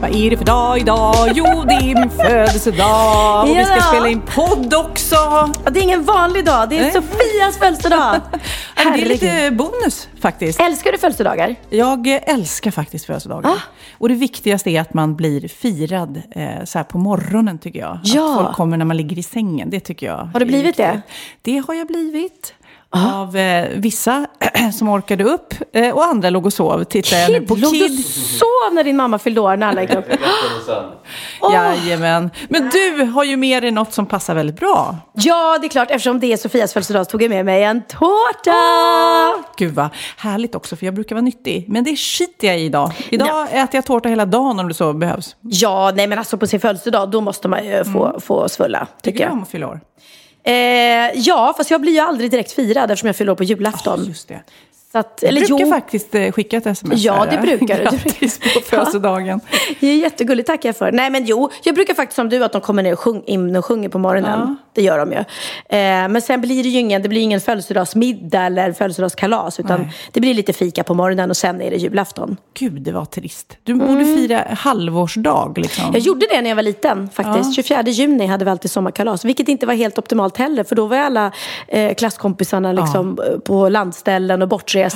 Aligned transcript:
Vad 0.00 0.14
är 0.16 0.30
det 0.30 0.36
för 0.36 0.44
dag 0.44 0.78
idag? 0.78 1.14
Jo, 1.34 1.44
det 1.68 1.74
är 1.74 1.94
min 1.94 2.10
födelsedag 2.16 3.42
och 3.42 3.48
vi 3.56 3.64
ska 3.64 3.74
Ja. 3.74 3.80
spela 3.82 4.08
in 4.08 4.20
podd 4.34 4.74
också. 4.74 5.14
Ja, 5.14 5.70
Det 5.70 5.78
är 5.80 5.82
ingen 5.82 6.04
vanlig 6.04 6.44
dag, 6.44 6.68
det 6.68 6.78
är 6.78 6.82
Nej. 6.82 6.92
Sofias 6.92 7.58
födelsedag. 7.58 8.20
Ja, 8.80 8.84
men 8.84 8.92
Det 8.92 8.98
är 8.98 9.08
Herregud. 9.08 9.22
lite 9.22 9.50
bonus 9.50 10.08
faktiskt. 10.20 10.60
Älskar 10.60 10.92
du 10.92 10.98
födelsedagar? 10.98 11.54
Jag 11.70 12.06
älskar 12.06 12.70
faktiskt 12.70 13.04
födelsedagar. 13.06 13.50
Ah. 13.50 13.56
Och 13.98 14.08
det 14.08 14.14
viktigaste 14.14 14.70
är 14.70 14.80
att 14.80 14.94
man 14.94 15.16
blir 15.16 15.48
firad 15.48 16.22
eh, 16.30 16.64
så 16.64 16.78
här 16.78 16.84
på 16.84 16.98
morgonen 16.98 17.58
tycker 17.58 17.78
jag. 17.80 17.98
Ja. 18.02 18.30
Att 18.38 18.44
folk 18.44 18.56
kommer 18.56 18.76
när 18.76 18.84
man 18.84 18.96
ligger 18.96 19.18
i 19.18 19.22
sängen, 19.22 19.70
det 19.70 19.80
tycker 19.80 20.06
jag. 20.06 20.16
Har 20.32 20.40
du 20.40 20.46
blivit 20.46 20.76
det? 20.76 21.00
Det 21.42 21.58
har 21.68 21.74
jag 21.74 21.86
blivit. 21.86 22.54
Ah. 22.90 23.20
Av 23.20 23.36
eh, 23.36 23.68
vissa 23.74 24.26
som 24.78 24.88
orkade 24.88 25.24
upp 25.24 25.54
eh, 25.72 25.94
och 25.94 26.04
andra 26.04 26.30
låg 26.30 26.46
och 26.46 26.52
sov. 26.52 26.84
Tittar 26.84 27.16
jag 27.16 27.30
nu 27.32 27.38
Kid, 27.38 27.48
på 27.48 27.54
låg 27.54 27.72
du 27.72 27.78
Kid. 27.88 28.04
sov 28.06 28.72
när 28.74 28.84
din 28.84 28.96
mamma 28.96 29.18
fyllde 29.18 29.40
år 29.40 29.56
när 29.56 29.66
alla 29.66 29.82
gick 29.82 29.94
upp? 29.94 30.04
Åh. 31.40 31.54
Jajamän. 31.54 32.30
Men 32.48 32.70
du 32.72 33.04
har 33.04 33.24
ju 33.24 33.36
med 33.36 33.62
dig 33.62 33.70
något 33.70 33.92
som 33.92 34.06
passar 34.06 34.34
väldigt 34.34 34.56
bra. 34.56 34.96
Ja, 35.14 35.58
det 35.60 35.66
är 35.66 35.68
klart. 35.68 35.90
Eftersom 35.90 36.20
det 36.20 36.32
är 36.32 36.36
Sofias 36.36 36.72
födelsedag 36.72 37.06
så 37.06 37.10
tog 37.10 37.22
jag 37.22 37.30
med 37.30 37.44
mig 37.44 37.62
en 37.64 37.82
tårta. 37.82 38.52
Gud 39.56 39.74
vad 39.74 39.88
härligt 40.16 40.54
också, 40.54 40.76
för 40.76 40.84
jag 40.86 40.94
brukar 40.94 41.14
vara 41.14 41.22
nyttig. 41.24 41.64
Men 41.68 41.84
det 41.84 41.96
skiter 41.96 42.46
jag 42.46 42.58
i 42.60 42.64
idag. 42.64 42.92
Idag 43.10 43.42
äter 43.52 43.68
jag 43.72 43.84
tårta 43.86 44.08
hela 44.08 44.26
dagen 44.26 44.58
om 44.58 44.68
det 44.68 44.74
så 44.74 44.92
behövs. 44.92 45.36
Ja, 45.40 45.92
nej 45.96 46.06
men 46.06 46.18
alltså 46.18 46.38
på 46.38 46.46
sin 46.46 46.60
födelsedag 46.60 47.10
då 47.10 47.20
måste 47.20 47.48
man 47.48 47.66
ju 47.66 47.84
få, 47.84 48.20
få 48.20 48.48
svulla, 48.48 48.78
Tycker 49.02 49.10
tycker 49.10 49.18
du 49.18 49.24
jag. 49.24 49.32
om 49.32 49.42
att 49.42 49.48
fylla 49.48 49.68
år? 49.68 49.80
Eh, 50.48 51.10
ja, 51.14 51.54
fast 51.56 51.70
jag 51.70 51.80
blir 51.80 51.92
ju 51.92 51.98
aldrig 51.98 52.30
direkt 52.30 52.52
firad 52.52 52.90
eftersom 52.90 53.06
jag 53.06 53.16
fyller 53.16 53.32
år 53.32 53.36
på 53.36 53.44
julafton. 53.44 54.04
Just 54.04 54.28
det 54.28 54.42
att, 54.98 55.22
eller 55.22 55.40
brukar 55.40 55.64
jo, 55.64 55.70
faktiskt 55.70 56.14
eh, 56.14 56.32
skicka 56.32 56.56
ett 56.56 56.66
sms. 56.66 57.02
Ja, 57.02 57.26
det 57.30 57.38
brukar 57.38 57.78
du. 57.78 57.82
Grattis 57.82 58.38
på 58.54 58.60
födelsedagen. 58.64 59.40
det 59.80 59.86
är 59.86 59.96
jättegulligt, 59.96 60.46
tackar 60.46 60.68
jag 60.68 60.76
för. 60.76 60.92
Nej 60.92 61.10
men 61.10 61.24
jo, 61.24 61.50
jag 61.64 61.74
brukar 61.74 61.94
faktiskt 61.94 62.16
som 62.16 62.28
du 62.28 62.44
att 62.44 62.52
de 62.52 62.60
kommer 62.60 62.82
ner 62.82 62.92
och 62.92 62.98
sjung, 62.98 63.22
in 63.26 63.56
och 63.56 63.64
sjunger 63.64 63.88
på 63.88 63.98
morgonen. 63.98 64.56
Det 64.74 64.82
gör 64.82 64.98
de 64.98 65.12
ju. 65.12 65.18
Eh, 65.18 66.08
men 66.08 66.22
sen 66.22 66.40
blir 66.40 66.62
det 66.62 66.68
ju 66.68 66.78
ingen, 66.78 67.02
det 67.02 67.08
blir 67.08 67.20
ingen 67.20 67.40
födelsedagsmiddag 67.40 68.46
eller 68.46 68.72
födelsedagskalas. 68.72 69.60
Utan 69.60 69.80
Nej. 69.80 69.92
det 70.12 70.20
blir 70.20 70.34
lite 70.34 70.52
fika 70.52 70.84
på 70.84 70.94
morgonen 70.94 71.30
och 71.30 71.36
sen 71.36 71.62
är 71.62 71.70
det 71.70 71.76
julafton. 71.76 72.36
Gud, 72.58 72.82
det 72.82 72.92
var 72.92 73.04
trist. 73.04 73.56
Du 73.62 73.74
borde 73.74 74.04
fira 74.04 74.44
halvårsdag 74.50 75.52
liksom. 75.56 75.84
Jag 75.92 75.98
gjorde 75.98 76.26
det 76.30 76.40
när 76.42 76.48
jag 76.48 76.56
var 76.56 76.62
liten 76.62 77.08
faktiskt. 77.10 77.54
24 77.54 77.82
juni 77.82 78.26
hade 78.26 78.44
vi 78.44 78.50
alltid 78.50 78.70
sommarkalas. 78.70 79.24
Vilket 79.24 79.48
inte 79.48 79.66
var 79.66 79.74
helt 79.74 79.98
optimalt 79.98 80.36
heller. 80.36 80.64
För 80.64 80.76
då 80.76 80.86
var 80.86 80.96
alla 80.96 81.32
eh, 81.68 81.94
klasskompisarna 81.94 82.72
liksom, 82.72 83.18
eh, 83.26 83.38
på 83.38 83.68
landställen 83.68 84.42
och 84.42 84.48
bortresta. 84.48 84.87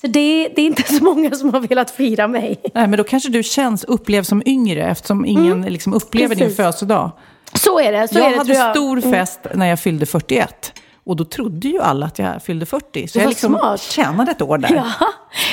Så 0.00 0.06
det, 0.06 0.48
det 0.56 0.62
är 0.62 0.66
inte 0.66 0.82
så 0.94 1.04
många 1.04 1.30
som 1.30 1.54
har 1.54 1.60
velat 1.60 1.90
fira 1.90 2.28
mig. 2.28 2.60
Nej, 2.74 2.86
men 2.88 2.96
då 2.98 3.04
kanske 3.04 3.28
du 3.28 3.42
känns, 3.42 3.84
upplevs 3.84 4.28
som 4.28 4.42
yngre 4.46 4.82
eftersom 4.90 5.24
ingen 5.26 5.62
liksom, 5.62 5.94
upplever 5.94 6.34
din 6.34 6.42
Mm. 6.42 6.46
Precis. 6.48 6.56
födelsedag. 6.56 7.10
Så 7.54 7.80
är 7.80 7.92
det. 7.92 8.08
Så 8.08 8.18
jag 8.18 8.26
är 8.26 8.30
det, 8.30 8.36
hade 8.38 8.54
jag. 8.54 8.70
stor 8.76 9.00
fest 9.00 9.40
när 9.54 9.66
jag 9.66 9.80
fyllde 9.80 10.06
41. 10.06 10.72
Och 11.06 11.16
då 11.16 11.24
trodde 11.24 11.68
ju 11.68 11.80
alla 11.80 12.06
att 12.06 12.18
jag 12.18 12.42
fyllde 12.42 12.66
40. 12.66 13.08
Så 13.08 13.18
jag 13.18 13.28
liksom 13.28 13.54
smart. 13.54 13.80
tjänade 13.80 14.30
ett 14.30 14.42
år 14.42 14.58
där. 14.58 14.74
Ja. 14.74 15.08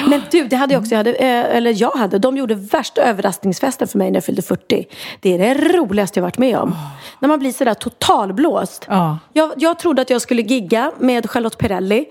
Men 0.09 0.22
du, 0.31 0.47
det 0.47 0.56
hade 0.56 0.73
jag 0.73 0.81
också. 0.81 0.91
Jag 0.91 0.97
hade, 0.97 1.13
eh, 1.13 1.56
eller 1.56 1.81
jag 1.81 1.91
hade. 1.91 2.19
De 2.19 2.38
gjorde 2.38 2.56
värsta 2.56 3.01
överraskningsfesten 3.01 3.88
för 3.88 3.97
mig 3.97 4.12
när 4.12 4.17
jag 4.17 4.23
fyllde 4.23 4.41
40. 4.41 4.85
Det 5.19 5.34
är 5.34 5.39
det 5.39 5.53
roligaste 5.78 6.19
jag 6.19 6.23
varit 6.23 6.38
med 6.38 6.57
om. 6.57 6.75
När 7.19 7.29
man 7.29 7.39
blir 7.39 7.51
sådär 7.51 7.73
totalblåst. 7.73 8.85
Ja. 8.89 9.19
Jag, 9.34 9.51
jag 9.57 9.79
trodde 9.79 10.01
att 10.01 10.09
jag 10.09 10.22
skulle 10.22 10.41
gigga 10.41 10.91
med 11.00 11.29
Charlotte 11.29 11.57
Perrelli. 11.57 12.06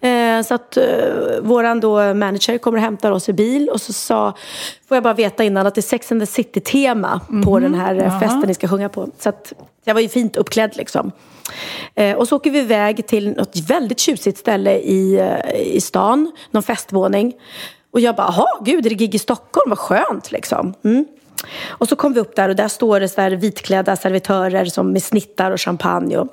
Eh, 0.00 0.42
så 0.42 0.54
att 0.54 0.76
eh, 0.76 0.84
våran 1.42 1.80
då 1.80 2.14
manager 2.14 2.58
kommer 2.58 2.78
och 2.78 2.84
hämtar 2.84 3.10
oss 3.12 3.28
i 3.28 3.32
bil. 3.32 3.68
Och 3.68 3.80
så 3.80 3.92
sa, 3.92 4.32
får 4.88 4.96
jag 4.96 5.04
bara 5.04 5.14
veta 5.14 5.44
innan 5.44 5.66
att 5.66 5.74
det 5.74 5.80
är 5.80 5.82
Sex 5.82 6.12
and 6.12 6.20
the 6.20 6.26
City-tema 6.26 7.20
på 7.44 7.58
den 7.58 7.74
här 7.74 7.94
eh, 7.94 8.20
festen 8.20 8.44
ni 8.46 8.54
ska 8.54 8.68
sjunga 8.68 8.88
på. 8.88 9.08
Så 9.18 9.28
att 9.28 9.52
jag 9.84 9.94
var 9.94 10.00
ju 10.00 10.08
fint 10.08 10.36
uppklädd 10.36 10.76
liksom. 10.76 11.12
Eh, 11.94 12.16
och 12.16 12.28
så 12.28 12.36
åker 12.36 12.50
vi 12.50 12.58
iväg 12.58 13.06
till 13.06 13.30
något 13.30 13.56
väldigt 13.56 14.00
tjusigt 14.00 14.38
ställe 14.38 14.78
i, 14.78 15.18
eh, 15.18 15.60
i 15.60 15.80
stan. 15.80 16.32
Någon 16.50 16.62
festvåning. 16.62 17.32
Och 17.90 18.00
jag 18.00 18.16
bara, 18.16 18.34
jaha, 18.36 18.46
gud, 18.64 18.86
är 18.86 18.90
det 18.90 18.96
gig 18.96 19.14
i 19.14 19.18
Stockholm? 19.18 19.70
Vad 19.70 19.78
skönt 19.78 20.32
liksom. 20.32 20.74
Mm. 20.84 21.04
Och 21.68 21.88
så 21.88 21.96
kom 21.96 22.12
vi 22.12 22.20
upp 22.20 22.36
där 22.36 22.48
och 22.48 22.56
där 22.56 22.68
står 22.68 23.00
det 23.00 23.08
så 23.08 23.20
där 23.20 23.30
vitklädda 23.30 23.96
servitörer 23.96 24.64
som 24.64 24.92
med 24.92 25.02
snittar 25.02 25.50
och 25.50 25.60
champagne. 25.60 26.16
Och, 26.16 26.28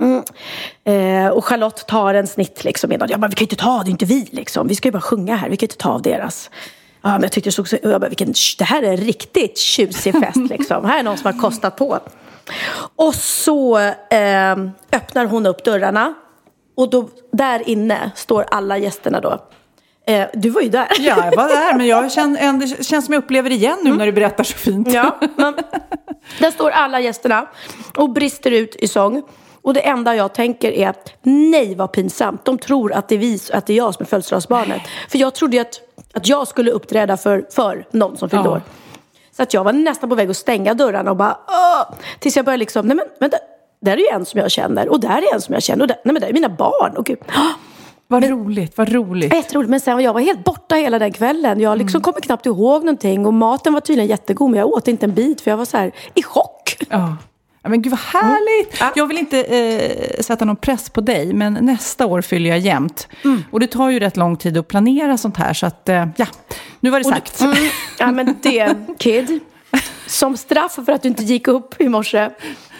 mm. 0.00 0.22
eh, 0.84 1.28
och 1.28 1.44
Charlotte 1.44 1.86
tar 1.86 2.14
en 2.14 2.26
snitt 2.26 2.64
liksom. 2.64 2.92
innan. 2.92 3.08
Jag 3.10 3.20
bara, 3.20 3.28
vi 3.28 3.34
kan 3.34 3.44
ju 3.44 3.50
inte 3.50 3.64
ta, 3.64 3.82
det 3.82 3.88
är 3.88 3.90
inte 3.90 4.04
vi 4.04 4.28
liksom. 4.30 4.68
Vi 4.68 4.74
ska 4.74 4.88
ju 4.88 4.92
bara 4.92 5.00
sjunga 5.00 5.36
här, 5.36 5.48
vi 5.48 5.56
kan 5.56 5.66
ju 5.66 5.70
inte 5.72 5.76
ta 5.76 5.90
av 5.90 6.02
deras. 6.02 6.50
Ja, 7.02 7.10
men 7.10 7.22
jag 7.22 7.32
tyckte 7.32 7.48
det 7.48 7.52
såg 7.52 7.68
så, 7.68 7.76
jag 7.82 8.00
bara, 8.00 8.08
vilken, 8.08 8.34
det 8.58 8.64
här 8.64 8.82
är 8.82 8.90
en 8.90 8.96
riktigt 8.96 9.58
tjusig 9.58 10.20
fest 10.20 10.50
liksom. 10.50 10.84
här 10.84 10.98
är 10.98 11.02
någon 11.02 11.18
som 11.18 11.34
har 11.34 11.40
kostat 11.40 11.76
på. 11.76 11.98
Och 12.96 13.14
så 13.14 13.78
eh, 13.78 14.52
öppnar 14.92 15.24
hon 15.26 15.46
upp 15.46 15.64
dörrarna. 15.64 16.14
Och 16.76 16.90
då, 16.90 17.08
där 17.32 17.68
inne 17.68 18.10
står 18.14 18.44
alla 18.50 18.78
gästerna 18.78 19.20
då. 19.20 19.38
Eh, 20.06 20.26
du 20.34 20.50
var 20.50 20.60
ju 20.60 20.68
där. 20.68 20.88
Ja, 20.98 21.24
jag 21.30 21.36
var 21.36 21.48
där, 21.48 21.76
men 21.76 21.86
jag 21.86 22.12
känner, 22.12 22.40
en- 22.40 22.58
det 22.58 22.84
känns 22.84 23.04
som 23.04 23.14
jag 23.14 23.22
upplever 23.24 23.48
det 23.50 23.54
igen 23.56 23.78
nu 23.84 23.96
när 23.96 24.06
du 24.06 24.12
berättar 24.12 24.44
så 24.44 24.56
fint. 24.58 24.88
Mm. 24.88 24.94
Ja, 25.04 25.18
men, 25.36 25.54
där 26.38 26.50
står 26.50 26.70
alla 26.70 27.00
gästerna 27.00 27.46
och 27.96 28.10
brister 28.10 28.50
ut 28.50 28.76
i 28.76 28.88
sång. 28.88 29.22
Och 29.62 29.74
det 29.74 29.80
enda 29.88 30.14
jag 30.16 30.32
tänker 30.34 30.72
är 30.72 30.94
nej 31.22 31.74
vad 31.74 31.92
pinsamt. 31.92 32.44
De 32.44 32.58
tror 32.58 32.92
att 32.92 33.08
det 33.08 33.14
är, 33.14 33.18
vi, 33.18 33.40
att 33.52 33.66
det 33.66 33.72
är 33.72 33.76
jag 33.76 33.94
som 33.94 34.02
är 34.02 34.06
födelsedagsbarnet. 34.06 34.82
För 35.08 35.18
jag 35.18 35.34
trodde 35.34 35.60
att, 35.60 35.80
att 36.14 36.28
jag 36.28 36.48
skulle 36.48 36.70
uppträda 36.70 37.16
för, 37.16 37.46
för 37.50 37.86
någon 37.90 38.16
som 38.16 38.30
fyllde 38.30 38.48
Ja. 38.48 38.52
år. 38.52 38.62
Så 39.36 39.42
att 39.42 39.54
jag 39.54 39.64
var 39.64 39.72
nästan 39.72 40.08
på 40.08 40.14
väg 40.14 40.30
att 40.30 40.36
stänga 40.36 40.74
dörrarna 40.74 41.10
och 41.10 41.16
bara 41.16 41.38
Åh! 41.48 41.96
Tills 42.18 42.36
jag 42.36 42.44
började 42.44 42.58
liksom, 42.58 42.86
nej 42.86 42.96
men 42.96 43.06
vänta. 43.20 43.36
Där 43.80 43.92
är 43.92 43.96
ju 43.96 44.06
en 44.06 44.24
som 44.24 44.40
jag 44.40 44.50
känner 44.50 44.88
och 44.88 45.00
där 45.00 45.18
är 45.18 45.34
en 45.34 45.40
som 45.40 45.52
jag 45.52 45.62
känner 45.62 45.82
och 45.82 45.88
där, 45.88 45.96
nej 46.04 46.12
men 46.12 46.20
där 46.20 46.28
är 46.28 46.32
mina 46.32 46.48
barn. 46.48 46.96
Och 46.96 47.06
gud. 47.06 47.18
Vad 48.08 48.24
roligt, 48.24 48.78
vad 48.78 48.92
roligt. 48.92 49.34
Jätteroligt, 49.34 49.70
men 49.70 49.80
sen 49.80 50.00
jag 50.00 50.12
var 50.12 50.20
helt 50.20 50.44
borta 50.44 50.74
hela 50.74 50.98
den 50.98 51.12
kvällen. 51.12 51.60
Jag 51.60 51.78
liksom 51.78 52.00
kommer 52.00 52.20
knappt 52.20 52.46
ihåg 52.46 52.84
någonting 52.84 53.26
och 53.26 53.34
maten 53.34 53.72
var 53.72 53.80
tydligen 53.80 54.10
jättegod 54.10 54.50
men 54.50 54.58
jag 54.60 54.68
åt 54.68 54.88
inte 54.88 55.06
en 55.06 55.14
bit 55.14 55.40
för 55.40 55.50
jag 55.50 55.58
var 55.58 55.64
så 55.64 55.76
här 55.76 55.92
i 56.14 56.22
chock. 56.22 56.76
Ja. 56.88 57.16
Men 57.68 57.82
gud 57.82 57.90
vad 57.90 58.00
härligt! 58.00 58.80
Mm. 58.80 58.92
Jag 58.96 59.06
vill 59.06 59.18
inte 59.18 59.42
eh, 59.42 60.20
sätta 60.20 60.44
någon 60.44 60.56
press 60.56 60.90
på 60.90 61.00
dig, 61.00 61.32
men 61.32 61.54
nästa 61.54 62.06
år 62.06 62.22
fyller 62.22 62.50
jag 62.50 62.58
jämnt. 62.58 63.08
Mm. 63.24 63.44
Och 63.50 63.60
det 63.60 63.66
tar 63.66 63.90
ju 63.90 64.00
rätt 64.00 64.16
lång 64.16 64.36
tid 64.36 64.58
att 64.58 64.68
planera 64.68 65.18
sånt 65.18 65.36
här, 65.36 65.54
så 65.54 65.66
att 65.66 65.88
eh, 65.88 66.06
ja, 66.16 66.26
nu 66.80 66.90
var 66.90 66.98
det 66.98 67.04
sagt. 67.04 67.40
Mm, 67.40 67.56
ja 67.98 68.12
men 68.12 68.36
det, 68.42 68.74
Kid. 68.98 69.40
Som 70.06 70.36
straff 70.36 70.74
för 70.74 70.92
att 70.92 71.02
du 71.02 71.08
inte 71.08 71.22
gick 71.22 71.48
upp 71.48 71.80
i 71.80 71.88
morse 71.88 72.30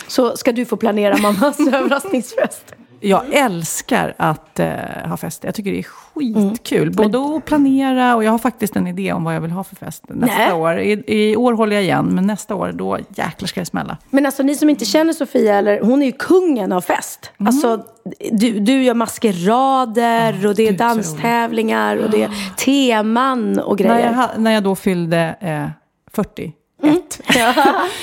så 0.08 0.36
ska 0.36 0.52
du 0.52 0.64
få 0.64 0.76
planera 0.76 1.16
mammas 1.16 1.60
överraskningsfest. 1.72 2.74
Jag 3.08 3.22
älskar 3.34 4.14
att 4.16 4.60
eh, 4.60 4.68
ha 5.04 5.16
fest. 5.16 5.44
Jag 5.44 5.54
tycker 5.54 5.72
det 5.72 5.78
är 5.78 5.82
skitkul. 5.82 6.90
Både 6.90 7.36
att 7.36 7.44
planera 7.44 8.16
och 8.16 8.24
jag 8.24 8.30
har 8.30 8.38
faktiskt 8.38 8.76
en 8.76 8.86
idé 8.86 9.12
om 9.12 9.24
vad 9.24 9.34
jag 9.34 9.40
vill 9.40 9.50
ha 9.50 9.64
för 9.64 9.76
fest 9.76 10.04
nästa 10.08 10.38
Nej. 10.38 10.52
år. 10.52 10.78
I, 10.80 11.04
I 11.06 11.36
år 11.36 11.52
håller 11.52 11.76
jag 11.76 11.82
igen, 11.82 12.06
men 12.12 12.26
nästa 12.26 12.54
år 12.54 12.72
då 12.74 12.98
jäklar 13.08 13.46
ska 13.46 13.60
det 13.60 13.66
smälla. 13.66 13.96
Men 14.10 14.26
alltså 14.26 14.42
ni 14.42 14.54
som 14.54 14.70
inte 14.70 14.84
känner 14.84 15.12
Sofia, 15.12 15.54
eller, 15.54 15.80
hon 15.80 16.02
är 16.02 16.06
ju 16.06 16.12
kungen 16.12 16.72
av 16.72 16.80
fest. 16.80 17.30
Mm. 17.40 17.46
Alltså, 17.48 17.84
du, 18.32 18.60
du 18.60 18.82
gör 18.82 18.94
maskerader 18.94 20.46
och 20.46 20.54
det 20.54 20.62
är 20.62 20.70
gud, 20.70 20.78
danstävlingar 20.78 21.96
och 21.96 22.10
det 22.10 22.22
är 22.22 22.30
teman 22.56 23.58
och 23.58 23.80
När 23.80 23.88
grejer. 23.88 24.06
jag, 24.06 24.14
ha- 24.14 24.30
när 24.36 24.50
jag 24.50 24.62
då 24.62 24.74
fyllde 24.74 25.36
eh, 25.40 25.66
41, 26.12 26.54
Mm. 26.88 27.02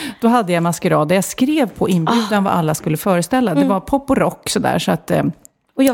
då 0.22 0.28
hade 0.28 0.54
jag 0.54 0.64
maskerad. 0.64 1.08
där 1.08 1.16
Jag 1.16 1.24
skrev 1.24 1.70
på 1.70 1.90
inbjudan 1.90 2.44
vad 2.44 2.54
alla 2.54 2.76
skulle 2.76 2.98
föreställa. 2.98 3.52
Mm. 3.52 3.64
Det 3.64 3.70
var 3.70 3.80
pop 3.80 4.10
och 4.10 4.18
rock 4.18 4.50
sådär. 4.50 4.80
Så 4.80 4.92
att, 4.92 5.12
eh, 5.12 5.24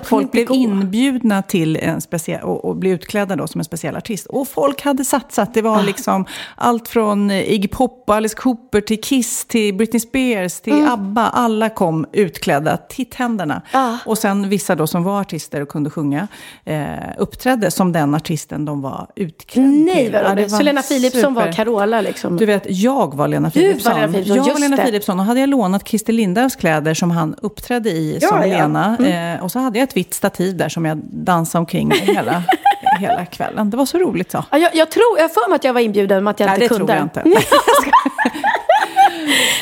Folk 0.04 0.32
blev 0.32 0.46
gå. 0.46 0.54
inbjudna 0.56 1.42
till 1.42 1.76
en 1.78 2.02
speciell, 2.02 2.42
och, 2.42 2.66
och 2.66 2.76
blev 2.76 2.94
utklädda 2.94 3.36
då 3.36 3.48
som 3.48 3.62
en 3.62 3.66
speciell 3.66 3.96
artist. 3.96 4.28
Och 4.28 4.48
folk 4.48 4.82
hade 4.82 5.06
satsat. 5.06 5.54
Det 5.54 5.60
Ah. 5.60 5.64
var 5.64 5.84
liksom 5.84 6.26
allt 6.56 6.88
från 6.88 7.32
Iggy 7.32 7.68
Pop, 7.68 8.10
Alice 8.10 8.36
Cooper 8.36 8.82
till 8.82 9.02
Kiss, 9.02 9.46
till 9.46 9.74
Britney 9.76 10.00
Spears, 10.00 10.60
till 10.62 10.74
Mm. 10.74 10.92
ABBA. 10.94 11.22
Alla 11.30 11.70
kom 11.70 12.06
utklädda, 12.14 12.78
titthänderna. 12.78 13.62
Ah. 13.74 13.94
Och 14.06 14.18
sen 14.18 14.50
vissa 14.50 14.76
då 14.76 14.88
som 14.88 15.04
var 15.04 15.22
artister 15.22 15.62
och 15.62 15.70
kunde 15.70 15.90
sjunga 15.90 16.28
eh, 16.66 16.86
uppträdde 17.18 17.72
som 17.72 17.92
den 17.92 18.16
artisten 18.16 18.66
de 18.66 18.82
var 18.82 19.08
utklädda 19.16 19.68
Nej 19.70 20.04
till. 20.06 20.14
vad 20.14 20.22
Ja, 20.24 20.28
det 20.30 20.36
roligt. 20.36 20.52
var 20.52 20.58
Så 20.58 20.64
Lena 20.64 20.82
Philipsson 20.82 21.34
var 21.34 21.42
super. 21.42 21.54
Carola 21.54 22.02
liksom. 22.02 22.38
Du 22.38 22.46
vet, 22.46 22.64
jag 22.70 23.16
var 23.16 23.28
Lena 23.28 23.50
Du 23.54 23.60
var 23.60 23.68
Philipsson. 23.68 23.94
Lena 23.96 24.08
Philipsson, 24.14 24.36
jag 24.38 24.54
var 24.54 24.60
Lena. 24.60 24.78
Philipsson 24.78 25.20
och 25.20 25.26
hade 25.26 25.40
jag 25.40 25.50
lånat 25.50 25.88
Christer 25.88 26.14
Lindahls 26.14 26.56
kläder 26.56 26.94
som 26.94 27.12
han 27.12 27.36
uppträdde 27.42 27.90
i 27.90 28.18
Ja, 28.22 28.28
som 28.30 28.38
ja. 28.38 28.44
Mm. 28.58 28.96
Lena. 29.06 29.34
Eh, 29.36 29.44
och 29.44 29.52
så 29.52 29.60
hade 29.60 29.77
jag 29.78 29.84
ett 29.90 29.98
vitt 29.98 30.14
stativ 30.14 30.58
där 30.58 30.70
som 30.70 30.86
jag 30.86 30.98
dansade 31.04 31.60
omkring 31.60 31.92
hela, 31.92 32.44
hela 33.00 33.26
kvällen. 33.26 33.70
Det 33.70 33.78
var 33.78 33.86
så 33.86 33.98
roligt 33.98 34.32
så. 34.32 34.44
Ja, 34.52 34.58
jag, 34.58 34.76
jag 34.76 34.92
tror, 34.92 35.20
jag 35.20 35.34
för 35.34 35.50
mig 35.50 35.56
att 35.56 35.64
jag 35.64 35.74
var 35.74 35.82
inbjuden 35.82 36.24
men 36.24 36.32
att 36.32 36.40
jag 36.40 36.48
Nej, 36.48 36.54
inte 36.64 36.66
det 36.76 36.78
kunde. 36.80 36.94
tror 36.94 36.98
jag 36.98 37.06
inte. 37.06 37.40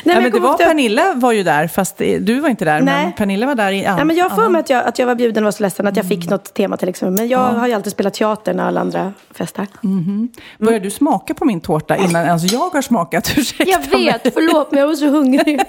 Nej, 0.04 0.16
Nej, 0.16 0.16
men 0.16 0.24
men 0.24 0.32
det 0.32 0.40
var 0.40 0.50
ihåg- 0.50 0.58
Pernilla 0.58 1.14
var 1.16 1.32
ju 1.32 1.44
där, 1.44 1.68
fast 1.68 1.98
du 1.98 2.40
var 2.40 2.50
inte 2.50 2.66
där. 2.66 2.82
Nej. 2.82 3.04
Men 3.04 3.14
Pernilla 3.14 3.46
var 3.46 3.56
där 3.56 3.72
i 3.72 3.86
an- 3.86 3.96
Nej, 3.96 4.06
men 4.06 4.16
jag 4.16 4.30
har 4.30 4.36
för 4.44 4.50
mig 4.50 4.60
att 4.60 4.70
jag, 4.70 4.84
att 4.86 5.00
jag 5.00 5.06
var 5.08 5.16
bjuden 5.16 5.44
och 5.44 5.46
var 5.46 5.52
så 5.52 5.64
ledsen 5.64 5.88
att 5.88 5.96
jag 5.98 6.06
Mm. 6.06 6.22
fick 6.22 6.30
något 6.30 6.54
tema 6.54 6.78
till 6.78 6.90
exempel. 6.90 7.14
Men 7.22 7.28
jag 7.28 7.40
har 7.40 7.68
ju 7.68 7.74
alltid 7.74 7.92
spelat 7.92 8.14
teater 8.14 8.54
när 8.54 8.64
alla 8.68 8.82
andra 8.82 9.14
festar. 9.32 9.68
Började 10.58 10.86
du 10.86 10.92
smaka 10.92 11.34
på 11.34 11.46
min 11.46 11.62
tårta 11.62 11.98
innan 11.98 12.26
ens 12.26 12.52
jag 12.52 12.60
har 12.70 12.82
smakat? 12.82 13.34
Ursäkta 13.38 13.64
Jag 13.72 13.80
vet, 13.80 14.24
mig. 14.24 14.34
förlåt 14.34 14.72
men 14.72 14.80
jag 14.80 14.88
var 14.88 14.96
så 14.96 15.08
hungrig. 15.10 15.62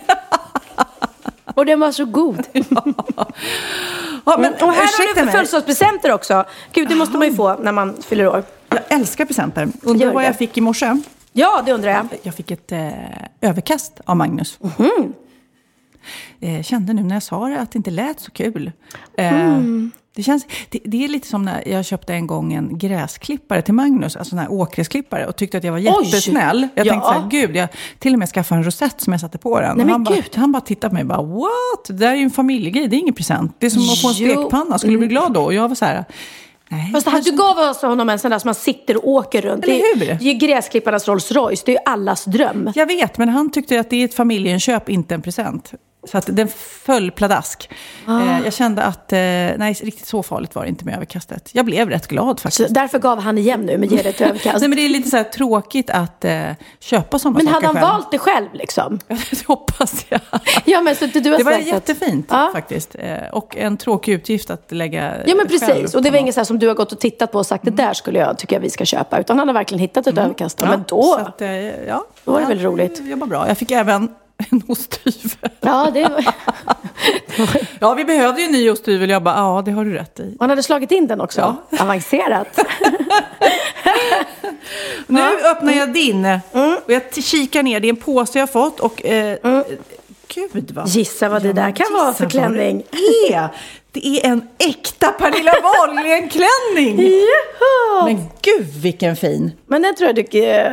Och 1.56 1.66
den 1.66 1.80
var 1.80 1.92
så 1.92 2.04
god. 2.04 2.42
Ja, 4.28 4.36
men, 4.38 4.52
och 4.54 4.60
här 4.60 4.66
har 4.76 4.84
ursäkta 4.84 5.20
du 5.20 5.24
mig. 5.24 5.32
födelsedagspresenter 5.32 6.12
också. 6.12 6.44
Gud, 6.72 6.88
det 6.88 6.94
måste 6.94 7.18
man 7.18 7.28
ju 7.28 7.34
få 7.34 7.54
när 7.56 7.72
man 7.72 7.96
fyller 8.02 8.28
år. 8.28 8.44
Jag 8.68 8.80
älskar 8.88 9.24
presenter. 9.24 9.68
Undrar 9.82 10.12
vad 10.12 10.24
jag 10.24 10.36
fick 10.36 10.58
i 10.58 10.60
morse? 10.60 10.96
Ja, 11.32 11.62
det 11.66 11.72
undrar 11.72 11.90
jag. 11.90 12.08
Jag 12.22 12.34
fick 12.34 12.50
ett 12.50 12.72
eh, 12.72 12.90
överkast 13.40 14.00
av 14.04 14.16
Magnus. 14.16 14.58
Mhm. 14.60 15.12
Eh, 16.40 16.62
kände 16.62 16.92
nu 16.92 17.02
när 17.02 17.16
jag 17.16 17.22
sa 17.22 17.48
det 17.48 17.60
att 17.60 17.70
det 17.70 17.76
inte 17.76 17.90
lät 17.90 18.20
så 18.20 18.30
kul. 18.30 18.72
Eh, 19.18 19.34
Mm. 19.34 19.90
Det, 20.16 20.22
känns, 20.22 20.46
det, 20.70 20.78
det 20.84 21.04
är 21.04 21.08
lite 21.08 21.28
som 21.28 21.42
när 21.44 21.68
jag 21.68 21.84
köpte 21.84 22.14
en 22.14 22.26
gång 22.26 22.52
en 22.52 22.78
gräsklippare 22.78 23.62
till 23.62 23.74
Magnus, 23.74 24.16
alltså 24.16 24.34
en 24.34 24.38
här 24.38 24.52
åkgräsklippare, 24.52 25.26
och 25.26 25.36
tyckte 25.36 25.58
att 25.58 25.64
jag 25.64 25.72
var 25.72 25.78
jättesnäll. 25.78 26.68
Jag 26.74 26.86
Ja. 26.86 26.90
tänkte 26.92 27.08
så 27.08 27.14
här, 27.20 27.28
gud, 27.30 27.56
jag 27.56 27.68
till 27.98 28.12
och 28.12 28.18
med 28.18 28.28
skaffade 28.28 28.58
en 28.58 28.64
rosett 28.64 29.00
som 29.00 29.12
jag 29.12 29.20
satte 29.20 29.38
på 29.38 29.60
den. 29.60 29.76
Nej, 29.76 29.86
han, 29.88 30.04
bara, 30.04 30.16
han 30.34 30.52
bara 30.52 30.60
tittade 30.60 30.88
på 30.90 30.94
mig 30.94 31.02
och 31.02 31.08
bara, 31.08 31.22
what? 31.22 31.84
Det 31.88 31.92
där 31.92 32.10
är 32.10 32.14
ju 32.16 32.22
en 32.22 32.30
familjegrej, 32.30 32.88
det 32.88 32.96
är 32.96 32.98
ingen 32.98 33.14
present. 33.14 33.56
Det 33.58 33.66
är 33.66 33.70
som 33.70 33.82
att 33.82 34.00
få 34.02 34.08
en 34.08 34.14
stekpanna, 34.14 34.78
skulle 34.78 34.92
du 34.92 34.98
bli 34.98 35.06
glad 35.06 35.32
då? 35.32 35.40
Och 35.44 35.54
jag 35.54 35.68
var 35.68 35.74
så 35.74 35.84
här, 35.84 36.04
nej. 36.68 36.92
Fast 36.92 37.06
han, 37.08 37.20
du 37.22 37.30
gav 37.32 37.58
alltså 37.58 37.86
honom 37.86 38.08
en 38.08 38.18
sån 38.18 38.30
där 38.30 38.38
som 38.38 38.48
man 38.48 38.54
sitter 38.54 38.96
och 38.96 39.08
åker 39.08 39.42
runt. 39.42 39.64
Eller 39.64 39.74
det, 39.74 39.80
är- 39.80 39.94
hur? 39.94 40.06
det 40.06 40.12
är 40.12 40.32
ju 40.32 40.32
gräsklipparnas 40.32 41.08
Rolls 41.08 41.32
Royce. 41.32 41.62
Det 41.66 41.72
är 41.72 41.76
ju 41.76 41.82
allas 41.92 42.24
dröm. 42.24 42.72
Jag 42.74 42.86
vet, 42.86 43.18
men 43.18 43.28
han 43.28 43.50
tyckte 43.50 43.80
att 43.80 43.90
det 43.90 43.96
är 43.96 44.04
ett 44.04 44.14
familjeinköp, 44.14 44.88
inte 44.88 45.14
en 45.14 45.22
present. 45.22 45.72
Så 46.06 46.18
att 46.18 46.36
den 46.36 46.48
föll 46.84 47.10
pladask. 47.10 47.70
Ah. 48.06 48.20
Eh, 48.20 48.40
jag 48.44 48.52
kände 48.52 48.82
att, 48.82 49.12
eh, 49.12 49.18
nej, 49.18 49.72
riktigt 49.82 50.06
så 50.06 50.22
farligt 50.22 50.54
var 50.54 50.62
det 50.62 50.68
inte 50.68 50.84
med 50.84 50.94
överkastet. 50.94 51.50
Jag 51.52 51.64
blev 51.64 51.90
rätt 51.90 52.06
glad 52.06 52.38
Så 52.40 52.42
faktiskt. 52.42 52.74
därför 52.74 52.98
gav 52.98 53.20
han 53.20 53.38
igen 53.38 53.60
nu 53.60 53.78
med 53.78 53.92
ge 53.92 54.02
det 54.02 54.08
ett 54.08 54.20
överkast. 54.20 54.60
Nej, 54.60 54.68
men 54.68 54.76
det 54.78 54.84
är 54.84 54.88
lite 54.88 55.10
så 55.10 55.16
här 55.16 55.24
tråkigt 55.24 55.90
att 55.90 56.24
eh, 56.24 56.42
köpa 56.80 57.18
sådana 57.18 57.38
Men 57.38 57.46
saker 57.46 57.54
hade 57.54 57.66
han 57.66 57.74
själv. 57.74 57.86
valt 57.86 58.10
det 58.10 58.18
själv 58.18 58.48
liksom? 58.52 58.98
det 59.08 59.46
hoppas 59.46 60.06
jag. 60.08 60.20
Ja, 60.64 60.80
men 60.80 60.96
så 60.96 61.06
du 61.06 61.30
har 61.30 61.38
Det 61.38 61.44
var 61.44 61.52
att- 61.52 61.66
jättefint 61.66 62.26
Ja. 62.30 62.50
faktiskt. 62.52 62.96
Och 63.32 63.56
en 63.56 63.76
tråkig 63.76 64.12
utgift 64.12 64.50
att 64.50 64.72
lägga 64.72 65.14
Ja 65.26 65.34
men 65.34 65.46
precis, 65.48 65.94
och 65.94 66.02
det 66.02 66.10
var 66.10 66.18
inget 66.18 66.34
så 66.34 66.44
som 66.44 66.58
du 66.58 66.68
har 66.68 66.74
gått 66.74 66.92
och 66.92 67.00
tittat 67.00 67.32
på 67.32 67.38
och 67.38 67.46
sagt 67.46 67.64
det 67.64 67.70
där 67.70 67.94
skulle 67.94 68.18
jag 68.18 68.38
tycka 68.38 68.58
vi 68.58 68.70
ska 68.70 68.84
köpa. 68.84 69.18
Utan 69.20 69.38
han 69.38 69.48
har 69.48 69.54
verkligen 69.54 69.80
hittat 69.80 70.06
ett 70.06 70.18
överkast. 70.18 70.60
Ja, 70.60 70.68
men 70.68 70.84
Så 70.88 70.96
då, 70.96 71.14
att, 71.14 71.40
ja, 71.88 72.04
Då 72.24 72.32
var 72.32 72.40
det 72.40 72.46
väl 72.46 72.60
roligt. 72.60 73.00
Det 73.08 73.14
var 73.14 73.26
bra. 73.26 73.48
Jag 73.48 73.58
fick 73.58 73.70
även 73.70 74.08
en 74.50 74.62
osthyvel. 74.68 75.50
ja 75.60 75.90
det 75.94 76.02
var... 76.02 76.24
Ja, 77.80 77.94
vi 77.94 78.04
behövde 78.04 78.40
ju 78.40 78.46
en 78.46 78.52
ny 78.52 78.70
osthyvel. 78.70 79.10
Jag 79.10 79.22
bara, 79.22 79.34
ja, 79.36 79.62
det 79.64 79.70
har 79.70 79.84
du 79.84 79.92
rätt 79.94 80.20
i. 80.20 80.36
Han 80.40 80.50
hade 80.50 80.62
slagit 80.62 80.90
in 80.90 81.06
den 81.06 81.20
också. 81.20 81.56
Avancerat. 81.80 82.58
Nu 85.06 85.20
öppnar 85.50 85.72
jag 85.72 85.92
din. 85.92 86.24
Och 86.86 86.92
jag 86.92 87.14
kikar 87.14 87.62
ner. 87.62 87.80
Det 87.80 87.88
är 87.88 87.90
en 87.90 87.96
påse 87.96 88.38
jag 88.38 88.50
fått. 88.52 88.80
Och, 88.80 89.06
eh, 89.06 89.62
Gud 90.28 90.70
vad... 90.74 90.88
Gissa 90.88 91.28
vad 91.28 91.42
det 91.42 91.52
där 91.52 91.70
kan 91.70 91.86
vara 91.92 92.12
för 92.12 92.24
Gissa 92.24 92.40
vad 92.40 92.52
klänning. 92.52 92.82
Det 92.90 93.34
är, 93.34 93.48
det 94.00 94.06
är 94.06 94.26
en 94.30 94.42
äkta 94.58 95.12
Pernilla 95.12 95.52
Wahlgren-klänning. 95.62 96.96
Men 98.04 98.16
gud 98.42 98.66
vilken 98.82 99.16
fin. 99.16 99.52
Men 99.66 99.82
den 99.82 99.94
tror 99.94 100.06
jag 100.06 100.16
du, 100.16 100.40
eh, 100.40 100.70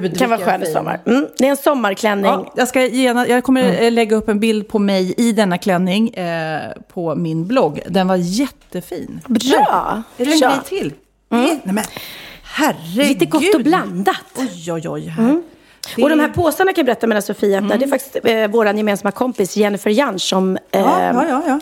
Gud, 0.00 0.18
kan 0.18 0.30
vara 0.30 0.40
skön 0.40 0.62
i 0.62 0.66
sommar. 0.66 1.00
Mm, 1.06 1.26
det 1.38 1.46
är 1.46 1.50
en 1.50 1.56
sommarklänning. 1.56 2.24
Ja, 2.26 2.52
jag, 2.56 2.68
ska 2.68 2.80
gena, 2.86 3.28
jag 3.28 3.44
kommer 3.44 3.82
eh, 3.82 3.90
lägga 3.92 4.16
upp 4.16 4.28
en 4.28 4.40
bild 4.40 4.68
på 4.68 4.78
mig 4.78 5.14
i 5.16 5.32
denna 5.32 5.58
klänning 5.58 6.08
eh, 6.14 6.60
på 6.92 7.14
min 7.14 7.46
blogg. 7.46 7.80
Den 7.88 8.08
var 8.08 8.16
jättefin. 8.16 9.20
Bra! 9.28 10.02
Är 10.18 10.24
det 10.24 10.32
en 10.32 10.38
grej 10.40 10.50
till? 10.68 10.92
Är- 11.30 11.36
Nej 11.36 11.60
men 11.64 11.84
herregud. 12.42 13.08
Lite 13.08 13.24
gott 13.26 13.54
och 13.54 13.60
blandat. 13.62 14.16
Oj, 14.38 14.72
oj, 14.72 14.88
oj. 14.88 15.06
Här. 15.08 15.42
Det 15.96 16.02
Och 16.02 16.08
de 16.08 16.20
är- 16.20 16.24
här 16.24 16.32
påsarna 16.32 16.72
kan 16.72 16.76
jag 16.80 16.86
berätta 16.86 17.06
medan 17.06 17.22
Sofia 17.22 17.58
öppnar. 17.58 17.78
Det 17.78 17.84
är 17.84 17.88
faktiskt 17.88 18.16
eh, 18.24 18.48
vår 18.48 18.66
gemensamma 18.66 19.10
kompis 19.12 19.56
Jennifer 19.56 19.90
Jansch 19.90 20.22
som 20.22 20.56
eh, 20.56 20.80
Ja, 20.80 21.12
ja, 21.14 21.24
ja. 21.28 21.42
ja. 21.46 21.60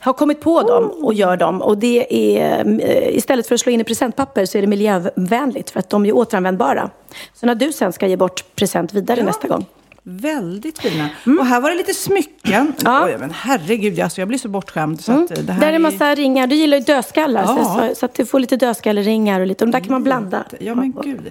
har 0.00 0.12
kommit 0.12 0.40
på 0.40 0.62
dem 0.62 0.90
och 0.90 1.14
gör 1.14 1.36
dem. 1.36 1.62
Och 1.62 1.78
det 1.78 2.06
är, 2.38 2.64
eh, 2.80 3.16
istället 3.16 3.46
för 3.46 3.54
att 3.54 3.60
slå 3.60 3.72
in 3.72 3.80
i 3.80 3.84
presentpapper 3.84 4.44
så 4.46 4.58
är 4.58 4.62
det 4.62 4.68
miljövänligt 4.68 5.70
för 5.70 5.78
att 5.80 5.90
de 5.90 6.06
är 6.06 6.12
återanvändbara. 6.16 6.90
Så 7.34 7.46
när 7.46 7.54
du 7.54 7.72
sen 7.72 7.92
ska 7.92 8.06
ge 8.06 8.16
bort 8.16 8.44
present 8.56 8.92
vidare 8.94 9.22
nästa 9.22 9.48
gång. 9.48 9.66
Väldigt 10.10 10.78
fina. 10.78 11.08
Och 11.40 11.46
här 11.46 11.60
var 11.60 11.70
det 11.70 11.76
lite 11.76 11.94
smycken. 11.94 12.54
Mm. 12.54 12.72
Ja. 12.84 12.96
Mm. 12.96 13.14
Oj, 13.14 13.16
men 13.20 13.30
herregud, 13.30 14.00
alltså, 14.00 14.20
jag 14.20 14.28
blir 14.28 14.38
så 14.38 14.48
bortskämd. 14.48 15.00
Så 15.00 15.12
att, 15.12 15.30
eh, 15.30 15.38
det 15.38 15.52
här 15.52 15.60
Där 15.60 15.68
är 15.68 15.72
en 15.72 15.82
massa 15.82 16.14
ringar. 16.14 16.46
Du 16.46 16.54
gillar 16.56 16.78
ju 16.78 16.84
dödskallar. 16.84 17.42
Ja. 17.42 17.88
Så, 17.88 17.94
så 17.94 18.06
att 18.06 18.14
du 18.14 18.26
får 18.26 18.40
lite 18.40 18.56
dödskalleringar 18.56 19.40
och 19.40 19.46
lite. 19.46 19.64
Och 19.64 19.70
där 19.70 19.80
kan 19.80 19.90
man 19.90 20.04
blanda. 20.04 20.44
Ja, 20.60 20.74
men 20.74 20.92
gud. 21.02 21.30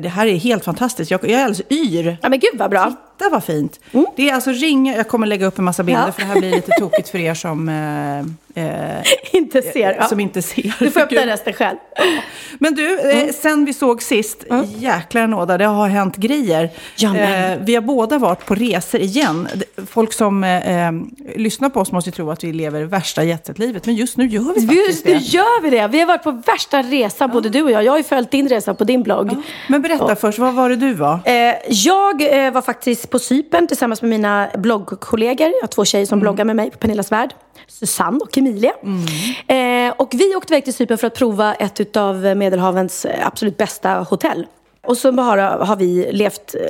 Det 0.00 0.08
här 0.08 0.26
är 0.26 0.36
helt 0.36 0.64
fantastiskt. 0.64 1.10
Jag, 1.10 1.20
jag 1.24 1.30
är 1.30 1.44
alldeles 1.44 1.72
yr. 1.72 2.16
Ja 2.22 2.28
men 2.28 2.38
gud 2.38 2.50
vad 2.54 2.70
bra. 2.70 2.92
Det 3.18 3.28
var 3.28 3.40
fint. 3.40 3.80
Det 4.16 4.30
är 4.30 4.34
alltså 4.34 4.50
ringar. 4.50 4.96
Jag 4.96 5.08
kommer 5.08 5.26
lägga 5.26 5.46
upp 5.46 5.58
en 5.58 5.64
massa 5.64 5.82
bilder 5.82 5.98
Mm. 6.02 6.06
Ja. 6.08 6.12
för 6.12 6.20
det 6.20 6.26
här 6.26 6.40
blir 6.40 6.50
lite 6.50 6.72
tokigt 6.78 7.08
för 7.08 7.18
er 7.18 7.34
som, 7.34 7.68
eh, 7.68 8.64
eh, 8.64 9.02
Inte 9.32 9.62
ser. 9.62 9.96
Ja. 10.00 10.08
som 10.08 10.20
inte 10.20 10.42
ser. 10.42 10.74
Du 10.78 10.90
får 10.90 11.00
öppna 11.00 11.26
resten 11.26 11.52
själv. 11.52 11.76
Men 12.58 12.74
du, 12.74 13.00
eh, 13.10 13.32
sen 13.32 13.64
vi 13.64 13.74
såg 13.74 14.02
sist, 14.02 14.44
jäklar 14.78 15.26
nåda, 15.26 15.58
det 15.58 15.64
har 15.64 15.88
hänt 15.88 16.16
grejer. 16.16 16.64
Eh, 17.02 17.58
vi 17.60 17.74
har 17.74 17.82
båda 17.82 18.18
varit 18.18 18.46
på 18.46 18.54
resor 18.54 19.00
igen. 19.00 19.48
Folk 19.90 20.12
som 20.12 20.44
eh, 20.44 20.86
eh, 20.86 20.92
lyssnar 21.36 21.68
på 21.70 21.80
oss 21.80 21.92
måste 21.92 22.10
ju 22.10 22.14
tro 22.14 22.30
att 22.30 22.44
vi 22.44 22.52
lever 22.52 22.82
värsta 22.84 23.24
jetset-livet, 23.24 23.86
men 23.86 23.94
just 23.94 24.16
nu 24.16 24.26
gör 24.26 24.40
vi 24.54 24.60
faktiskt 24.60 24.72
Just 24.88 25.04
nu 25.06 25.12
det. 25.14 25.18
gör 25.20 25.62
vi 25.62 25.70
det. 25.70 25.88
Vi 25.88 26.00
har 26.00 26.06
varit 26.06 26.22
på 26.22 26.30
värsta 26.46 26.82
resa, 26.82 27.28
både 27.28 27.48
du 27.48 27.62
och 27.62 27.70
jag. 27.70 27.84
Jag 27.84 27.92
har 27.92 27.98
ju 27.98 28.04
följt 28.04 28.30
din 28.30 28.48
resa 28.48 28.74
på 28.74 28.84
din 28.84 29.02
blogg. 29.02 29.30
Men 29.68 29.82
berätta 29.82 30.16
först, 30.16 30.38
vad 30.38 30.54
var 30.54 30.68
det 30.70 30.76
du 30.76 30.92
var? 30.94 31.18
Eh, 31.24 31.54
jag 31.70 32.44
eh, 32.46 32.50
var 32.52 32.62
faktiskt 32.62 33.07
på 33.10 33.18
Cypern 33.18 33.66
tillsammans 33.66 34.02
med 34.02 34.08
mina 34.08 34.48
bloggkollegor. 34.54 35.46
Jag 35.46 35.60
har 35.60 35.68
två 35.68 35.84
tjejer 35.84 36.06
som 36.06 36.20
bloggar 36.20 36.44
med 36.44 36.56
mig 36.56 36.70
på 36.70 36.78
Pernillas 36.78 37.12
värld. 37.12 37.34
Susanne 37.66 38.18
och 38.18 38.38
Emilia. 38.38 38.72
Eh, 39.46 39.94
och 39.96 40.14
vi 40.14 40.34
åkte 40.34 40.54
iväg 40.54 40.64
till 40.64 40.74
Cypern 40.74 40.98
för 40.98 41.06
att 41.06 41.14
prova 41.14 41.54
ett 41.54 41.96
av 41.96 42.36
Medelhavens 42.36 43.04
eh, 43.04 43.26
absolut 43.26 43.56
bästa 43.56 43.90
hotell. 43.90 44.46
Och 44.86 44.96
så 44.96 45.12
bara 45.12 45.64
har 45.64 45.76
vi 45.76 46.12
levt 46.12 46.54
eh, 46.54 46.60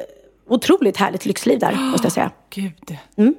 otroligt 0.49 0.97
härligt 0.97 1.27
lyxliv 1.27 1.59
där, 1.59 1.73
måste 1.73 2.07
jag 2.07 2.13
säga. 2.13 2.31
Gud. 2.51 2.97
Mm. 3.17 3.35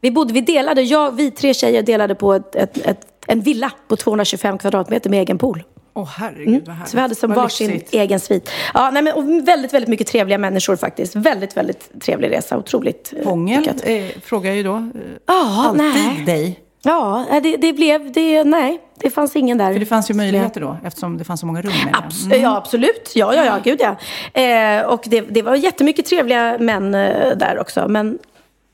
Vi 0.00 0.10
bodde, 0.10 0.32
vi 0.32 0.40
delade, 0.40 0.82
jag, 0.82 1.16
vi 1.16 1.30
tre 1.30 1.54
tjejer 1.54 1.82
delade 1.82 2.14
på 2.14 2.34
ett, 2.34 2.56
ett, 2.56 2.78
ett, 2.78 3.06
en 3.26 3.40
villa 3.40 3.70
på 3.88 3.96
225 3.96 4.58
kvadratmeter 4.58 5.10
med 5.10 5.20
egen 5.20 5.38
pool. 5.38 5.62
Åh 5.98 6.08
herregud 6.16 6.46
vad 6.46 6.52
härligt. 6.54 6.68
Mm. 6.76 6.86
Så 6.86 6.96
vi 6.96 7.00
hade 7.00 7.14
som 7.14 7.30
Vad 7.30 7.36
varsin 7.42 7.70
lyxigt. 7.70 7.94
egen 7.94 8.20
svit. 8.20 8.50
Ja, 8.74 8.90
nej, 8.90 9.02
men, 9.02 9.12
och 9.14 9.48
väldigt, 9.48 9.74
väldigt 9.74 9.88
mycket 9.88 10.06
trevliga 10.06 10.38
människor 10.38 10.76
faktiskt. 10.76 11.16
Väldigt, 11.16 11.56
väldigt 11.56 11.90
trevlig 12.02 12.30
resa. 12.30 12.58
Otroligt 12.58 13.12
eh, 13.16 13.24
Hångel 13.28 13.58
lyckat. 13.60 13.76
eh, 13.86 14.04
frågar 14.24 14.50
jag 14.50 14.56
ju 14.56 14.62
då. 14.62 14.74
Eh, 14.76 14.82
Ja, 15.26 15.64
alltid 15.68 15.82
nej. 15.82 16.24
dig. 16.26 16.60
Ja, 16.82 17.26
nej, 17.30 17.40
det, 17.40 17.56
det 17.56 17.72
blev, 17.72 18.12
det, 18.12 18.44
nej, 18.44 18.78
det 19.00 19.10
fanns 19.10 19.36
ingen 19.36 19.58
där. 19.58 19.72
För 19.72 19.80
det 19.80 19.86
fanns 19.86 20.10
ju 20.10 20.14
möjligheter 20.14 20.60
då, 20.60 20.76
eftersom 20.84 21.18
det 21.18 21.24
fanns 21.24 21.40
så 21.40 21.46
många 21.46 21.62
rum. 21.62 21.72
Abs- 21.92 22.36
Ja, 22.42 22.56
absolut. 22.56 23.12
Ja, 23.14 23.34
ja, 23.34 23.44
ja, 23.44 23.58
gud 23.64 23.80
ja. 23.80 23.96
Eh, 24.42 24.82
och 24.86 25.02
det, 25.06 25.20
det 25.20 25.42
var 25.42 25.54
jättemycket 25.54 26.06
trevliga 26.06 26.56
män 26.58 26.94
eh, 26.94 27.36
där 27.36 27.58
också. 27.60 27.88
Men 27.88 28.18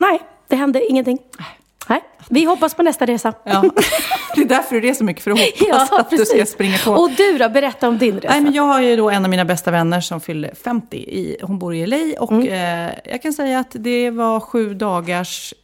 nej, 0.00 0.20
det 0.48 0.56
hände 0.56 0.84
ingenting. 0.90 1.18
Nej, 1.88 2.00
vi 2.30 2.44
hoppas 2.44 2.74
på 2.74 2.82
nästa 2.82 3.06
resa. 3.06 3.32
Ja. 3.44 3.64
Det 4.34 4.40
är 4.40 4.44
därför 4.46 4.74
du 4.74 4.80
reser 4.80 5.04
mycket, 5.04 5.22
för 5.24 5.30
att 5.30 5.38
hoppas 5.38 5.92
att 6.00 6.10
du 6.10 6.24
ska 6.24 6.46
springa 6.46 6.78
på. 6.78 6.90
Och 6.90 7.10
du 7.10 7.38
då, 7.38 7.48
berätta 7.48 7.88
om 7.88 7.98
din 7.98 8.20
resa. 8.20 8.32
Nej, 8.34 8.40
men 8.42 8.52
jag 8.52 8.62
har 8.62 8.80
ju 8.80 8.96
då 8.96 9.10
en 9.10 9.24
av 9.24 9.30
mina 9.30 9.44
bästa 9.44 9.70
vänner 9.70 10.00
som 10.00 10.20
fyllde 10.20 10.54
50. 10.64 10.96
I, 10.96 11.36
hon 11.42 11.58
bor 11.58 11.74
i 11.74 11.86
LA 11.86 12.20
och 12.20 12.32
Mm. 12.32 12.88
eh, 12.88 12.94
jag 13.04 13.22
kan 13.22 13.32
säga 13.32 13.58
att 13.58 13.70
det 13.70 14.10
var 14.10 14.40
sju 14.40 14.74
dagars 14.74 15.54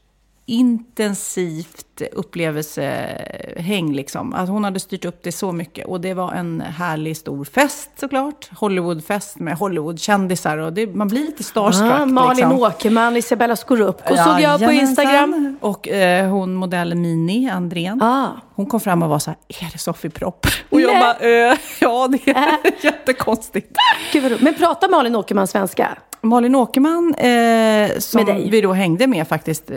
intensivt 0.46 2.02
upplevelsehäng. 2.12 3.92
Liksom. 3.92 4.34
Att 4.34 4.48
hon 4.48 4.64
hade 4.64 4.80
styrt 4.80 5.04
upp 5.04 5.22
det 5.22 5.32
så 5.32 5.52
mycket. 5.52 5.86
Och 5.86 6.00
det 6.00 6.14
var 6.14 6.32
en 6.32 6.60
härlig 6.60 7.16
stor 7.16 7.44
fest 7.44 7.90
såklart. 8.00 8.50
Hollywoodfest 8.56 9.38
med 9.38 9.56
Hollywoodkändisar. 9.58 10.56
Och 10.58 10.72
det, 10.72 10.86
man 10.86 11.08
blir 11.08 11.20
lite 11.20 11.44
starstruck. 11.44 11.92
Ah, 11.92 12.06
Malin 12.06 12.36
liksom. 12.36 12.52
Åkerman, 12.52 13.16
Isabella 13.16 13.56
Scorupco 13.56 14.16
såg 14.16 14.40
jag 14.40 14.60
på. 14.60 14.72
Instagram. 14.72 15.58
Och 15.60 15.88
eh, 15.88 16.30
hon 16.30 16.54
modellen 16.54 17.00
Mini, 17.02 17.50
Andrén. 17.50 18.02
Ah. 18.02 18.28
Hon 18.54 18.66
kom 18.66 18.80
fram 18.80 19.02
och 19.02 19.08
var 19.08 19.18
så 19.18 19.30
här, 19.30 19.38
är 19.66 19.72
det 19.72 19.78
Sofie 19.78 20.10
Propp? 20.10 20.46
Och 20.70 20.80
jag 20.80 20.92
Nej. 20.92 21.00
bara, 21.00 21.50
eh, 21.52 21.58
ja 21.80 22.08
det 22.08 22.30
är 22.30 22.84
jättekonstigt. 22.84 23.76
Gud. 24.12 24.42
Men 24.42 24.54
pratar 24.54 24.88
Malin 24.88 25.16
Åkerman 25.16 25.46
svenska? 25.46 25.98
Malin 26.22 26.54
Åkerman, 26.54 27.14
eh, 27.14 27.98
som 27.98 28.24
vi 28.50 28.60
då 28.60 28.72
hängde 28.72 29.06
med 29.06 29.28
faktiskt 29.28 29.70
eh, 29.70 29.76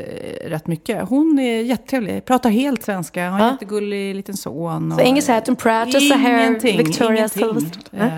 rätt 0.49 0.67
mycket. 0.67 1.09
Hon 1.09 1.39
är 1.39 1.61
jättetrevlig, 1.61 2.25
pratar 2.25 2.49
helt 2.49 2.83
svenska, 2.83 3.29
har 3.29 3.39
en 3.39 3.51
jättegullig 3.51 4.15
liten 4.15 4.37
son. 4.37 4.93
Så 4.97 5.01
engelska 5.01 5.33
Hatton 5.33 5.55
Pratt 5.55 5.95
och 5.95 6.01
så 6.01 6.13
här 6.13 6.59
Victoria 6.77 7.29
ingenting. 7.35 7.71
Eh, 7.91 8.09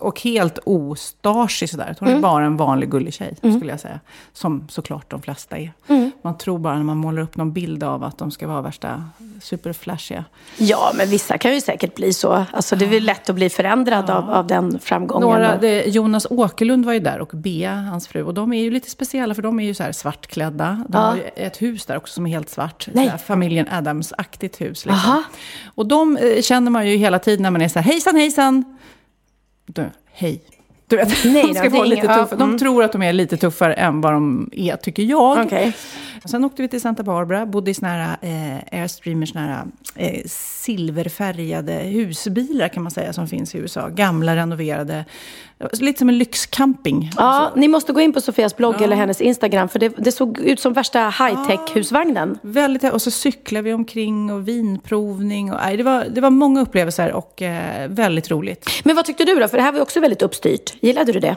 och 0.00 0.20
helt 0.20 0.58
ostagig 0.64 1.70
sådär. 1.70 1.96
Hon 2.00 2.08
Mm. 2.08 2.18
är 2.18 2.22
bara 2.22 2.44
en 2.44 2.56
vanlig 2.56 2.90
gullig 2.90 3.14
tjej, 3.14 3.36
skulle 3.38 3.70
jag 3.72 3.80
säga. 3.80 4.00
Som 4.32 4.66
såklart 4.68 5.10
de 5.10 5.22
flesta 5.22 5.58
är. 5.58 5.72
Mm. 5.88 6.10
Man 6.22 6.38
tror 6.38 6.58
bara 6.58 6.74
när 6.76 6.82
man 6.84 6.96
målar 6.96 7.22
upp 7.22 7.36
någon 7.36 7.52
bild 7.52 7.82
av 7.84 8.04
att 8.04 8.18
de 8.18 8.30
ska 8.30 8.46
vara 8.48 8.62
värsta 8.62 9.04
superflashiga. 9.42 10.24
Ja, 10.56 10.92
men 10.94 11.08
vissa 11.08 11.38
kan 11.38 11.54
ju 11.54 11.60
säkert 11.60 11.94
bli 11.94 12.12
så. 12.12 12.44
Alltså, 12.52 12.76
det 12.76 12.84
är 12.84 12.88
väl 12.88 13.02
lätt 13.04 13.30
att 13.30 13.36
bli 13.36 13.50
förändrad 13.50 14.10
av, 14.10 14.30
av 14.30 14.46
den 14.46 14.78
framgången. 14.78 15.28
Några, 15.28 15.56
det, 15.56 15.84
Jonas 15.86 16.26
Åkerlund 16.30 16.84
var 16.84 16.92
ju 16.92 17.00
där 17.00 17.20
och 17.20 17.30
Bea, 17.32 17.74
hans 17.74 18.08
fru. 18.08 18.22
Och 18.22 18.34
de 18.34 18.52
är 18.52 18.62
ju 18.62 18.70
lite 18.70 18.90
speciella 18.90 19.34
för 19.34 19.42
de 19.42 19.60
är 19.60 19.64
ju 19.64 19.74
så 19.74 19.92
svartklädda. 19.92 20.84
De 20.88 20.98
Ja. 20.98 21.04
har 21.04 21.16
ju 21.16 21.22
ett 21.36 21.62
hus 21.62 21.86
där 21.86 21.96
också 21.96 22.14
som 22.14 22.26
är 22.26 22.30
helt 22.30 22.50
svart. 22.50 22.88
Här, 22.94 23.16
familjen 23.18 23.66
Adams-aktigt 23.68 24.60
hus. 24.60 24.86
Liksom. 24.86 25.22
Och 25.74 25.86
de 25.86 26.16
eh, 26.16 26.42
känner 26.42 26.70
man 26.70 26.88
ju 26.90 26.96
hela 26.96 27.18
tiden 27.18 27.42
när 27.42 27.50
man 27.50 27.62
är 27.62 27.68
så 27.68 27.78
här, 27.78 27.86
hejsan 27.92 28.16
hejsan. 28.16 28.78
Du, 29.66 29.90
hej. 30.06 30.40
Du 30.88 30.96
vet, 30.96 31.24
Nej, 31.24 31.42
de 31.46 31.54
ska 31.54 31.66
ingen- 31.66 31.88
lite 31.88 32.06
ja, 32.06 32.14
tuffa. 32.14 32.36
De 32.36 32.48
mm. 32.48 32.58
tror 32.58 32.84
att 32.84 32.92
de 32.92 33.02
är 33.02 33.12
lite 33.12 33.36
tuffare 33.36 33.74
än 33.74 34.00
vad 34.00 34.12
de 34.12 34.50
är, 34.52 34.76
tycker 34.76 35.02
jag. 35.02 35.46
Okej. 35.46 35.72
Sen 36.24 36.44
åkte 36.44 36.62
vi 36.62 36.68
till 36.68 36.80
Santa 36.80 37.02
Barbara, 37.02 37.46
bodde 37.46 37.70
i 37.70 37.74
såna 37.74 37.88
här 37.88 38.16
eh, 38.20 38.80
Airstreamers, 38.80 39.32
såna 39.32 39.46
här 39.46 39.64
eh, 39.94 40.22
silverfärgade 40.26 41.72
husbilar 41.72 42.68
kan 42.68 42.82
man 42.82 42.92
säga 42.92 43.12
som 43.12 43.28
finns 43.28 43.54
i 43.54 43.58
USA. 43.58 43.88
Gamla, 43.88 44.36
renoverade. 44.36 45.04
Lite 45.72 45.98
som 45.98 46.08
en 46.08 46.18
lyxcamping. 46.18 47.10
Ja, 47.16 47.52
ni 47.56 47.68
måste 47.68 47.92
gå 47.92 48.00
in 48.00 48.12
på 48.12 48.20
Sofias 48.20 48.56
blogg 48.56 48.82
eller 48.82 48.96
hennes 48.96 49.20
Instagram 49.20 49.68
för 49.68 49.78
det, 49.78 49.88
det 49.88 50.12
såg 50.12 50.38
ut 50.38 50.60
som 50.60 50.72
värsta 50.72 50.98
high-tech-husvagnen. 50.98 52.38
Väldigt, 52.42 52.92
och 52.92 53.02
så 53.02 53.10
cyklade 53.10 53.62
vi 53.62 53.72
omkring 53.72 54.32
och 54.32 54.48
vinprovning. 54.48 55.52
Och, 55.52 55.58
nej, 55.62 55.76
det, 55.76 55.82
var, 55.82 56.04
det 56.10 56.20
var 56.20 56.30
många 56.30 56.60
upplevelser 56.60 57.12
och 57.12 57.42
eh, 57.42 57.88
väldigt 57.88 58.30
roligt. 58.30 58.70
Men 58.84 58.96
vad 58.96 59.04
tyckte 59.04 59.24
du 59.24 59.34
då? 59.34 59.48
För 59.48 59.56
det 59.56 59.62
här 59.62 59.72
var 59.72 59.78
ju 59.78 59.82
också 59.82 60.00
väldigt 60.00 60.22
uppstyrt. 60.22 60.75
Gillade 60.80 61.12
du 61.12 61.20
det? 61.20 61.36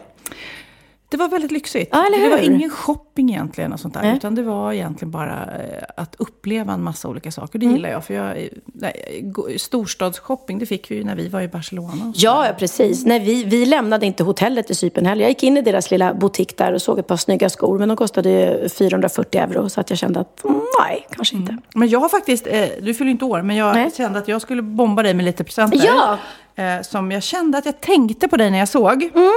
Det 1.11 1.17
var 1.17 1.27
väldigt 1.27 1.51
lyxigt. 1.51 1.95
Eller 1.95 2.23
det 2.23 2.29
var 2.29 2.37
ingen 2.37 2.69
shopping 2.69 3.29
egentligen 3.29 3.73
och 3.73 3.79
sånt 3.79 3.93
där. 3.93 4.01
Nej. 4.01 4.15
Utan 4.17 4.35
det 4.35 4.41
var 4.43 4.73
egentligen 4.73 5.11
bara 5.11 5.33
eh, 5.33 5.83
att 5.97 6.15
uppleva 6.19 6.73
en 6.73 6.83
massa 6.83 7.07
olika 7.07 7.31
saker. 7.31 7.59
Det 7.59 7.65
Mm. 7.65 7.75
gillar 7.75 7.89
jag. 7.89 8.05
För 8.05 8.13
jag, 8.13 8.47
nej, 8.65 9.19
gå- 9.23 9.47
storstadsshopping, 9.57 10.59
det 10.59 10.65
fick 10.65 10.91
vi 10.91 10.95
ju 10.95 11.03
när 11.03 11.15
vi 11.15 11.27
var 11.27 11.41
i 11.41 11.47
Barcelona. 11.47 12.13
Ja, 12.15 12.45
ja 12.47 12.53
precis. 12.53 13.05
Nej, 13.05 13.19
vi, 13.19 13.43
vi 13.43 13.65
lämnade 13.65 14.05
inte 14.05 14.23
hotellet 14.23 14.69
i 14.71 14.75
Cypern 14.75 15.05
heller. 15.05 15.21
Jag 15.21 15.29
gick 15.29 15.43
in 15.43 15.57
i 15.57 15.61
deras 15.61 15.91
lilla 15.91 16.13
butik 16.13 16.57
där 16.57 16.73
och 16.73 16.81
såg 16.81 16.99
ett 16.99 17.07
par 17.07 17.17
snygga 17.17 17.49
skor. 17.49 17.79
Men 17.79 17.87
de 17.87 17.97
kostade 17.97 18.29
ju 18.29 18.69
440 18.69 19.41
euro. 19.41 19.69
Så 19.69 19.81
att 19.81 19.89
jag 19.89 19.99
kände 19.99 20.19
att 20.19 20.43
mm, 20.43 20.61
nej, 20.85 21.07
kanske 21.15 21.35
inte. 21.35 21.57
Men 21.75 21.87
jag 21.89 21.99
har 21.99 22.09
faktiskt, 22.09 22.47
eh, 22.47 22.65
du 22.81 22.93
fyller 22.93 23.11
inte 23.11 23.25
år, 23.25 23.41
men 23.41 23.55
jag 23.55 23.75
Nej. 23.75 23.91
kände 23.97 24.19
att 24.19 24.27
jag 24.27 24.41
skulle 24.41 24.61
bomba 24.61 25.03
dig 25.03 25.13
med 25.13 25.25
lite 25.25 25.43
presenter. 25.43 25.81
Ja! 25.85 26.17
Eh, 26.59 26.81
som 26.81 27.11
jag 27.11 27.23
kände 27.23 27.57
att 27.57 27.65
jag 27.65 27.81
tänkte 27.81 28.27
på 28.27 28.37
dig 28.37 28.51
när 28.51 28.59
jag 28.59 28.67
såg. 28.67 29.03
Mm. 29.03 29.31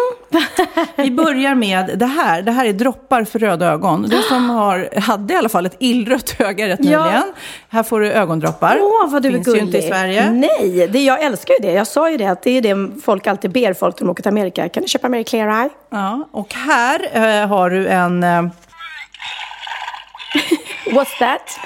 Vi 0.97 1.11
börjar 1.25 1.55
med 1.55 1.99
det 1.99 2.07
här. 2.07 2.43
Det 2.43 2.52
här 2.52 2.64
är 2.64 2.73
droppar 2.73 3.25
för 3.25 3.38
röda 3.38 3.67
ögon. 3.67 4.02
Du 4.02 4.23
som 4.23 4.50
har, 4.50 5.00
hade 5.00 5.35
i 5.35 5.37
alla 5.37 5.49
fall 5.49 5.67
ett 5.67 5.76
illrött 5.79 6.41
öga 6.41 6.69
rätt 6.69 6.79
Ja. 6.83 7.05
nyligen. 7.05 7.33
Här 7.69 7.83
får 7.83 8.00
du 8.00 8.12
ögondroppar. 8.12 8.79
Åh, 8.81 9.09
vad 9.11 9.23
du 9.23 9.29
är 9.29 9.33
Finns 9.33 9.47
gullig. 9.47 9.61
ju 9.61 9.67
inte 9.67 9.79
i 9.79 9.83
Sverige. 9.88 10.31
Nej, 10.31 10.88
det, 10.93 11.05
jag 11.05 11.23
älskar 11.23 11.55
ju 11.61 11.69
det. 11.69 11.73
Jag 11.73 11.87
sa 11.87 12.11
ju 12.11 12.17
det, 12.17 12.26
att 12.26 12.43
det 12.43 12.50
är 12.50 12.62
det 12.62 13.00
folk 13.05 13.26
alltid 13.26 13.52
ber 13.52 13.75
folk 13.75 14.00
när 14.00 14.07
de 14.07 14.11
åker 14.11 14.23
till 14.23 14.31
Amerika. 14.33 14.69
Kan 14.69 14.83
du 14.83 14.88
köpa 14.88 15.09
mer 15.09 15.23
Clear 15.23 15.62
Eye? 15.62 15.71
Ja, 15.91 16.29
och 16.33 16.55
här 16.55 17.00
eh, 17.43 17.47
har 17.49 17.71
du 17.71 17.87
en... 17.88 18.23
Eh, 18.23 18.43
What's 20.87 21.19
that? 21.19 21.59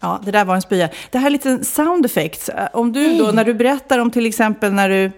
Ja, 0.00 0.20
det 0.24 0.30
där 0.30 0.44
var 0.44 0.54
en 0.54 0.62
spya. 0.62 0.88
Det 1.10 1.18
här 1.18 1.26
är 1.26 1.30
lite 1.30 1.64
sound 1.64 2.06
effects. 2.06 2.50
Om 2.72 2.92
du 2.92 3.18
då, 3.18 3.24
när 3.24 3.44
du 3.44 3.54
berättar 3.54 3.98
om 3.98 4.10
till 4.10 4.26
exempel 4.26 4.72
när 4.72 4.88
du... 4.88 5.12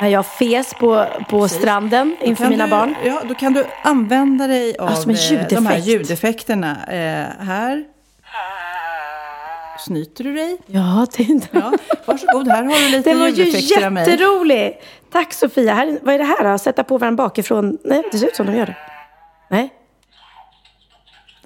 När 0.00 0.08
jag 0.08 0.26
fes 0.26 0.74
på, 0.74 1.06
på 1.30 1.48
stranden 1.48 2.16
inför 2.22 2.48
mina 2.48 2.64
du, 2.64 2.70
barn. 2.70 2.94
Ja, 3.04 3.22
då 3.28 3.34
kan 3.34 3.52
du 3.52 3.64
använda 3.82 4.46
dig 4.46 4.76
av 4.78 4.88
som 4.88 5.10
en 5.10 5.16
eh, 5.16 5.46
de 5.48 5.66
här 5.66 5.76
ljudeffekt. 5.76 5.86
ljudeffekterna. 5.86 6.76
Eh, 6.88 7.44
här. 7.46 7.84
Snyter 9.78 10.24
du 10.24 10.32
dig? 10.34 10.58
Ja, 10.66 11.06
det, 11.16 11.40
Ja, 11.50 11.72
varsågod, 12.04 12.48
här 12.48 12.64
har 12.64 12.78
du 12.84 12.88
lite 12.88 13.10
det 13.12 13.16
var 13.18 13.28
ju 13.28 13.34
ljudeffekter 13.34 13.86
av 13.86 13.92
mig. 13.92 14.10
jätteroligt. 14.10 14.84
Tack 15.12 15.32
Sofia. 15.32 15.74
Här, 15.74 15.98
vad 16.02 16.14
är 16.14 16.18
det 16.18 16.24
här 16.24 16.52
då? 16.52 16.58
Sätta 16.58 16.84
på 16.84 16.98
varandra 16.98 17.24
bakifrån? 17.24 17.78
Nej, 17.84 18.02
det 18.12 18.18
ser 18.18 18.26
ut 18.26 18.36
som 18.36 18.46
de 18.46 18.56
gör 18.56 18.66
det. 18.66 18.76
Nej. 19.50 19.72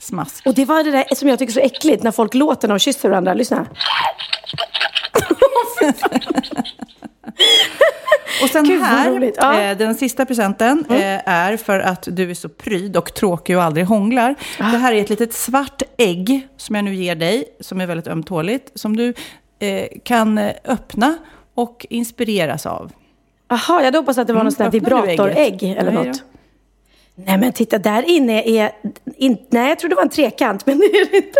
Smask. 0.00 0.46
Och 0.46 0.54
det 0.54 0.64
var 0.64 0.84
det 0.84 0.90
där 0.90 1.14
som 1.14 1.28
jag 1.28 1.38
tycker 1.38 1.50
är 1.52 1.54
så 1.54 1.60
äckligt 1.60 2.02
när 2.02 2.10
folk 2.10 2.34
låter 2.34 2.68
när 2.68 2.74
de 2.74 2.78
kysser 2.78 3.08
varandra. 3.08 3.34
Lyssna. 3.34 3.66
Och 8.42 8.48
sen 8.48 8.64
Gud, 8.64 8.82
här. 8.82 9.32
Ja. 9.36 9.52
Mm. 9.52 9.70
eh, 9.70 9.78
den 9.78 9.94
sista 9.94 10.26
presenten 10.26 10.84
eh, 10.90 11.28
är 11.28 11.56
för 11.56 11.80
att 11.80 12.08
du 12.10 12.30
är 12.30 12.34
så 12.34 12.48
pryd 12.48 12.96
och 12.96 13.14
tråkig 13.14 13.56
och 13.56 13.62
aldrig 13.62 13.86
hånglar. 13.86 14.34
Ah. 14.58 14.70
Det 14.70 14.78
här 14.78 14.92
är 14.92 15.00
ett 15.00 15.10
litet 15.10 15.32
svart 15.32 15.82
ägg 15.96 16.48
som 16.56 16.74
jag 16.74 16.84
nu 16.84 16.94
ger 16.94 17.14
dig, 17.14 17.44
som 17.60 17.80
är 17.80 17.86
väldigt 17.86 18.06
ömtåligt, 18.06 18.70
som 18.74 18.96
du 18.96 19.14
eh, 19.58 19.86
kan 20.04 20.38
öppna 20.64 21.18
och 21.54 21.86
inspireras 21.90 22.66
av. 22.66 22.92
Jaha, 23.48 23.60
jag 23.68 23.84
hade 23.84 23.98
hoppats 23.98 24.18
att 24.18 24.26
det 24.26 24.32
var 24.32 24.44
något 24.44 24.54
sånt 24.54 24.72
där 24.72 24.80
vibratorägg 24.80 25.62
eller 25.62 25.92
Nej, 25.92 26.06
något. 26.06 26.18
då. 26.18 26.24
Nej 27.26 27.38
men 27.38 27.52
titta, 27.52 27.78
där 27.78 28.02
inne 28.02 28.42
är... 28.42 28.72
In, 29.16 29.36
nej, 29.48 29.68
jag 29.68 29.78
trodde 29.78 29.94
det 29.94 29.96
var 29.96 30.02
en 30.02 30.08
trekant, 30.08 30.66
men 30.66 30.78
nu 30.78 30.84
är 30.84 31.10
det 31.10 31.16
inte. 31.16 31.38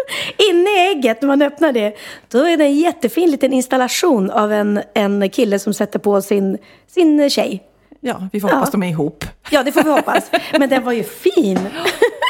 Inne 0.51 0.71
i 0.71 0.91
ägget, 0.91 1.23
när 1.23 1.27
man 1.27 1.43
öppnar 1.43 1.73
det, 1.73 1.97
då 2.29 2.39
är 2.39 2.57
det 2.57 2.65
en 2.65 2.77
jättefin 2.77 3.31
liten 3.31 3.53
installation 3.53 4.31
av 4.31 4.53
en, 4.53 4.81
en 4.95 5.31
kille 5.31 5.59
som 5.59 5.75
sätter 5.75 5.99
på 5.99 6.23
sin, 6.23 6.59
sin 6.87 7.31
tjej. 7.31 7.70
Ja, 8.01 8.29
vi 8.33 8.41
får 8.41 8.49
hoppas 8.49 8.69
Ja. 8.69 8.73
de 8.73 8.83
är 8.83 8.89
ihop. 8.89 9.25
Ja, 9.51 9.63
det 9.63 9.73
får 9.73 9.83
vi 9.83 9.91
hoppas. 9.91 10.31
Men 10.59 10.69
den 10.69 10.85
var 10.85 10.93
ju 10.93 11.05
fin. 11.05 11.59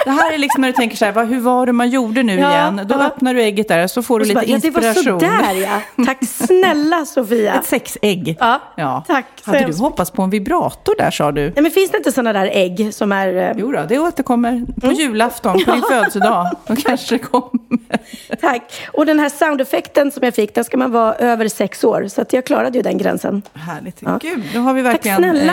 Det 0.05 0.11
här 0.11 0.33
är 0.33 0.39
liksom 0.39 0.61
när 0.61 0.69
du 0.69 0.73
tänker 0.73 0.97
så 0.97 1.05
här, 1.05 1.13
vad, 1.13 1.27
hur 1.27 1.41
var 1.41 1.67
det 1.67 1.73
man 1.73 1.91
gjorde 1.91 2.23
nu 2.23 2.39
Ja, 2.39 2.51
igen? 2.53 2.81
Då 2.89 2.95
ja. 2.95 3.07
öppnar 3.07 3.35
du 3.35 3.43
ägget 3.43 3.69
där 3.69 3.87
så 3.87 4.03
får 4.03 4.19
du 4.19 4.25
så 4.25 4.29
lite 4.29 4.35
bara, 4.41 4.45
ja, 4.47 4.59
det 4.63 4.71
var 4.71 4.83
inspiration. 4.83 5.21
sådär 5.21 5.55
ja. 5.97 6.05
Tack 6.05 6.19
snälla 6.29 7.05
Sofia. 7.07 7.55
Ett 7.55 7.65
sexägg. 7.65 8.37
Ja, 8.77 9.05
tack 9.07 9.27
så 9.45 9.51
Hade 9.51 9.65
du 9.65 9.73
hoppats 9.79 10.11
på 10.11 10.23
en 10.23 10.31
vibrator 10.31 10.95
där 10.99 11.11
sa 11.11 11.33
du? 11.33 11.41
Nej, 11.41 11.53
men 11.63 11.71
finns 11.71 11.91
det 11.91 11.97
inte 11.97 12.13
sådana 12.13 12.33
där 12.33 12.51
ägg 12.53 12.95
som 12.95 13.13
är... 13.13 13.35
eh, 13.51 13.53
Jo 13.57 13.73
då, 13.73 13.85
det 13.89 13.99
återkommer 13.99 14.63
på 14.81 14.87
Mm. 14.87 14.99
julafton, 14.99 15.65
på 15.65 15.73
din 15.73 15.83
födelsedag. 15.91 16.47
Då 16.67 16.77
kanske 16.85 17.15
det 17.15 17.19
kommer. 17.19 18.37
Tack. 18.41 18.63
Och 18.93 19.07
den 19.07 19.19
här 19.21 19.29
soundeffekten 19.29 20.11
som 20.11 20.23
jag 20.25 20.35
fick, 20.35 20.55
den 20.55 20.65
ska 20.65 20.77
man 20.77 20.93
vara 20.93 21.15
över 21.15 21.49
sex 21.49 21.85
år. 21.85 22.07
Så 22.09 22.25
jag 22.31 22.45
klarade 22.45 22.79
ju 22.79 22.83
den 22.83 22.99
gränsen. 22.99 23.43
Härligt. 23.55 23.97
Ja. 24.01 24.19
Gud, 24.23 24.43
nu 24.55 24.59
har 24.61 24.75
vi 24.75 24.83
verkligen 24.83 25.17
snälla. 25.19 25.53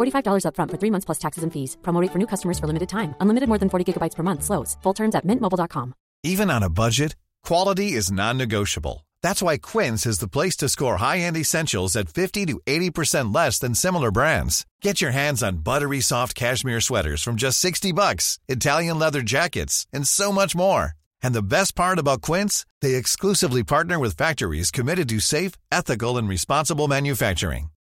$45 0.00 0.44
upfront 0.46 0.70
for 0.70 0.78
three 0.78 0.90
months 0.90 1.04
plus 1.04 1.18
taxes 1.18 1.44
and 1.44 1.52
fees. 1.52 1.76
Promo 1.82 2.06
for 2.12 2.18
new 2.18 2.26
customers 2.26 2.58
for 2.58 2.66
limited 2.66 2.88
time. 2.88 3.14
Unlimited 3.20 3.48
more 3.48 3.58
than 3.58 3.70
40 3.70 3.84
gigabytes 3.86 4.16
per 4.16 4.22
month. 4.22 4.42
Slows. 4.42 4.76
Full 4.82 4.94
terms 4.94 5.14
at 5.14 5.26
mintmobile.com. 5.26 5.94
Even 6.22 6.50
on 6.50 6.62
a 6.62 6.68
budget, 6.68 7.16
quality 7.48 7.92
is 7.92 8.12
non-negotiable. 8.12 9.06
That's 9.22 9.42
why 9.42 9.58
Quince 9.58 10.06
is 10.06 10.18
the 10.18 10.28
place 10.28 10.56
to 10.58 10.68
score 10.68 10.96
high-end 10.98 11.36
essentials 11.36 11.96
at 11.96 12.08
50 12.08 12.46
to 12.46 12.60
80% 12.66 13.34
less 13.34 13.58
than 13.58 13.74
similar 13.74 14.10
brands. 14.10 14.66
Get 14.82 15.00
your 15.00 15.12
hands 15.12 15.42
on 15.42 15.62
buttery 15.64 16.00
soft 16.00 16.34
cashmere 16.34 16.80
sweaters 16.80 17.22
from 17.22 17.36
just 17.36 17.58
60 17.58 17.92
bucks, 17.92 18.38
Italian 18.48 18.98
leather 18.98 19.22
jackets, 19.22 19.86
and 19.92 20.06
so 20.06 20.32
much 20.32 20.54
more. 20.54 20.92
And 21.22 21.34
the 21.34 21.42
best 21.42 21.74
part 21.74 21.98
about 21.98 22.22
Quince, 22.22 22.66
they 22.80 22.94
exclusively 22.94 23.62
partner 23.64 23.98
with 23.98 24.16
factories 24.16 24.70
committed 24.70 25.08
to 25.08 25.20
safe, 25.20 25.52
ethical, 25.70 26.16
and 26.18 26.28
responsible 26.28 26.88
manufacturing. 26.88 27.70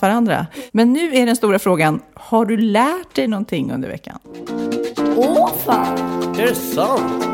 Varandra. 0.00 0.46
Men 0.72 0.92
nu 0.92 1.14
är 1.16 1.26
den 1.26 1.36
stora 1.36 1.58
frågan, 1.58 2.02
har 2.14 2.44
du 2.44 2.56
lärt 2.56 3.14
dig 3.14 3.26
någonting 3.26 3.72
under 3.72 3.88
veckan? 3.88 4.18
Åh 5.16 5.50
fan! 5.66 5.98
Är 6.38 6.46
det 6.46 6.54
sant? 6.54 7.26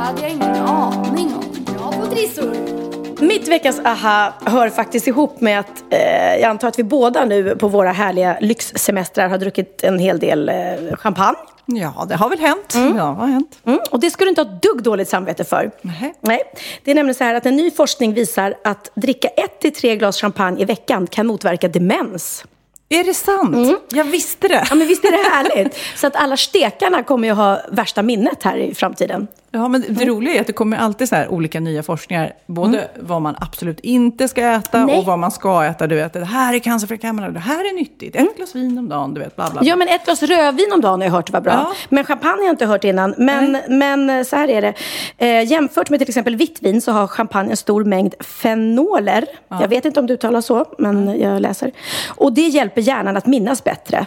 hade 0.00 0.22
jag 0.22 0.30
ingen 0.30 0.56
aning 0.56 1.34
om. 1.34 1.64
Bra 1.64 1.92
på 1.92 2.06
trissor! 2.06 2.80
Mitt 3.26 3.48
veckans 3.48 3.80
aha 3.84 4.32
hör 4.44 4.68
faktiskt 4.68 5.06
ihop 5.06 5.40
med 5.40 5.60
att 5.60 5.84
eh, 5.90 6.34
jag 6.40 6.44
antar 6.44 6.68
att 6.68 6.78
vi 6.78 6.84
båda 6.84 7.24
nu 7.24 7.56
på 7.56 7.68
våra 7.68 7.92
härliga 7.92 8.38
lyxsemestrar 8.40 9.28
har 9.28 9.38
druckit 9.38 9.84
en 9.84 9.98
hel 9.98 10.18
del 10.18 10.48
eh, 10.48 10.96
champagne. 10.96 11.38
Ja, 11.76 12.06
det 12.08 12.16
har 12.16 12.28
väl 12.28 12.38
hänt. 12.38 12.72
Ja, 12.74 12.80
det 12.80 13.00
har 13.00 13.26
hänt. 13.26 13.58
Mm, 13.66 13.78
och 13.90 14.00
det 14.00 14.10
ska 14.10 14.24
du 14.24 14.28
inte 14.28 14.40
ha 14.40 14.50
dugg 14.62 14.82
dåligt 14.82 15.08
samvete 15.08 15.44
för. 15.44 15.70
Nej. 15.82 16.14
Nej. 16.20 16.42
Det 16.84 16.90
är 16.90 16.94
nämligen 16.94 17.14
så 17.14 17.24
här 17.24 17.34
att 17.34 17.46
en 17.46 17.56
ny 17.56 17.70
forskning 17.70 18.14
visar 18.14 18.54
att 18.64 18.90
dricka 18.94 19.28
ett 19.28 19.60
till 19.60 19.72
tre 19.74 19.96
glas 19.96 20.20
champagne 20.20 20.62
i 20.62 20.64
veckan 20.64 21.06
kan 21.06 21.26
motverka 21.26 21.68
demens. 21.68 22.44
Är 22.88 23.04
det 23.04 23.14
sant? 23.14 23.80
Jag 23.90 24.04
visste 24.04 24.48
det. 24.48 24.66
Ja, 24.70 24.74
men 24.74 24.88
visst 24.88 25.04
är 25.04 25.10
det 25.10 25.30
härligt? 25.30 25.78
Så 25.96 26.06
att 26.06 26.16
alla 26.16 26.36
stekarna 26.36 27.02
kommer 27.02 27.28
ju 27.28 27.34
ha 27.34 27.60
värsta 27.70 28.02
minnet 28.02 28.42
här 28.42 28.56
i 28.56 28.74
framtiden. 28.74 29.26
Ja, 29.52 29.68
men 29.68 29.84
det 29.88 30.04
roliga 30.04 30.34
är 30.34 30.40
att 30.40 30.46
det 30.46 30.52
kommer 30.52 30.76
alltid 30.76 31.08
så 31.08 31.26
olika 31.28 31.60
nya 31.60 31.82
forskningar. 31.82 32.32
Både 32.46 32.88
vad 33.00 33.22
man 33.22 33.36
absolut 33.40 33.80
inte 33.80 34.28
ska 34.28 34.40
äta 34.40 34.86
Nej. 34.86 34.98
och 34.98 35.04
vad 35.04 35.18
man 35.18 35.30
ska 35.30 35.64
äta. 35.64 35.86
Du 35.86 35.94
vet, 35.94 36.12
det 36.12 36.24
här 36.24 36.54
är 36.54 36.58
cancerframkallande, 36.58 37.30
det 37.30 37.38
här 37.38 37.60
är 37.60 37.74
nyttigt. 37.74 38.16
Ett 38.16 38.36
glas 38.36 38.54
vin 38.54 38.78
om 38.78 38.88
dagen, 38.88 39.14
du 39.14 39.20
vet, 39.20 39.36
bla 39.36 39.50
bla. 39.50 39.60
bla. 39.60 39.68
Ja, 39.68 39.76
men 39.76 39.88
ett 39.88 40.04
glas 40.04 40.22
rödvin 40.22 40.72
om 40.74 40.80
dagen 40.80 41.00
har 41.00 41.06
jag 41.06 41.12
hört 41.12 41.30
var 41.30 41.40
bra. 41.40 41.52
Ja. 41.52 41.72
Men 41.88 42.04
champagne 42.04 42.36
har 42.36 42.44
jag 42.44 42.52
inte 42.52 42.66
hört 42.66 42.84
innan. 42.84 43.14
Men, 43.18 43.58
men 43.68 44.10
eh, 44.10 44.24
så 44.24 44.36
här 44.36 44.48
är 44.48 44.62
det. 44.62 44.74
Eh, 45.18 45.46
jämfört 45.50 45.90
med 45.90 46.00
till 46.00 46.08
exempel 46.08 46.36
vitt 46.36 46.62
vin 46.62 46.80
så 46.80 46.92
har 46.92 47.06
champagne 47.06 47.50
en 47.50 47.56
stor 47.56 47.84
mängd 47.84 48.14
fenoler. 48.20 49.26
Jag 49.48 49.68
vet 49.68 49.84
inte 49.84 50.00
om 50.00 50.06
du 50.06 50.14
uttalar 50.14 50.40
så, 50.40 50.64
men 50.78 51.20
jag 51.20 51.42
läser. 51.42 51.72
Och 52.08 52.32
det 52.32 52.48
hjälper 52.48 52.80
hjärnan 52.80 53.16
att 53.16 53.26
minnas 53.26 53.64
bättre. 53.64 54.06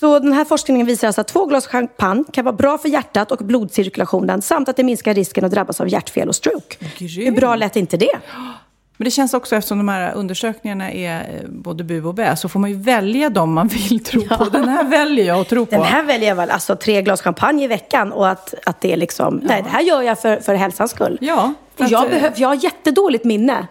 Så 0.00 0.18
den 0.18 0.32
här 0.32 0.44
forskningen 0.44 0.86
visar 0.86 1.06
alltså 1.06 1.20
att 1.20 1.28
två 1.28 1.46
glas 1.46 1.66
champagne 1.66 2.24
kan 2.32 2.44
vara 2.44 2.56
bra 2.56 2.78
för 2.78 2.88
hjärtat 2.88 3.32
och 3.32 3.38
blodcirkulationen 3.38 4.42
samt 4.42 4.68
att 4.68 4.76
det 4.76 4.84
minskar 4.84 5.14
risken 5.14 5.44
att 5.44 5.52
drabbas 5.52 5.80
av 5.80 5.88
hjärtfel 5.88 6.28
och 6.28 6.34
stroke. 6.34 6.76
Grymt. 6.98 7.26
Hur 7.26 7.32
bra 7.32 7.56
lät 7.56 7.76
inte 7.76 7.96
det? 7.96 8.18
Men 8.96 9.04
det 9.04 9.10
känns 9.10 9.34
också, 9.34 9.56
eftersom 9.56 9.78
de 9.78 9.88
här 9.88 10.14
undersökningarna 10.14 10.92
är 10.92 11.20
eh, 11.20 11.48
både 11.48 11.84
bu 11.84 12.04
och 12.04 12.14
bä, 12.14 12.36
så 12.36 12.48
får 12.48 12.60
man 12.60 12.70
ju 12.70 12.76
välja 12.76 13.30
dem 13.30 13.52
man 13.52 13.68
vill 13.68 14.04
tro 14.04 14.22
på. 14.28 14.44
Den 14.44 14.68
här 14.68 14.84
väljer 14.84 15.26
jag 15.26 15.40
att 15.40 15.48
tro 15.48 15.66
på. 15.66 15.70
Den 15.70 15.82
här 15.84 16.02
väljer 16.02 16.28
jag 16.28 16.36
väl, 16.36 16.50
alltså 16.50 16.76
tre 16.76 17.02
glas 17.02 17.22
champagne 17.22 17.64
i 17.64 17.66
veckan 17.66 18.12
och 18.12 18.28
att, 18.28 18.54
att 18.66 18.80
det 18.80 18.92
är 18.92 18.96
liksom, 18.96 19.40
nej 19.42 19.62
det 19.62 19.68
här 19.68 19.80
gör 19.80 20.02
jag 20.02 20.18
för, 20.18 20.36
för 20.36 20.54
hälsans 20.54 20.90
skull. 20.90 21.18
Ja, 21.20 21.52
för 21.76 21.90
jag, 21.90 22.04
att, 22.04 22.04
eh, 22.04 22.10
behöv, 22.10 22.32
jag 22.36 22.48
har 22.48 22.64
jättedåligt 22.64 23.24
minne. 23.24 23.66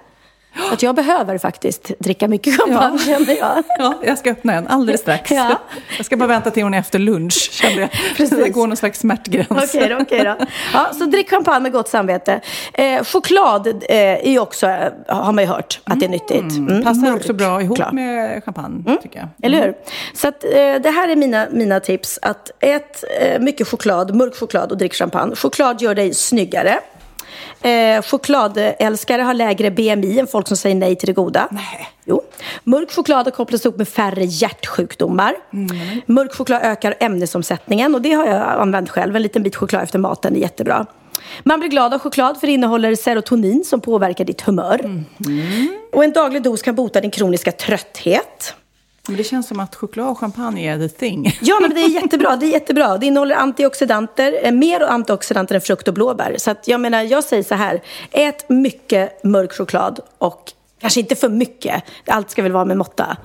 Så 0.57 0.61
Att 0.73 0.83
jag 0.83 0.95
behöver 0.95 1.37
faktiskt 1.37 1.91
dricka 1.99 2.27
mycket 2.27 2.61
champagne 2.61 2.99
känner 2.99 3.37
jag. 3.37 3.63
Ja, 3.79 3.93
jag 4.03 4.17
ska 4.17 4.31
öppna 4.31 4.53
en 4.53 4.67
alldeles 4.67 5.01
strax. 5.01 5.31
Ja. 5.31 5.59
Jag 5.97 6.05
ska 6.05 6.17
bara 6.17 6.27
vänta 6.27 6.51
till 6.51 6.63
hon 6.63 6.73
är 6.73 6.79
efter 6.79 6.99
lunch, 6.99 7.49
kände 7.51 7.81
jag. 7.81 7.89
Precis. 8.17 8.37
Det 8.37 8.49
går 8.49 8.67
någon 8.67 8.77
slags 8.77 8.99
smärtgräns. 8.99 9.47
Okej 9.49 9.89
då, 9.89 9.97
okej 10.01 10.23
då. 10.23 10.35
Ja, 10.73 10.89
så 10.93 11.05
drick 11.05 11.29
champagne 11.29 11.59
med 11.59 11.71
gott 11.71 11.87
samvete. 11.87 12.41
Eh, 12.73 13.03
choklad 13.03 13.67
eh, 13.67 14.33
är 14.33 14.39
också, 14.39 14.67
har 15.07 15.31
man 15.31 15.43
ju 15.43 15.49
hört, 15.49 15.79
att 15.83 15.99
det 15.99 16.05
är 16.05 16.09
nyttigt. 16.09 16.57
Mm. 16.57 16.83
Passar 16.83 17.15
också 17.15 17.33
bra 17.33 17.61
ihop 17.61 17.77
Choklad. 17.77 17.93
med 17.93 18.43
champagne, 18.43 18.97
tycker 19.01 19.19
jag. 19.19 19.27
Eller 19.43 19.61
hur? 19.61 19.73
Så 20.13 20.27
att, 20.27 20.43
eh, 20.43 20.49
det 20.83 20.89
här 20.95 21.07
är 21.09 21.15
mina, 21.15 21.47
mina 21.51 21.79
tips. 21.79 22.19
Att 22.21 22.51
ät 22.59 23.03
eh, 23.21 23.39
mycket 23.39 23.67
choklad, 23.67 24.15
mörk 24.15 24.35
choklad 24.35 24.71
och 24.71 24.77
drick 24.77 24.93
champagne. 24.93 25.35
Choklad 25.35 25.81
gör 25.81 25.95
dig 25.95 26.13
snyggare. 26.13 26.79
Eh, 27.61 28.01
chokladälskare 28.01 29.21
har 29.21 29.33
lägre 29.33 29.71
BMI 29.71 30.19
än 30.19 30.27
folk 30.27 30.47
som 30.47 30.57
säger 30.57 30.75
nej 30.75 30.95
till 30.95 31.07
det 31.07 31.13
goda. 31.13 31.47
Nej. 31.51 31.89
Jo. 32.05 32.21
Mörk 32.63 32.91
choklad 32.91 33.25
har 33.25 33.31
kopplats 33.31 33.65
ihop 33.65 33.77
med 33.77 33.87
färre 33.87 34.25
hjärtsjukdomar. 34.25 35.35
Mörk 36.05 36.33
choklad 36.33 36.61
ökar 36.63 36.95
ämnesomsättningen 36.99 37.95
och 37.95 38.01
det 38.01 38.11
har 38.11 38.25
jag 38.25 38.61
använt 38.61 38.89
själv. 38.89 39.15
En 39.15 39.21
liten 39.21 39.43
bit 39.43 39.55
choklad 39.55 39.83
efter 39.83 39.99
maten 39.99 40.35
är 40.35 40.39
jättebra. 40.39 40.85
Man 41.43 41.59
blir 41.59 41.69
glad 41.69 41.93
av 41.93 41.99
choklad 41.99 42.39
för 42.39 42.47
det 42.47 42.53
innehåller 42.53 42.95
serotonin 42.95 43.63
som 43.63 43.81
påverkar 43.81 44.25
ditt 44.25 44.41
humör. 44.41 45.05
Och 45.93 46.03
en 46.03 46.11
daglig 46.11 46.43
dos 46.43 46.61
kan 46.61 46.75
bota 46.75 47.01
din 47.01 47.11
kroniska 47.11 47.51
trötthet. 47.51 48.55
Men 49.07 49.17
det 49.17 49.23
känns 49.23 49.47
som 49.47 49.59
att 49.59 49.75
choklad 49.75 50.07
och 50.07 50.19
champagne 50.19 50.73
är 50.73 50.87
the 50.87 50.89
thing. 50.89 51.37
Ja, 51.41 51.57
men 51.61 51.69
det 51.69 51.81
är 51.81 51.89
jättebra. 51.89 52.35
Det 52.35 52.45
är 52.45 52.51
jättebra. 52.51 52.97
Det 52.97 53.05
innehåller 53.05 53.35
antioxidanter, 53.35 54.39
eh, 54.41 54.51
mer 54.51 54.81
antioxidanter 54.81 55.55
än 55.55 55.61
frukt 55.61 55.87
och 55.87 55.93
blåbär. 55.93 56.35
Så 56.37 56.51
att 56.51 56.67
jag 56.67 56.79
menar, 56.79 57.01
jag 57.01 57.23
säger 57.23 57.43
så 57.43 57.55
här. 57.55 57.81
Ät 58.11 58.49
mycket 58.49 59.23
mörk 59.23 59.53
choklad 59.53 59.99
och 60.17 60.51
kanske 60.81 60.99
inte 60.99 61.15
för 61.15 61.29
mycket. 61.29 61.83
Allt 62.07 62.29
ska 62.29 62.43
väl 62.43 62.51
vara 62.51 62.65
med 62.65 62.77
måtta. 62.77 63.17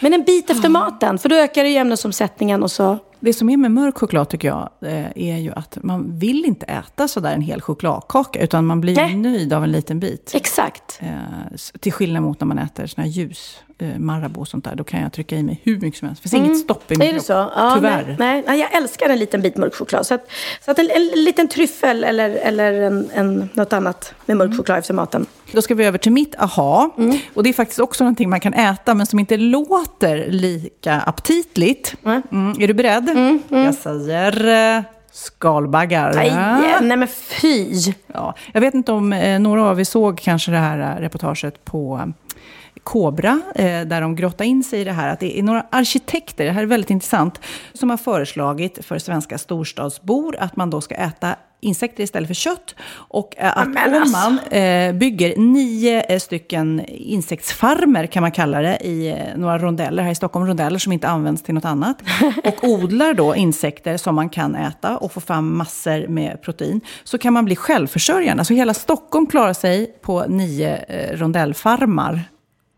Men 0.00 0.14
en 0.14 0.22
bit 0.22 0.50
efter 0.50 0.68
maten, 0.68 1.18
för 1.18 1.28
då 1.28 1.36
ökar 1.36 1.64
det 1.64 1.70
ju 1.70 1.76
ämnesomsättningen 1.76 2.62
och 2.62 2.70
så. 2.70 2.98
Det 3.20 3.32
som 3.32 3.50
är 3.50 3.56
med 3.56 3.70
mörk 3.70 3.98
choklad 3.98 4.28
tycker 4.28 4.48
jag 4.48 4.68
eh, 4.80 5.06
är 5.14 5.36
ju 5.36 5.52
att 5.52 5.78
man 5.82 6.18
vill 6.18 6.44
inte 6.44 6.66
äta 6.66 7.08
sådär 7.08 7.32
en 7.32 7.40
hel 7.40 7.60
chokladkaka. 7.60 8.40
Utan 8.40 8.66
man 8.66 8.80
blir 8.80 8.96
Nej. 8.96 9.14
nöjd 9.14 9.52
av 9.52 9.64
en 9.64 9.72
liten 9.72 10.00
bit. 10.00 10.32
Exakt. 10.34 11.00
Eh, 11.00 11.56
till 11.80 11.92
skillnad 11.92 12.22
mot 12.22 12.40
när 12.40 12.46
man 12.46 12.58
äter 12.58 12.86
såna 12.86 13.04
här 13.04 13.10
ljus, 13.10 13.58
eh, 13.78 13.98
Marabou 13.98 14.40
och 14.40 14.48
sånt 14.48 14.64
där. 14.64 14.74
Då 14.74 14.84
kan 14.84 15.00
jag 15.02 15.12
trycka 15.12 15.36
i 15.36 15.42
mig 15.42 15.60
hur 15.64 15.80
mycket 15.80 15.98
som 15.98 16.08
helst. 16.08 16.22
Det 16.22 16.28
finns 16.28 16.44
inget 16.46 16.58
stopp 16.58 16.92
i 16.92 16.96
min 16.96 17.08
Mm. 17.08 17.20
Kropp. 17.22 17.52
Ja, 17.56 17.72
Tyvärr. 17.74 18.04
Nej, 18.06 18.16
nej, 18.18 18.44
nej, 18.46 18.60
jag 18.60 18.74
älskar 18.74 19.08
en 19.08 19.18
liten 19.18 19.42
bit 19.42 19.56
mörk 19.56 19.74
choklad. 19.74 20.06
Så 20.06 20.14
att, 20.14 20.30
så 20.64 20.70
att 20.70 20.78
en, 20.78 20.90
en 20.90 21.24
liten 21.24 21.48
tryffel 21.48 22.04
eller, 22.04 22.30
eller 22.30 22.72
en, 22.72 23.10
en, 23.14 23.48
något 23.54 23.72
annat 23.72 24.14
med 24.26 24.36
mörk 24.36 24.56
choklad 24.56 24.78
efter 24.78 24.94
maten. 24.94 25.26
Då 25.52 25.62
ska 25.62 25.74
vi 25.74 25.84
över 25.84 25.98
till 25.98 26.12
mitt 26.12 26.34
aha. 26.38 26.90
Mm. 26.98 27.18
Och 27.34 27.42
det 27.42 27.48
är 27.48 27.52
faktiskt 27.52 27.80
också 27.80 28.04
någonting 28.04 28.30
man 28.30 28.40
kan 28.40 28.54
äta, 28.54 28.94
men 28.94 29.06
som 29.06 29.18
inte 29.18 29.36
låter 29.36 30.26
lika 30.30 31.00
aptitligt. 31.00 31.94
Mm, 32.04 32.54
är 32.60 32.68
du 32.68 32.74
beredd? 32.74 33.38
Jag 33.48 33.74
säger 33.74 34.76
eh, 34.76 34.82
skalbaggar. 35.12 36.12
Nej, 36.14 36.74
nej 36.82 36.96
men 36.96 37.08
fy! 37.08 37.92
Ja, 38.06 38.34
jag 38.52 38.60
vet 38.60 38.74
inte 38.74 38.92
om 38.92 39.12
eh, 39.12 39.38
några 39.40 39.62
av 39.64 39.80
er 39.80 39.84
såg 39.84 40.18
kanske 40.20 40.50
det 40.50 40.58
här 40.58 40.96
eh, 40.96 41.00
reportaget 41.00 41.64
på 41.64 42.12
Kobra, 42.88 43.40
eh, 43.54 43.80
där 43.80 44.00
de 44.00 44.16
grottar 44.16 44.44
in 44.44 44.64
sig 44.64 44.80
i 44.80 44.84
det 44.84 44.92
här. 44.92 45.08
Att 45.08 45.20
det 45.20 45.38
är 45.38 45.42
några 45.42 45.66
arkitekter, 45.70 46.44
det 46.44 46.50
här 46.50 46.62
är 46.62 46.66
väldigt 46.66 46.90
intressant, 46.90 47.40
som 47.72 47.90
har 47.90 47.96
föreslagit 47.96 48.84
för 48.84 48.98
svenska 48.98 49.38
storstadsbor 49.38 50.36
att 50.38 50.56
man 50.56 50.70
då 50.70 50.80
ska 50.80 50.94
äta 50.94 51.36
insekter 51.60 52.02
istället 52.02 52.28
för 52.28 52.34
kött. 52.34 52.74
Och 52.90 53.34
eh, 53.36 53.58
att 53.58 53.66
om 53.66 53.76
alltså. 53.76 54.18
man 54.18 54.38
eh, 54.38 54.92
bygger 54.92 55.36
nio 55.36 56.20
stycken 56.20 56.82
insektsfarmer, 56.88 58.06
kan 58.06 58.20
man 58.20 58.32
kalla 58.32 58.60
det, 58.60 58.86
i 58.86 59.24
några 59.36 59.58
rondeller 59.58 60.02
här 60.02 60.10
i 60.10 60.14
Stockholm, 60.14 60.46
rondeller 60.46 60.78
som 60.78 60.92
inte 60.92 61.08
används 61.08 61.42
till 61.42 61.54
något 61.54 61.64
annat, 61.64 62.02
och 62.44 62.64
odlar 62.64 63.14
då 63.14 63.36
insekter 63.36 63.96
som 63.96 64.14
man 64.14 64.28
kan 64.28 64.54
äta 64.54 64.96
och 64.96 65.12
få 65.12 65.20
fram 65.20 65.56
massor 65.56 66.08
med 66.08 66.42
protein, 66.42 66.80
så 67.04 67.18
kan 67.18 67.32
man 67.32 67.44
bli 67.44 67.56
självförsörjande. 67.56 68.40
Alltså 68.40 68.54
hela 68.54 68.74
Stockholm 68.74 69.26
klarar 69.26 69.52
sig 69.52 69.98
på 70.02 70.24
nio 70.28 70.84
rondellfarmar. 71.16 72.24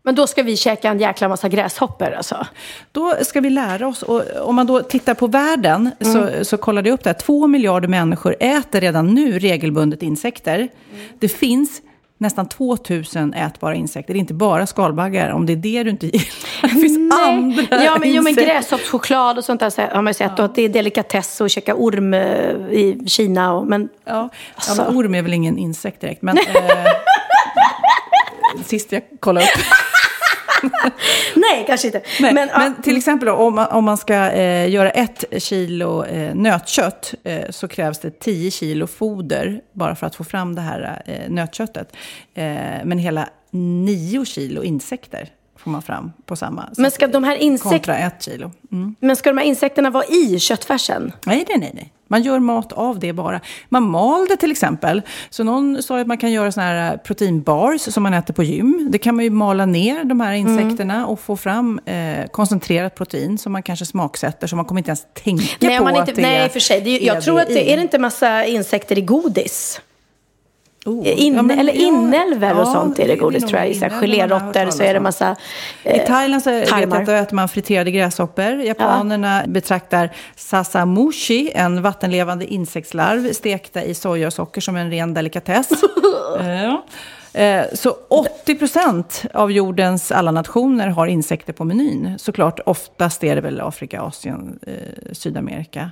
Men 0.03 0.15
då 0.15 0.27
ska 0.27 0.43
vi 0.43 0.57
käka 0.57 0.89
en 0.89 0.99
jäkla 0.99 1.29
massa 1.29 1.49
gräshoppor 1.49 2.11
alltså. 2.11 2.47
Då 2.91 3.15
ska 3.21 3.41
vi 3.41 3.49
lära 3.49 3.87
oss, 3.87 4.03
och 4.03 4.23
om 4.41 4.55
man 4.55 4.67
då 4.67 4.81
tittar 4.81 5.13
på 5.13 5.27
världen, 5.27 5.91
så, 6.01 6.29
så 6.45 6.57
kollade 6.57 6.89
jag 6.89 6.93
upp 6.93 7.03
det 7.03 7.09
här. 7.09 7.17
Två 7.17 7.47
miljarder 7.47 7.87
människor 7.87 8.35
äter 8.39 8.81
redan 8.81 9.07
nu 9.07 9.39
regelbundet 9.39 10.03
insekter. 10.03 10.69
Det 11.19 11.27
finns 11.29 11.81
nästan 12.17 12.49
2000 12.49 13.33
ätbara 13.33 13.75
insekter, 13.75 14.15
inte 14.15 14.33
bara 14.33 14.67
skalbaggar, 14.67 15.29
om 15.31 15.45
det 15.45 15.53
är 15.53 15.57
det 15.57 15.83
du 15.83 15.89
inte 15.89 16.05
gillar. 16.05 16.25
Det 16.61 16.67
finns 16.69 17.13
andra 17.13 17.83
Ja, 17.83 17.97
men, 17.99 18.13
jo, 18.13 18.21
men 18.23 18.33
gräshoppschoklad 18.33 19.37
och 19.37 19.43
sånt 19.45 19.59
där 19.59 19.93
har 19.95 20.01
man 20.01 20.09
ju 20.09 20.13
sett. 20.13 20.39
Och 20.39 20.45
att 20.45 20.55
det 20.55 20.61
är 20.61 20.69
delikatess 20.69 21.41
att 21.41 21.51
käka 21.51 21.75
orm 21.75 22.13
eh, 22.13 22.21
i 22.71 23.03
Kina. 23.07 23.53
Och, 23.53 23.67
men 23.67 23.89
Ja, 24.05 24.11
ja 24.13 24.29
Alltså. 24.55 24.83
men 24.83 24.97
orm 24.97 25.15
är 25.15 25.21
väl 25.21 25.33
ingen 25.33 25.57
insekt 25.57 26.01
direkt, 26.01 26.21
men... 26.21 26.37
Eh, 28.57 28.63
sist 28.65 28.91
jag 28.91 29.01
kollade 29.19 29.45
upp. 29.45 29.51
nej, 31.35 31.63
kanske 31.67 31.87
inte. 31.87 32.01
Men, 32.21 32.35
men, 32.35 32.49
ja, 32.53 32.73
till 32.83 32.97
exempel 32.97 33.27
då, 33.27 33.33
om 33.33 33.55
man, 33.55 33.67
om 33.67 33.85
man 33.85 33.97
ska 33.97 34.31
eh, 34.31 34.69
göra 34.69 34.89
ett 34.89 35.23
kilo 35.37 36.05
eh, 36.05 36.35
nötkött 36.35 37.13
eh, 37.23 37.49
så 37.49 37.67
krävs 37.67 37.99
det 37.99 38.19
10 38.19 38.51
kilo 38.51 38.87
foder 38.87 39.61
bara 39.73 39.95
för 39.95 40.07
att 40.07 40.15
få 40.15 40.23
fram 40.23 40.55
det 40.55 40.61
här 40.61 41.01
eh, 41.05 41.29
nötköttet. 41.29 41.95
Eh, 42.33 42.43
men 42.83 42.97
hela 42.97 43.29
9 43.51 44.25
kilo 44.25 44.63
insekter 44.63 45.29
får 45.63 45.71
man 45.71 45.81
fram 45.81 46.11
på 46.25 46.35
samma. 46.35 46.69
Så 46.75 46.81
Men 46.81 46.91
ska 46.91 47.07
de 47.07 47.23
här 47.23 47.37
insek- 47.37 47.69
Kontra 47.69 47.97
ett 47.97 48.23
kilo. 48.23 48.51
Mm. 48.71 48.95
men 48.99 49.15
ska 49.15 49.29
de 49.29 49.37
här 49.37 49.45
insekterna 49.45 49.89
vara 49.89 50.05
i 50.05 50.39
köttfärsen? 50.39 51.11
Nej, 51.25 51.45
nej, 51.49 51.57
nej, 51.59 51.71
nej. 51.73 51.93
Man 52.07 52.21
gör 52.23 52.39
mat 52.39 52.71
av 52.73 52.99
det 52.99 53.13
bara. 53.13 53.39
Man 53.69 53.83
mal 53.83 54.27
det 54.27 54.37
till 54.37 54.51
exempel. 54.51 55.01
Så 55.29 55.43
någon 55.43 55.83
sa 55.83 55.99
att 55.99 56.07
man 56.07 56.17
kan 56.17 56.31
göra 56.31 56.51
såna 56.51 56.65
här 56.65 56.97
proteinbars 56.97 57.81
som 57.81 58.03
man 58.03 58.13
äter 58.13 58.33
på 58.33 58.43
gym. 58.43 58.87
Det 58.91 58.97
kan 58.97 59.15
man 59.15 59.23
ju 59.25 59.29
mala 59.31 59.65
ner 59.65 60.03
de 60.03 60.19
här 60.21 60.33
insekterna 60.33 61.07
och 61.07 61.19
få 61.19 61.37
fram 61.37 61.79
eh, 61.85 62.25
koncentrerat 62.31 62.95
protein 62.95 63.37
som 63.37 63.51
man 63.51 63.63
kanske 63.63 63.85
smaksätter. 63.85 64.47
Så 64.47 64.55
man 64.55 64.65
kommer 64.65 64.79
inte 64.79 64.89
ens 64.89 65.05
tänka 65.23 65.43
Nej, 65.59 65.77
på 65.77 65.83
man 65.83 65.95
inte, 65.95 66.11
att 66.11 66.15
det 66.15 66.21
nej, 66.21 66.49
för 66.49 66.59
sig. 66.59 66.81
Det 66.81 66.99
jag 66.99 67.21
tror 67.23 67.39
att 67.39 67.47
det 67.47 67.71
är 67.73 67.75
det 67.75 67.81
inte 67.81 67.99
massa 67.99 68.45
insekter 68.45 68.97
i 68.97 69.01
godis. 69.01 69.81
Oh, 70.85 71.07
In, 71.07 71.35
ja, 71.35 71.41
men- 71.41 71.59
eller 71.59 71.73
ja, 71.73 71.79
inälvor 71.87 72.51
och 72.53 72.59
ja, 72.59 72.65
sånt 72.65 72.99
är 72.99 73.07
det 73.07 73.15
godis 73.15 73.45
tror 73.45 73.59
jag. 73.59 73.69
I 73.69 73.73
så 73.75 73.85
här 73.85 73.99
Geléråttor 74.01 74.45
så 74.47 74.53
talas 74.53 74.79
är 74.79 74.93
det 74.93 74.99
massa... 74.99 75.35
I 75.83 75.99
eh, 75.99 76.05
Thailand 76.05 76.43
så 76.43 76.49
jag 76.49 76.67
tarmar. 76.67 76.99
att 76.99 77.05
då 77.05 77.11
äter 77.11 77.35
man 77.35 77.49
friterade 77.49 77.91
gräshoppor. 77.91 78.51
Japanerna 78.61 79.43
betraktar 79.47 80.09
sasamushi, 80.35 81.51
en 81.55 81.81
vattenlevande 81.81 82.45
insektslarv, 82.45 83.33
stekta 83.33 83.83
i 83.83 83.93
soja 83.93 84.27
och 84.27 84.33
socker 84.33 84.61
som 84.61 84.75
en 84.75 84.91
ren 84.91 85.13
delikatess. 85.13 85.69
ja. 86.39 86.85
Eh, 87.33 87.63
Så 87.73 87.95
80 88.09 88.55
procent 88.55 89.23
av 89.33 89.51
jordens 89.51 90.11
alla 90.11 90.31
nationer 90.31 90.87
har 90.87 91.07
insekter 91.07 91.53
på 91.53 91.63
menyn. 91.63 92.19
Såklart, 92.19 92.59
oftast 92.65 93.23
är 93.23 93.35
det 93.35 93.41
väl 93.41 93.61
Afrika, 93.61 94.01
Asien, 94.01 94.59
eh, 94.67 94.73
Sydamerika. 95.11 95.91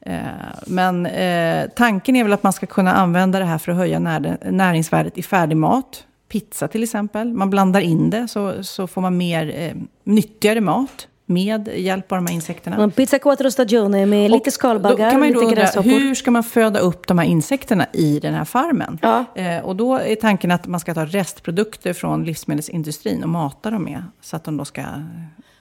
Eh, 0.00 0.22
Men 0.66 1.06
eh, 1.06 1.68
tanken 1.76 2.16
är 2.16 2.24
väl 2.24 2.32
att 2.32 2.42
man 2.42 2.52
ska 2.52 2.66
kunna 2.66 2.94
använda 2.94 3.38
det 3.38 3.44
här 3.44 3.58
för 3.58 3.72
att 3.72 3.78
höja 3.78 3.98
när, 3.98 4.38
näringsvärdet 4.50 5.18
i 5.18 5.22
färdig 5.22 5.56
mat. 5.56 6.04
Pizza 6.28 6.68
till 6.68 6.82
exempel. 6.82 7.32
Man 7.32 7.50
blandar 7.50 7.80
in 7.80 8.10
det 8.10 8.28
så, 8.28 8.64
så 8.64 8.86
får 8.86 9.00
man 9.00 9.16
mer 9.16 9.54
eh, 9.56 9.72
nyttigare 10.04 10.60
mat 10.60 11.08
med 11.28 11.68
hjälp 11.74 12.12
av 12.12 12.18
de 12.18 12.26
här 12.26 12.34
insekterna. 12.34 12.90
Pizza 12.90 13.18
quattro 13.18 13.50
stagione 13.50 14.06
med 14.06 14.30
lite 14.30 14.50
skalbaggar, 14.50 15.10
kan 15.10 15.20
man 15.20 15.28
lite 15.28 15.40
undra, 15.40 15.54
gräshoppor. 15.54 15.90
hur 15.90 16.14
ska 16.14 16.30
man 16.30 16.44
föda 16.44 16.80
upp 16.80 17.06
de 17.06 17.18
här 17.18 17.26
insekterna 17.26 17.86
i 17.92 18.20
den 18.20 18.34
här 18.34 18.44
farmen? 18.44 18.98
Ja. 19.02 19.24
Eh, 19.34 19.64
och 19.64 19.76
då 19.76 19.96
är 19.96 20.14
tanken 20.14 20.50
att 20.50 20.66
man 20.66 20.80
ska 20.80 20.94
ta 20.94 21.04
restprodukter 21.04 21.92
från 21.92 22.24
livsmedelsindustrin 22.24 23.22
och 23.22 23.28
mata 23.28 23.70
dem 23.70 23.84
med. 23.84 24.04
Så 24.20 24.36
att 24.36 24.44
de 24.44 24.56
då 24.56 24.64
ska... 24.64 24.82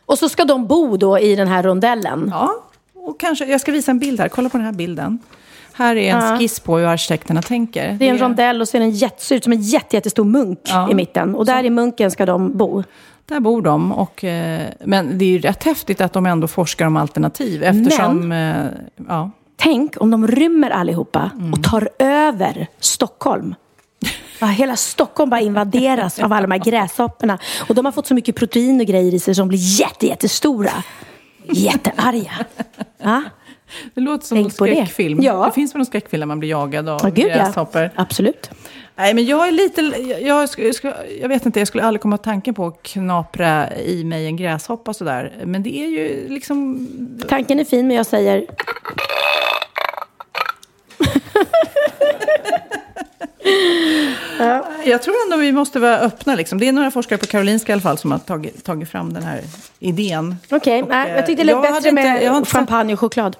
Och 0.05 0.17
så 0.17 0.29
ska 0.29 0.45
de 0.45 0.67
bo 0.67 0.97
då 0.97 1.19
i 1.19 1.35
den 1.35 1.47
här 1.47 1.63
rondellen. 1.63 2.27
Ja, 2.31 2.51
och 3.07 3.19
kanske, 3.19 3.45
jag 3.45 3.61
ska 3.61 3.71
visa 3.71 3.91
en 3.91 3.99
bild 3.99 4.19
här. 4.19 4.29
Kolla 4.29 4.49
på 4.49 4.57
den 4.57 4.65
här 4.65 4.73
bilden. 4.73 5.19
Här 5.73 5.95
är 5.95 6.13
en 6.15 6.25
Ja. 6.29 6.37
skiss 6.37 6.59
på 6.59 6.77
hur 6.77 6.85
arkitekterna 6.85 7.41
tänker. 7.41 7.91
Det 7.99 8.05
är 8.05 8.09
en 8.09 8.17
rondell 8.17 8.61
och 8.61 8.67
så 8.67 8.77
är 8.77 8.79
det 8.79 8.85
en 8.85 8.91
jätte, 8.91 9.23
ser 9.25 9.35
ut 9.35 9.43
som 9.43 9.53
en 9.53 9.61
jätte, 9.61 9.95
jättestor 9.95 10.23
munk 10.25 10.59
Ja. 10.63 10.91
i 10.91 10.93
mitten. 10.93 11.35
Och 11.35 11.45
där 11.45 11.63
i 11.63 11.69
munken 11.69 12.11
ska 12.11 12.25
de 12.25 12.57
bo. 12.57 12.83
Där 13.25 13.39
bor 13.39 13.61
de. 13.61 13.91
Och, 13.91 14.23
eh, 14.23 14.61
men 14.85 15.17
det 15.17 15.25
är 15.25 15.29
ju 15.29 15.39
rätt 15.39 15.63
häftigt 15.63 16.01
att 16.01 16.13
de 16.13 16.25
ändå 16.25 16.47
forskar 16.47 16.85
om 16.85 16.97
alternativ. 16.97 17.63
Eftersom... 17.63 18.31
Eh, 18.31 18.55
ja. 19.07 19.31
Tänk 19.55 20.01
om 20.01 20.11
de 20.11 20.27
rymmer 20.27 20.69
allihopa 20.69 21.31
Mm. 21.35 21.53
och 21.53 21.63
tar 21.63 21.89
över 21.99 22.67
Stockholm. 22.79 23.55
Ja, 24.39 24.47
hela 24.47 24.75
Stockholm 24.75 25.29
bara 25.29 25.41
invaderas 25.41 26.19
av 26.19 26.33
alla 26.33 26.47
de 26.47 26.51
här 26.51 26.59
gräshopporna. 26.71 27.37
Och 27.69 27.75
de 27.75 27.85
har 27.85 27.91
fått 27.91 28.07
så 28.07 28.13
mycket 28.13 28.35
protein 28.35 28.79
och 28.79 28.85
grejer 28.85 29.13
i 29.13 29.19
sig 29.19 29.35
som 29.35 29.47
blir 29.47 29.79
jätte, 29.79 30.07
jättestora. 30.07 30.71
Jättearga. 31.51 32.31
Ja, 32.97 33.23
Det 33.93 34.01
låter 34.01 34.25
som 34.27 34.35
Tänk 34.37 34.51
en 34.53 34.57
på 34.57 34.65
det. 34.65 34.71
skräckfilm. 34.75 35.19
Ja. 35.21 35.45
Det 35.45 35.51
finns 35.51 35.73
väl 35.75 35.77
någon 35.77 35.85
skräckfilm 35.85 36.19
där 36.19 36.27
man 36.27 36.39
blir 36.39 36.49
jagad 36.49 36.89
av 36.89 37.09
gud 37.09 37.25
ja. 37.29 37.35
gräshoppor. 37.35 37.89
Absolut. 37.95 38.49
Nej, 38.95 39.13
men 39.13 39.25
jag 39.25 39.47
är 39.47 39.51
lite... 39.51 39.81
Jag, 39.81 40.49
jag, 40.57 40.93
jag 41.21 41.29
vet 41.29 41.45
inte, 41.45 41.59
jag 41.59 41.67
skulle 41.67 41.83
aldrig 41.83 42.01
komma 42.01 42.17
tanken 42.17 42.53
på 42.53 42.65
att 42.67 42.83
knapra 42.83 43.77
i 43.77 44.03
mig 44.03 44.25
en 44.25 44.37
gräshoppa 44.37 44.93
sådär. 44.93 45.33
Men 45.45 45.63
det 45.63 45.77
är 45.77 45.87
ju 45.87 46.29
liksom... 46.29 46.87
Tanken 47.29 47.59
är 47.59 47.63
fin 47.63 47.87
men 47.87 47.97
jag 47.97 48.05
säger 48.05 48.45
Jag 54.85 55.01
tror 55.01 55.15
ändå 55.25 55.37
vi 55.37 55.51
måste 55.51 55.79
vara 55.79 55.99
öppna. 55.99 56.35
Liksom. 56.35 56.59
Det 56.59 56.67
är 56.67 56.71
några 56.71 56.91
forskare 56.91 57.19
på 57.19 57.25
Karolinska 57.25 57.71
i 57.71 57.73
alla 57.73 57.81
fall 57.81 57.97
som 57.97 58.11
har 58.11 58.19
tagit, 58.19 58.63
tagit 58.63 58.89
fram 58.89 59.13
den 59.13 59.23
här 59.23 59.41
idén. 59.79 60.35
okej. 60.51 60.83
Och, 60.83 60.89
nej, 60.89 61.09
eh, 61.09 61.15
jag 61.15 61.25
tyckte 61.25 61.43
det 61.43 61.53
lät 61.53 61.61
bättre 61.61 61.91
med 61.91 62.23
inte 62.23 62.49
champagne 62.49 62.93
och 62.93 62.99
choklad. 62.99 63.37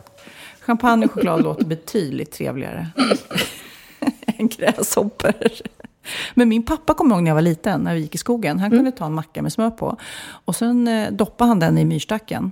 Champagne 0.61 1.05
och 1.05 1.11
choklad 1.11 1.43
låter 1.43 1.65
betydligt 1.65 2.31
trevligare 2.31 2.87
än 4.37 4.47
gräshoppor. 4.47 5.33
Men 6.33 6.49
min 6.49 6.65
pappa 6.65 6.93
kommer 6.93 7.15
ihåg 7.15 7.23
när 7.23 7.29
jag 7.31 7.35
var 7.35 7.41
liten, 7.41 7.81
när 7.81 7.93
vi 7.93 7.99
gick 7.99 8.15
i 8.15 8.17
skogen. 8.17 8.59
Han 8.59 8.71
kunde 8.71 8.91
ta 8.91 9.05
en 9.05 9.13
macka 9.13 9.41
med 9.41 9.53
smör 9.53 9.69
på. 9.69 9.97
Och 10.45 10.55
sen 10.55 10.87
eh, 10.87 11.11
doppade 11.11 11.47
han 11.47 11.59
den 11.59 11.77
i 11.77 11.85
myrstacken. 11.85 12.51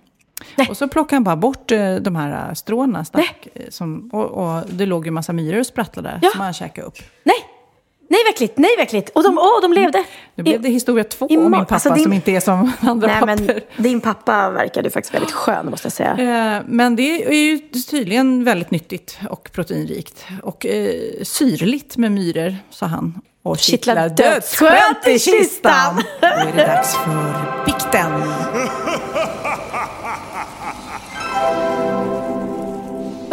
Och 0.70 0.78
så 0.78 0.88
plockade 0.88 1.16
han 1.16 1.24
bara 1.24 1.36
bort 1.36 1.72
eh, 1.72 1.96
de 1.96 2.16
här 2.16 2.48
eh, 2.50 2.54
stråna. 2.54 3.06
Stack, 3.06 3.48
eh, 3.54 3.62
som, 3.70 4.10
och, 4.14 4.26
och 4.26 4.62
det 4.70 4.86
låg 4.86 5.06
ju 5.06 5.08
en 5.08 5.14
massa 5.14 5.34
myror 5.34 5.60
och 5.60 5.66
sprattlade 5.68 6.20
Ja. 6.22 6.30
som 6.32 6.42
han 6.42 6.54
käkade 6.54 6.88
upp. 6.88 6.98
Nej! 7.24 7.36
Nej, 8.10 8.20
verkligt! 8.32 8.58
Nej, 8.58 8.70
verkligt! 8.78 9.10
Och 9.10 9.24
de, 9.24 9.38
åh, 9.38 9.62
de 9.62 9.74
levde! 9.74 10.04
Nu 10.36 10.44
blev 10.44 10.62
det 10.62 10.70
historia 10.70 11.04
två 11.04 11.26
om 11.26 11.42
min 11.42 11.52
pappa 11.52 11.74
alltså, 11.74 11.90
din- 11.94 12.04
som 12.04 12.14
inte 12.14 12.32
är 12.32 12.40
som 12.40 12.72
andra 12.80 13.08
Nej, 13.08 13.20
papper. 13.20 13.36
men 13.78 13.84
din 13.84 14.02
pappa 14.02 14.50
verkade 14.50 14.90
faktiskt 14.90 15.14
väldigt 15.16 15.32
skön, 15.32 15.66
måste 15.70 15.86
jag 15.86 15.94
säga. 15.94 16.12
Eh, 16.58 16.64
Men 16.68 16.96
det 16.96 17.26
är 17.26 17.34
ju 17.34 17.60
tydligen 17.90 18.44
väldigt 18.44 18.72
nyttigt 18.72 19.20
och 19.30 19.50
proteinrikt. 19.54 20.26
Och 20.44 20.66
eh, 20.66 20.94
syrligt 21.24 21.98
med 21.98 22.12
myror, 22.12 22.56
sa 22.70 22.86
han. 22.86 23.22
Och 23.44 23.58
Kittlar 23.58 24.10
dödsskönt 24.10 25.08
i 25.08 25.20
kistan. 25.20 25.96
Då 26.22 26.28
är 26.28 26.52
det 26.56 26.66
dags 26.66 26.96
för 26.96 27.66
bikten. 27.66 28.12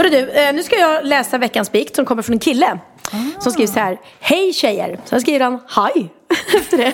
Hörru 0.03 0.11
du, 0.11 0.31
eh, 0.31 0.53
nu 0.53 0.63
ska 0.63 0.77
jag 0.77 1.07
läsa 1.07 1.39
veckans 1.39 1.73
bikt 1.73 1.97
som 1.97 2.05
kommer 2.05 2.23
från 2.23 2.33
en 2.33 2.39
kille. 2.39 2.79
Som 3.41 3.53
skriver 3.53 3.73
så 3.73 3.79
här. 3.79 4.01
Hej 4.21 4.53
tjejer! 4.53 5.01
Sen 5.05 5.21
skriver 5.21 5.41
han 5.41 5.61
haj 5.67 6.09
efter 6.57 6.77
det. 6.77 6.93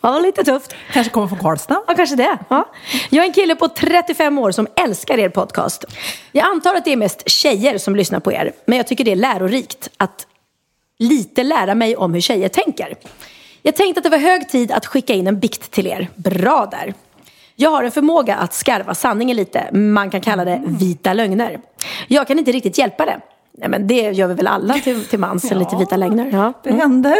Ja, 0.00 0.18
lite 0.18 0.44
tufft. 0.44 0.74
Kanske 0.92 1.12
kommer 1.12 1.28
från 1.28 1.38
Karlstad. 1.38 1.82
Ja, 1.86 1.94
kanske 1.94 2.16
det. 2.16 2.38
Ja. 2.48 2.68
Jag 3.10 3.22
är 3.22 3.26
en 3.28 3.32
kille 3.32 3.54
på 3.54 3.68
35 3.68 4.38
år 4.38 4.50
som 4.50 4.66
älskar 4.76 5.18
er 5.18 5.28
podcast. 5.28 5.84
Jag 6.32 6.46
antar 6.46 6.74
att 6.74 6.84
det 6.84 6.92
är 6.92 6.96
mest 6.96 7.30
tjejer 7.30 7.78
som 7.78 7.96
lyssnar 7.96 8.20
på 8.20 8.32
er. 8.32 8.52
Men 8.64 8.76
jag 8.76 8.86
tycker 8.86 9.04
det 9.04 9.12
är 9.12 9.16
lärorikt 9.16 9.88
att 9.96 10.26
lite 10.98 11.42
lära 11.42 11.74
mig 11.74 11.96
om 11.96 12.14
hur 12.14 12.20
tjejer 12.20 12.48
tänker. 12.48 12.94
Jag 13.62 13.76
tänkte 13.76 13.98
att 13.98 14.04
det 14.04 14.10
var 14.10 14.18
hög 14.18 14.48
tid 14.48 14.72
att 14.72 14.86
skicka 14.86 15.14
in 15.14 15.26
en 15.26 15.40
bikt 15.40 15.70
till 15.70 15.86
er. 15.86 16.08
Bra 16.14 16.68
där! 16.70 16.94
Jag 17.58 17.70
har 17.70 17.84
en 17.84 17.90
förmåga 17.90 18.36
att 18.36 18.54
skarva 18.54 18.94
sanningen 18.94 19.36
lite. 19.36 19.70
Man 19.72 20.10
kan 20.10 20.20
kalla 20.20 20.44
det 20.44 20.62
vita 20.66 21.12
lögner. 21.12 21.60
Jag 22.08 22.26
kan 22.28 22.38
inte 22.38 22.52
riktigt 22.52 22.78
hjälpa 22.78 23.06
det. 23.06 23.20
Nej, 23.58 23.68
men 23.68 23.86
det 23.86 24.00
gör 24.00 24.26
vi 24.28 24.34
väl 24.34 24.46
alla 24.46 24.74
till, 24.74 25.04
till 25.04 25.18
mans, 25.18 25.50
lite 25.50 25.76
vita 25.76 25.96
lögner. 25.96 26.30
Ja. 26.32 26.52
Det 26.62 26.72
händer. 26.72 27.16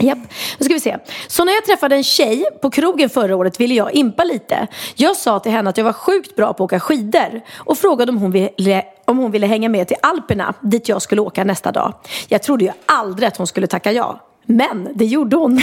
Japp, 0.00 0.18
nu 0.58 0.64
ska 0.64 0.74
vi 0.74 0.80
se. 0.80 0.96
Så 1.28 1.44
när 1.44 1.52
jag 1.52 1.64
träffade 1.64 1.96
en 1.96 2.04
tjej 2.04 2.44
på 2.62 2.70
krogen 2.70 3.10
förra 3.10 3.36
året 3.36 3.60
ville 3.60 3.74
jag 3.74 3.92
impa 3.92 4.24
lite. 4.24 4.66
Jag 4.94 5.16
sa 5.16 5.40
till 5.40 5.52
henne 5.52 5.70
att 5.70 5.76
jag 5.76 5.84
var 5.84 5.92
sjukt 5.92 6.36
bra 6.36 6.46
på 6.46 6.52
att 6.52 6.60
åka 6.60 6.80
skidor 6.80 7.40
och 7.56 7.78
frågade 7.78 8.12
om 8.12 8.18
hon 8.18 8.30
ville, 8.30 8.84
om 9.04 9.18
hon 9.18 9.30
ville 9.30 9.46
hänga 9.46 9.68
med 9.68 9.88
till 9.88 9.96
Alperna 10.02 10.54
dit 10.60 10.88
jag 10.88 11.02
skulle 11.02 11.20
åka 11.20 11.44
nästa 11.44 11.72
dag. 11.72 11.94
Jag 12.28 12.42
trodde 12.42 12.64
ju 12.64 12.70
aldrig 12.86 13.28
att 13.28 13.36
hon 13.36 13.46
skulle 13.46 13.66
tacka 13.66 13.92
ja. 13.92 14.20
Men 14.50 14.88
det 14.94 15.04
gjorde 15.04 15.36
hon. 15.36 15.60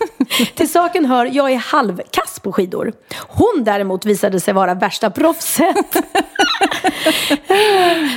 Till 0.54 0.70
saken 0.70 1.04
hör, 1.04 1.26
jag 1.32 1.52
är 1.52 1.56
halvkass 1.56 2.40
på 2.40 2.52
skidor. 2.52 2.92
Hon 3.28 3.64
däremot 3.64 4.06
visade 4.06 4.40
sig 4.40 4.54
vara 4.54 4.74
värsta 4.74 5.10
proffset. 5.10 5.96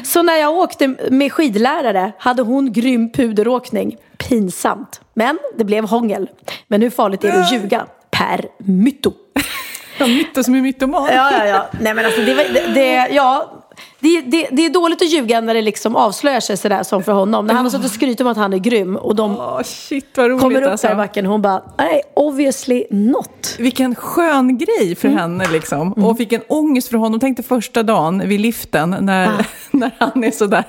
Så 0.03 0.23
när 0.23 0.35
jag 0.35 0.53
åkte 0.53 0.95
med 1.11 1.31
skidlärare 1.31 2.11
hade 2.17 2.41
hon 2.41 2.73
grym 2.73 3.11
puderåkning. 3.11 3.97
Pinsamt. 4.17 5.01
Men 5.13 5.37
det 5.57 5.63
blev 5.63 5.85
hångel. 5.85 6.29
Men 6.67 6.81
hur 6.81 6.89
farligt 6.89 7.23
är 7.23 7.31
det 7.31 7.39
att 7.39 7.51
ljuga? 7.51 7.85
Per 8.11 8.45
mytto. 8.57 9.13
Jag 9.97 10.09
myttar 10.09 10.43
som 10.43 10.55
är 10.55 10.61
mytoman. 10.61 11.09
Ja, 11.13 11.31
ja, 11.31 11.45
ja. 11.45 11.67
Nej, 11.81 11.93
men 11.93 12.05
alltså, 12.05 12.21
det, 12.21 12.33
det, 12.73 13.07
ja, 13.11 13.54
det, 13.99 14.21
det, 14.21 14.47
det 14.51 14.65
är 14.65 14.69
dåligt 14.69 15.01
att 15.01 15.07
ljuga 15.09 15.41
när 15.41 15.53
det 15.53 15.61
liksom 15.61 15.95
avslöjar 15.95 16.39
sig 16.39 16.57
sådär 16.57 16.83
som 16.83 17.03
för 17.03 17.11
honom. 17.11 17.47
När 17.47 17.53
han 17.53 17.65
har 17.65 17.69
suttit 17.69 17.85
och 17.85 17.91
skrytit 17.91 18.21
om 18.21 18.27
att 18.27 18.37
han 18.37 18.53
är 18.53 18.57
grym 18.57 18.95
och 18.95 19.15
de 19.15 19.37
Åh, 19.37 19.61
shit 19.63 20.05
vad 20.15 20.29
roligt 20.29 20.41
kommer 20.41 20.61
upp 20.61 20.67
alltså. 20.71 20.87
där 20.87 20.93
i 20.93 20.97
backen 20.97 21.25
och 21.25 21.31
hon 21.31 21.41
bara, 21.41 21.63
nej, 21.77 22.01
obviously 22.13 22.85
not. 22.89 23.55
Vilken 23.59 23.95
skön 23.95 24.57
grej 24.57 24.95
för 24.95 25.07
Mm. 25.07 25.19
henne 25.19 25.47
liksom. 25.51 25.93
Och 25.93 26.19
vilken 26.19 26.41
ångest 26.47 26.87
för 26.87 26.97
honom. 26.97 27.19
Tänkte 27.19 27.43
första 27.43 27.83
dagen 27.83 28.27
vid 28.29 28.39
liften 28.41 28.95
när, 28.99 29.27
Ah. 29.27 29.43
när 29.71 29.91
han 29.97 30.23
är 30.23 30.31
sådär, 30.31 30.63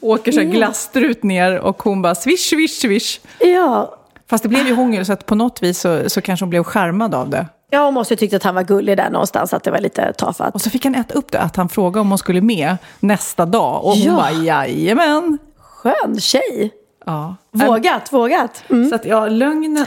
åker 0.00 0.32
så 0.32 0.40
här 0.40 0.46
glasstrut 0.46 1.22
ner 1.22 1.58
och 1.58 1.82
hon 1.82 2.02
bara 2.02 2.14
swish, 2.14 2.48
swish, 2.50 2.80
swish. 2.80 3.20
Ja, 3.40 3.94
Fast 4.30 4.42
det 4.42 4.48
blev 4.48 4.66
ju 4.66 4.74
hångel 4.74 5.06
så 5.06 5.12
att 5.12 5.26
på 5.26 5.34
något 5.34 5.62
vis 5.62 5.80
så, 5.80 6.02
så 6.10 6.20
kanske 6.20 6.44
hon 6.44 6.50
blev 6.50 6.62
skärmad 6.64 7.14
av 7.14 7.30
det. 7.30 7.46
Jag 7.70 7.92
måste 7.92 8.14
ju 8.14 8.18
tyckt 8.18 8.34
att 8.34 8.42
han 8.42 8.54
var 8.54 8.62
gullig 8.62 8.96
där 8.96 9.10
någonstans, 9.10 9.52
att 9.54 9.62
det 9.64 9.70
var 9.70 9.78
lite 9.80 10.12
tafatt. 10.12 10.54
Och 10.54 10.60
så 10.60 10.70
fick 10.70 10.84
han 10.84 10.94
äta 10.94 11.14
upp 11.14 11.32
det, 11.32 11.40
att 11.40 11.56
han 11.56 11.68
frågade 11.68 12.00
om 12.00 12.08
hon 12.08 12.18
skulle 12.18 12.40
med 12.40 12.76
nästa 13.00 13.46
dag. 13.46 13.84
Och 13.84 13.90
hon 13.92 14.02
Ja. 14.02 14.12
bara, 14.16 14.32
jajamän. 14.32 15.38
Skön 15.58 16.20
tjej. 16.20 16.70
Ja. 17.06 17.36
Vågat, 17.50 18.12
vågat. 18.12 18.64
Mm. 18.70 18.88
Så 18.88 18.94
att 18.94 19.04
ja, 19.04 19.26
lögnen, 19.28 19.86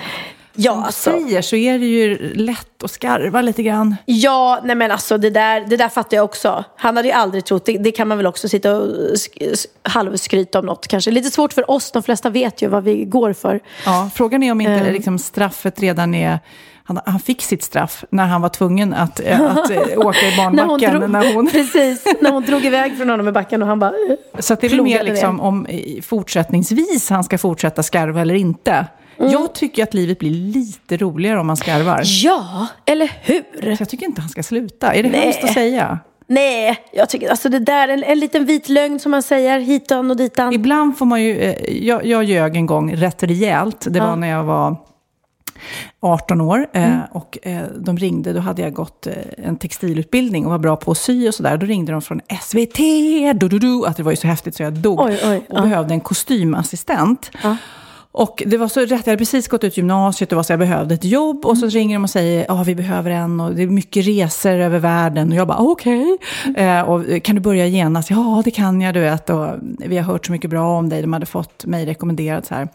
Ja, 0.54 0.72
som 0.72 0.80
du 0.82 0.86
alltså. 0.86 1.12
säger 1.12 1.42
så 1.42 1.56
är 1.56 1.80
det 1.80 1.86
ju 1.86 2.34
lätt 2.34 2.84
att 2.84 2.92
skarva 2.92 3.42
lite 3.42 3.64
grann. 3.64 3.96
Ja, 4.06 4.60
nej 4.64 4.76
men 4.76 4.92
alltså 4.92 5.18
det 5.18 5.30
där, 5.30 5.66
det 5.70 5.78
där 5.78 5.90
fattar 5.90 6.18
jag 6.18 6.24
också. 6.24 6.64
Han 6.76 6.96
hade 6.98 7.08
ju 7.08 7.14
aldrig 7.14 7.46
trott, 7.46 7.66
det, 7.66 7.78
det 7.78 7.92
kan 7.92 8.08
man 8.08 8.18
väl 8.18 8.28
också 8.28 8.50
sitta 8.50 8.76
och 8.78 8.88
sk- 9.14 9.66
halvskryta 9.84 10.60
om 10.60 10.66
något 10.66 10.88
kanske. 10.88 11.12
Lite 11.12 11.32
svårt 11.32 11.54
för 11.54 11.72
oss, 11.72 11.92
de 11.92 12.04
flesta 12.04 12.30
vet 12.30 12.62
ju 12.62 12.68
vad 12.68 12.84
vi 12.84 13.06
går 13.06 13.34
för. 13.34 13.60
Ja, 13.86 14.10
frågan 14.16 14.44
är 14.44 14.52
om 14.52 14.62
inte 14.62 14.74
Eh. 14.74 14.94
liksom, 14.94 15.20
straffet 15.20 15.80
redan 15.80 16.16
är... 16.16 16.40
Han, 16.84 17.00
han 17.06 17.20
fick 17.20 17.42
sitt 17.42 17.64
straff 17.64 18.04
när 18.10 18.26
han 18.26 18.42
var 18.42 18.50
tvungen 18.50 18.94
att, 18.94 19.20
eh, 19.20 19.42
att 19.42 19.70
eh, 19.70 19.78
åka 19.98 20.28
i 20.28 20.38
barnbacken. 20.38 21.12
När 21.12 21.34
hon, 21.34 21.48
Precis, 21.48 22.06
när 22.22 22.32
hon 22.32 22.44
drog 22.44 22.66
iväg 22.66 22.98
från 22.98 23.10
honom 23.10 23.28
i 23.28 23.32
backen 23.32 23.62
och 23.62 23.68
han 23.68 23.80
bara... 23.80 23.92
eh. 23.92 24.40
så 24.40 24.56
det 24.56 24.68
är 24.68 24.70
väl 24.70 24.82
mer 24.82 25.04
liksom, 25.04 25.36
ner. 25.36 25.44
om 25.44 25.68
fortsättningsvis 26.04 27.10
han 27.10 27.24
ska 27.24 27.38
fortsätta 27.38 27.84
skarva 27.84 28.22
eller 28.22 28.36
inte. 28.36 28.86
Mm. 29.20 29.32
Jag 29.32 29.54
tycker 29.54 29.84
att 29.84 29.94
livet 29.94 30.20
blir 30.20 30.32
lite 30.32 30.98
roligare 30.98 31.40
om 31.40 31.48
man 31.48 31.58
skarvar. 31.58 32.02
Ja, 32.06 32.68
eller 32.86 33.12
hur? 33.22 33.76
Så 33.76 33.82
jag 33.82 33.90
tycker 33.90 34.06
inte 34.06 34.22
han 34.22 34.30
ska 34.30 34.44
sluta. 34.44 34.94
Är 34.94 35.04
det 35.04 35.10
Nej. 35.10 35.22
hemskt 35.22 35.44
att 35.44 35.54
säga? 35.54 36.00
Nej, 36.28 36.78
jag 36.94 37.10
tycker 37.10 37.30
alltså 37.30 37.50
det 37.50 37.60
där, 37.60 37.88
en, 37.88 38.04
en 38.04 38.20
liten 38.20 38.46
vit 38.46 38.70
lögn 38.70 39.00
som 39.00 39.12
man 39.12 39.24
säger, 39.24 39.60
hitan 39.60 40.12
och 40.12 40.18
ditan. 40.18 40.54
Ibland 40.54 40.98
får 40.98 41.06
man 41.06 41.24
ju... 41.24 41.56
Jag, 41.82 42.06
jag 42.06 42.24
ljög 42.24 42.56
en 42.56 42.66
gång 42.66 42.96
rätt 42.96 43.24
rejält. 43.24 43.86
Det 43.90 44.00
var 44.00 44.16
när 44.16 44.30
jag 44.30 44.44
var 44.44 44.76
18 46.00 46.42
år. 46.42 46.68
Eh, 46.74 47.00
och 47.12 47.38
eh, 47.42 47.64
de 47.80 47.98
ringde, 47.98 48.34
då 48.34 48.40
hade 48.40 48.62
jag 48.62 48.74
gått 48.74 49.08
eh, 49.08 49.14
en 49.38 49.58
textilutbildning 49.58 50.46
och 50.46 50.52
var 50.52 50.60
bra 50.60 50.76
på 50.76 50.92
att 50.92 50.98
sy 50.98 51.28
och 51.28 51.36
sådär. 51.36 51.58
Då 51.58 51.66
ringde 51.66 51.92
de 51.92 52.02
från 52.02 52.22
SVT, 52.42 52.78
du, 53.36 53.48
du, 53.48 53.60
du, 53.60 53.86
att 53.86 53.98
det 53.98 54.04
var 54.04 54.12
ju 54.12 54.18
så 54.18 54.28
häftigt 54.28 54.56
så 54.56 54.64
jag 54.64 54.74
dog. 54.74 55.00
Oj, 55.00 55.20
oj, 55.26 55.46
och 55.50 55.58
ja. 55.58 55.62
behövde 55.62 55.94
en 55.94 56.02
kostymassistent. 56.02 57.32
Och 58.14 58.44
det 58.46 58.58
var 58.58 58.68
så 58.68 58.80
rätt, 58.80 58.90
jag 58.90 58.98
hade 58.98 59.18
precis 59.18 59.48
gått 59.48 59.64
ut 59.64 59.78
gymnasiet, 59.78 60.30
det 60.30 60.36
var 60.36 60.44
så 60.44 60.52
jag 60.52 60.60
behövde 60.60 60.94
ett 60.94 61.04
jobb. 61.04 61.46
Och 61.46 61.58
så 61.58 61.68
ringer 61.68 61.96
de 61.96 62.04
och 62.04 62.10
säger, 62.10 62.46
ja 62.48 62.64
vi 62.64 62.76
behöver 62.76 63.12
en 63.12 63.40
och 63.40 63.56
det 63.56 63.64
är 63.64 63.68
mycket 63.68 64.08
resor 64.08 64.52
över 64.52 64.80
världen. 64.80 65.32
Och 65.32 65.36
jag 65.38 65.48
bara, 65.48 65.58
okej. 65.58 66.18
Eh, 66.56 66.82
och 66.82 67.24
kan 67.24 67.36
du 67.36 67.42
börja 67.42 67.68
genast? 67.68 68.10
Ja, 68.10 68.42
det 68.46 68.52
kan 68.52 68.82
jag, 68.82 68.94
du 68.94 69.00
vet. 69.00 69.30
Och 69.30 69.48
vi 69.80 69.98
har 69.98 70.04
hört 70.04 70.26
så 70.26 70.32
mycket 70.32 70.50
bra 70.50 70.78
om 70.78 70.90
dig, 70.90 71.02
de 71.02 71.14
hade 71.14 71.26
fått 71.26 71.66
mig 71.66 71.86
rekommenderat 71.86 72.46
så 72.46 72.56
här. 72.56 72.68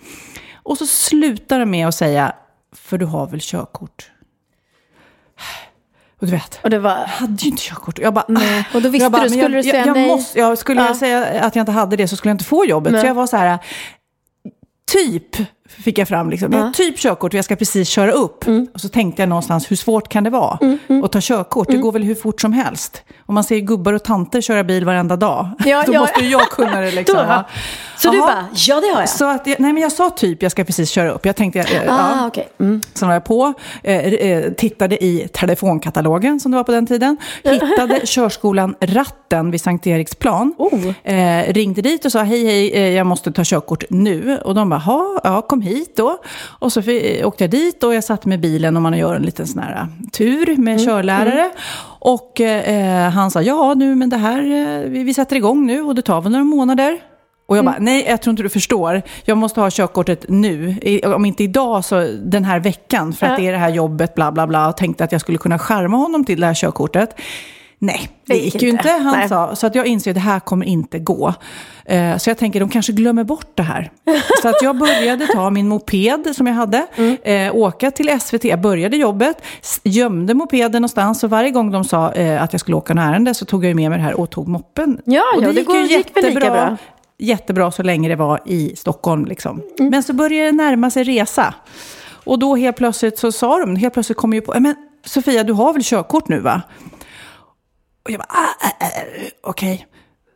Och 0.62 0.78
så 0.78 0.86
slutar 0.86 1.58
de 1.58 1.70
med 1.70 1.88
att 1.88 1.94
säga, 1.94 2.32
för 2.76 2.98
du 2.98 3.06
har 3.06 3.26
väl 3.26 3.40
körkort? 3.42 4.10
Och 6.20 6.26
du 6.26 6.32
vet, 6.32 6.60
Och 6.62 6.70
det 6.70 6.78
var... 6.78 6.90
jag 6.90 7.06
hade 7.06 7.42
ju 7.42 7.50
inte 7.50 7.62
körkort. 7.62 7.98
Jag 7.98 8.14
bara, 8.14 8.24
Nej. 8.28 8.68
Och 8.74 8.82
då 8.82 8.88
visste 8.88 9.10
bara, 9.10 9.22
du, 9.22 9.28
skulle 9.28 9.42
jag, 9.42 9.52
du 9.52 9.62
säga 9.62 9.76
jag, 9.78 9.86
jag 9.86 9.94
nej? 9.96 10.08
Måste, 10.08 10.38
jag 10.38 10.58
skulle 10.58 10.80
Ja. 10.80 10.86
jag 10.86 10.96
säga 10.96 11.40
att 11.40 11.56
jag 11.56 11.62
inte 11.62 11.72
hade 11.72 11.96
det 11.96 12.08
så 12.08 12.16
skulle 12.16 12.30
jag 12.30 12.34
inte 12.34 12.44
få 12.44 12.64
jobbet. 12.64 12.92
Nej. 12.92 13.00
Så 13.00 13.06
jag 13.06 13.14
var 13.14 13.26
så 13.26 13.36
här, 13.36 13.58
typ 14.92 15.36
fick 15.68 15.98
jag 15.98 16.08
fram. 16.08 16.30
Liksom. 16.30 16.52
Jag 16.52 16.60
har 16.60 16.70
typ 16.70 16.98
körkort 16.98 17.34
och 17.34 17.38
jag 17.38 17.44
ska 17.44 17.56
precis 17.56 17.88
köra 17.88 18.12
upp. 18.12 18.46
Mm. 18.46 18.66
Och 18.74 18.80
så 18.80 18.88
tänkte 18.88 19.22
jag 19.22 19.28
någonstans, 19.28 19.70
hur 19.70 19.76
svårt 19.76 20.08
kan 20.08 20.24
det 20.24 20.30
vara 20.30 20.58
att 21.04 21.12
ta 21.12 21.18
körkort? 21.22 21.68
Mm. 21.68 21.78
Det 21.78 21.82
går 21.82 21.92
väl 21.92 22.02
hur 22.04 22.14
fort 22.14 22.40
som 22.40 22.52
helst. 22.52 23.02
Om 23.26 23.34
man 23.34 23.44
ser 23.44 23.58
gubbar 23.58 23.92
och 23.92 24.04
tanter 24.04 24.40
köra 24.40 24.64
bil 24.64 24.84
varenda 24.84 25.16
dag, 25.16 25.50
Ja, 25.64 25.82
då 25.86 25.92
ja. 25.92 26.00
måste 26.00 26.20
ju 26.20 26.28
jag 26.30 26.50
kunna 26.50 26.80
det. 26.80 26.90
Liksom, 26.94 27.16
Då, 27.16 27.44
Så 27.98 28.10
du 28.10 28.16
Jaha. 28.18 28.26
bara, 28.26 28.46
ja 28.66 28.80
det 28.80 28.86
har 28.94 29.00
jag. 29.00 29.08
Så 29.08 29.24
att, 29.30 29.46
jag- 29.46 29.60
nej 29.60 29.72
men 29.72 29.82
jag 29.82 29.92
sa 29.92 30.10
typ, 30.10 30.42
jag 30.42 30.52
ska 30.52 30.64
precis 30.64 30.90
köra 30.90 31.10
upp. 31.10 31.26
Jag 31.26 31.36
tänkte, 31.36 31.58
eh, 31.60 31.66
ah, 31.94 32.10
ja. 32.20 32.26
okej. 32.26 32.48
Mm. 32.60 32.80
Sen 32.94 33.08
var 33.08 33.14
jag 33.14 33.24
på, 33.24 33.52
eh, 33.82 33.96
eh, 34.06 34.52
tittade 34.52 35.04
i 35.04 35.28
telefonkatalogen 35.32 36.40
som 36.40 36.50
det 36.50 36.56
var 36.56 36.64
på 36.64 36.72
den 36.72 36.86
tiden. 36.86 37.16
Hittade 37.44 38.00
körskolan 38.04 38.74
Ratten 38.80 39.50
vid 39.50 39.60
Sankt 39.60 39.86
Eriksplan. 39.86 40.54
Oh. 40.58 41.12
Eh, 41.14 41.52
ringde 41.52 41.82
dit 41.82 42.04
och 42.04 42.12
sa 42.12 42.22
hej 42.22 42.44
hej, 42.46 42.72
eh, 42.72 42.88
jag 42.90 43.06
måste 43.06 43.32
ta 43.32 43.42
körkort 43.44 43.84
nu. 43.90 44.38
Och 44.44 44.54
de 44.54 44.68
bara, 44.70 44.80
"Ha, 44.80 45.20
ja 45.24 45.42
kom 45.42 45.60
hit 45.62 45.96
då. 45.96 46.18
Och 46.58 46.72
så 46.72 46.82
fi- 46.82 47.24
åkte 47.24 47.44
jag 47.44 47.50
dit 47.50 47.82
och 47.84 47.94
jag 47.94 48.04
satt 48.04 48.24
med 48.24 48.40
bilen 48.40 48.76
och 48.76 48.82
man 48.82 48.98
gör 48.98 49.14
en 49.14 49.22
liten 49.22 49.46
sån 49.46 49.62
här 49.62 49.72
eh, 49.76 50.08
tur 50.12 50.56
med 50.56 50.84
körlärare. 50.84 51.50
Och 51.98 52.40
eh, 52.40 53.10
han 53.10 53.30
sa, 53.30 53.42
ja 53.42 53.74
nu 53.74 53.94
men 53.94 54.08
det 54.10 54.16
här, 54.16 54.38
eh, 54.38 54.90
vi, 54.90 55.02
vi 55.04 55.14
sätter 55.14 55.36
igång 55.36 55.66
nu 55.66 55.82
och 55.82 55.94
det 55.94 56.02
tar 56.02 56.20
väl 56.20 56.32
några 56.32 56.44
månader. 56.44 56.98
Och 57.48 57.56
jag 57.56 57.64
bara, 57.64 57.76
nej 57.80 58.04
jag 58.08 58.22
tror 58.22 58.30
inte 58.30 58.42
du 58.42 58.48
förstår. 58.48 59.02
Jag 59.24 59.38
måste 59.38 59.60
ha 59.60 59.70
körkortet 59.70 60.24
nu. 60.28 60.74
Om 61.04 61.24
inte 61.24 61.44
idag 61.44 61.84
så 61.84 62.08
den 62.24 62.44
här 62.44 62.60
veckan. 62.60 63.12
För 63.12 63.26
att 63.26 63.32
Ja. 63.32 63.38
det 63.38 63.48
är 63.48 63.52
det 63.52 63.58
här 63.58 63.68
jobbet, 63.70 64.14
bla 64.14 64.32
bla 64.32 64.46
bla. 64.46 64.68
Och 64.68 64.76
tänkte 64.76 65.04
att 65.04 65.12
jag 65.12 65.20
skulle 65.20 65.38
kunna 65.38 65.58
skärma 65.58 65.96
honom 65.96 66.24
till 66.24 66.40
det 66.40 66.46
här 66.46 66.54
körkortet. 66.54 67.16
Nej, 67.78 68.08
det, 68.26 68.34
Det 68.34 68.38
gick 68.40 68.54
gick 68.54 68.62
ju 68.62 68.68
inte. 68.68 68.88
inte. 68.88 69.02
Han 69.04 69.18
Nej. 69.18 69.28
sa, 69.28 69.56
så 69.56 69.66
att 69.66 69.74
jag 69.74 69.86
inser 69.86 70.10
att 70.10 70.14
det 70.14 70.20
här 70.20 70.40
kommer 70.40 70.66
inte 70.66 70.98
gå. 70.98 71.34
Eh, 71.84 72.16
så 72.16 72.30
jag 72.30 72.38
tänker, 72.38 72.60
de 72.60 72.68
kanske 72.68 72.92
glömmer 72.92 73.24
bort 73.24 73.46
det 73.54 73.62
här. 73.62 73.90
så 74.42 74.48
att 74.48 74.62
jag 74.62 74.78
började 74.78 75.26
ta 75.26 75.50
min 75.50 75.68
moped 75.68 76.32
som 76.36 76.46
jag 76.46 76.54
hade, 76.54 76.86
Mm. 76.96 77.16
eh, 77.22 77.54
åka 77.56 77.90
till 77.90 78.20
SVT. 78.20 78.44
Jag 78.44 78.60
började 78.60 78.96
jobbet, 78.96 79.42
gömde 79.84 80.34
mopeden 80.34 80.82
någonstans. 80.82 81.20
Så 81.20 81.28
varje 81.28 81.50
gång 81.50 81.70
de 81.70 81.84
sa 81.84 82.12
eh, 82.12 82.42
att 82.42 82.52
jag 82.52 82.60
skulle 82.60 82.76
åka 82.76 82.94
något 82.94 83.02
ärende 83.02 83.34
så 83.34 83.44
tog 83.44 83.64
jag 83.64 83.76
med 83.76 83.90
mig 83.90 83.98
det 83.98 84.04
här 84.04 84.20
och 84.20 84.30
tog 84.30 84.48
moppen. 84.48 85.00
Ja, 85.04 85.22
och 85.36 85.42
ja, 85.42 85.48
det 85.48 85.54
gick 85.54 85.66
går- 85.66 85.76
ju 85.76 85.82
gick 85.82 86.16
väl 86.16 86.24
lika 86.24 86.28
jättebra. 86.40 86.50
bra. 86.66 86.76
Jättebra 87.18 87.70
så 87.70 87.82
länge 87.82 88.08
det 88.08 88.16
var 88.16 88.40
i 88.46 88.76
Stockholm. 88.76 89.24
Liksom. 89.24 89.62
Mm. 89.78 89.90
Men 89.90 90.02
så 90.02 90.12
började 90.12 90.46
det 90.50 90.52
närma 90.56 90.90
sig 90.90 91.04
resa. 91.04 91.54
Och 92.24 92.38
då 92.38 92.56
helt 92.56 92.76
plötsligt 92.76 93.18
så 93.18 93.32
sa 93.32 93.58
de, 93.58 93.76
helt 93.76 93.94
plötsligt 93.94 94.18
kom 94.18 94.32
ju 94.32 94.40
på, 94.40 94.54
"Ja, 94.54 94.60
men 94.60 94.74
Sofia 95.04 95.44
du 95.44 95.52
har 95.52 95.72
väl 95.72 95.82
körkort 95.84 96.28
nu 96.28 96.40
va? 96.40 96.62
Och 98.04 98.10
jag 98.10 98.18
bara, 98.18 98.28
ah, 98.28 98.66
ah, 98.66 98.86
ah, 98.86 99.00
okej. 99.42 99.86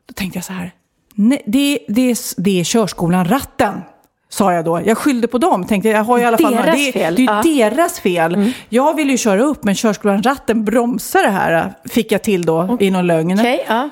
Då 0.09 0.12
tänkte 0.14 0.37
jag 0.39 0.45
så 0.45 0.53
här, 0.53 0.72
nej, 1.14 1.43
det, 1.47 1.78
det, 1.89 2.11
är, 2.11 2.41
det 2.43 2.61
är 2.61 2.64
körskolan 2.64 3.24
Ratten. 3.24 3.81
Sa 4.28 4.53
jag 4.53 4.64
då. 4.64 4.81
Jag 4.85 4.99
skyllde 4.99 5.28
på 5.28 5.39
dem. 5.39 5.66
Tänkte 5.66 5.89
jag 5.89 6.05
har 6.05 6.18
i 6.18 6.24
alla 6.24 6.39
fall 6.39 6.53
Deras 6.55 6.76
det, 6.76 6.93
fel. 6.93 7.14
Det 7.14 7.20
är 7.20 7.22
ju 7.22 7.26
Ja. 7.26 7.62
Mm. 7.64 7.74
deras 7.76 8.01
fel. 8.01 8.53
Jag 8.68 8.97
vill 8.97 9.11
ju 9.11 9.16
köra 9.18 9.43
upp 9.43 9.64
men 9.64 9.74
körskolan 9.74 10.22
Ratten 10.22 10.64
bromsar 10.64 11.22
det 11.22 11.31
här. 11.31 11.72
Fick 11.85 12.12
jag 12.12 12.22
till 12.22 12.45
då 12.47 12.76
i 12.81 12.91
någon 12.91 13.07
lögn. 13.07 13.39
Okej, 13.41 13.64
ja. 13.68 13.91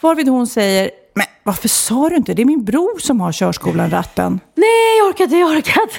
Varvid 0.00 0.28
hon 0.28 0.46
säger, 0.46 0.90
men 1.14 1.26
varför 1.42 1.68
sa 1.68 2.08
du 2.08 2.16
inte? 2.16 2.34
Det 2.34 2.42
är 2.42 2.46
min 2.46 2.64
bror 2.64 2.98
som 2.98 3.20
har 3.20 3.32
körskolan 3.32 3.90
Ratten. 3.90 4.40
Nej, 4.54 4.98
jag 4.98 5.08
orkar 5.08 5.24
inte, 5.24 5.36
jag 5.36 5.48
orkar 5.50 5.82
inte. 5.82 5.98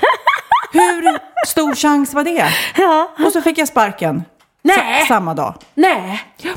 Hur 0.74 1.18
stor 1.48 1.76
chans 1.76 2.14
var 2.14 2.24
det? 2.24 2.50
ja. 2.78 3.12
Och 3.26 3.32
så 3.32 3.42
fick 3.42 3.58
jag 3.58 3.68
sparken. 3.68 4.24
Nej. 4.64 5.02
Sa- 5.02 5.08
Samma 5.08 5.34
dag. 5.34 5.54
Nej. 5.74 6.24
Nej, 6.44 6.56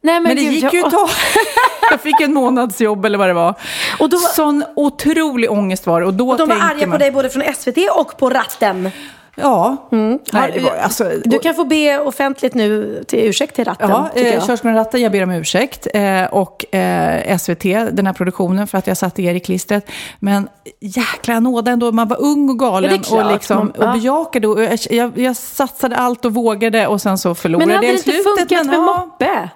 men, 0.00 0.22
Men 0.22 0.36
det 0.36 0.42
gud, 0.42 0.52
gick 0.52 0.64
jag- 0.64 0.74
ju 0.74 0.80
ett 0.80 0.90
tag. 0.90 1.08
Jag 1.90 2.00
fick 2.00 2.20
en 2.20 2.34
månadsjobb 2.34 3.04
eller 3.04 3.18
vad 3.18 3.28
det 3.28 3.32
var. 3.34 3.54
Och 3.98 4.10
då 4.10 4.16
var- 4.18 4.28
Sån 4.28 4.64
otrolig 4.76 5.50
ångest 5.50 5.86
var 5.86 6.00
det. 6.00 6.06
Och 6.06 6.14
då 6.14 6.30
Och 6.30 6.38
de 6.38 6.48
var 6.48 6.56
arga 6.56 6.84
på 6.84 6.88
man, 6.90 6.98
dig 6.98 7.10
både 7.10 7.30
från 7.30 7.54
SVT 7.54 7.76
och 7.94 8.18
på 8.18 8.30
ratten. 8.30 8.90
Ja. 9.36 9.88
Nej, 9.90 10.52
det 10.54 10.60
var, 10.60 10.76
alltså, 10.76 11.10
Du 11.24 11.38
kan 11.38 11.54
få 11.54 11.64
be 11.64 11.98
offentligt 12.00 12.54
nu 12.54 13.04
till 13.06 13.18
ursäkt 13.18 13.54
till 13.54 13.64
ratten, 13.64 13.90
Ja, 13.90 14.08
eh, 14.14 14.34
jag. 14.34 14.46
Körskolan 14.46 14.76
Ratten, 14.76 15.00
jag 15.00 15.12
ber 15.12 15.22
om 15.22 15.30
ursäkt. 15.30 15.86
Eh, 15.94 16.24
och 16.24 16.74
eh, 16.74 17.36
SVT, 17.38 17.62
den 17.92 18.06
här 18.06 18.12
produktionen, 18.12 18.66
för 18.66 18.78
att 18.78 18.86
jag 18.86 18.96
satte 18.96 19.22
er 19.22 19.34
i 19.34 19.40
klistret. 19.40 19.86
Men 20.18 20.48
jäkla 20.80 21.40
nåda 21.40 21.70
ändå, 21.70 21.92
man 21.92 22.08
var 22.08 22.20
ung 22.20 22.50
och 22.50 22.58
galen 22.58 23.00
Ja, 23.10 23.18
är 23.20 23.26
och, 23.26 23.32
liksom, 23.32 23.70
och 23.70 23.92
bejakade. 23.92 24.48
Och 24.48 24.62
jag, 24.62 24.78
jag, 24.90 25.18
jag 25.18 25.36
satsade 25.36 25.96
allt 25.96 26.24
och 26.24 26.34
vågade 26.34 26.86
och 26.86 27.02
sen 27.02 27.18
så 27.18 27.34
förlorade 27.34 27.66
Men 27.66 27.74
hade 27.76 27.86
jag 27.86 27.94
det 27.94 28.10
i 28.10 28.16
inte 28.16 28.22
slutet. 28.22 28.48
funkat 28.48 28.66
med 28.66 28.74
ja, 28.74 29.06
moppe? 29.06 29.48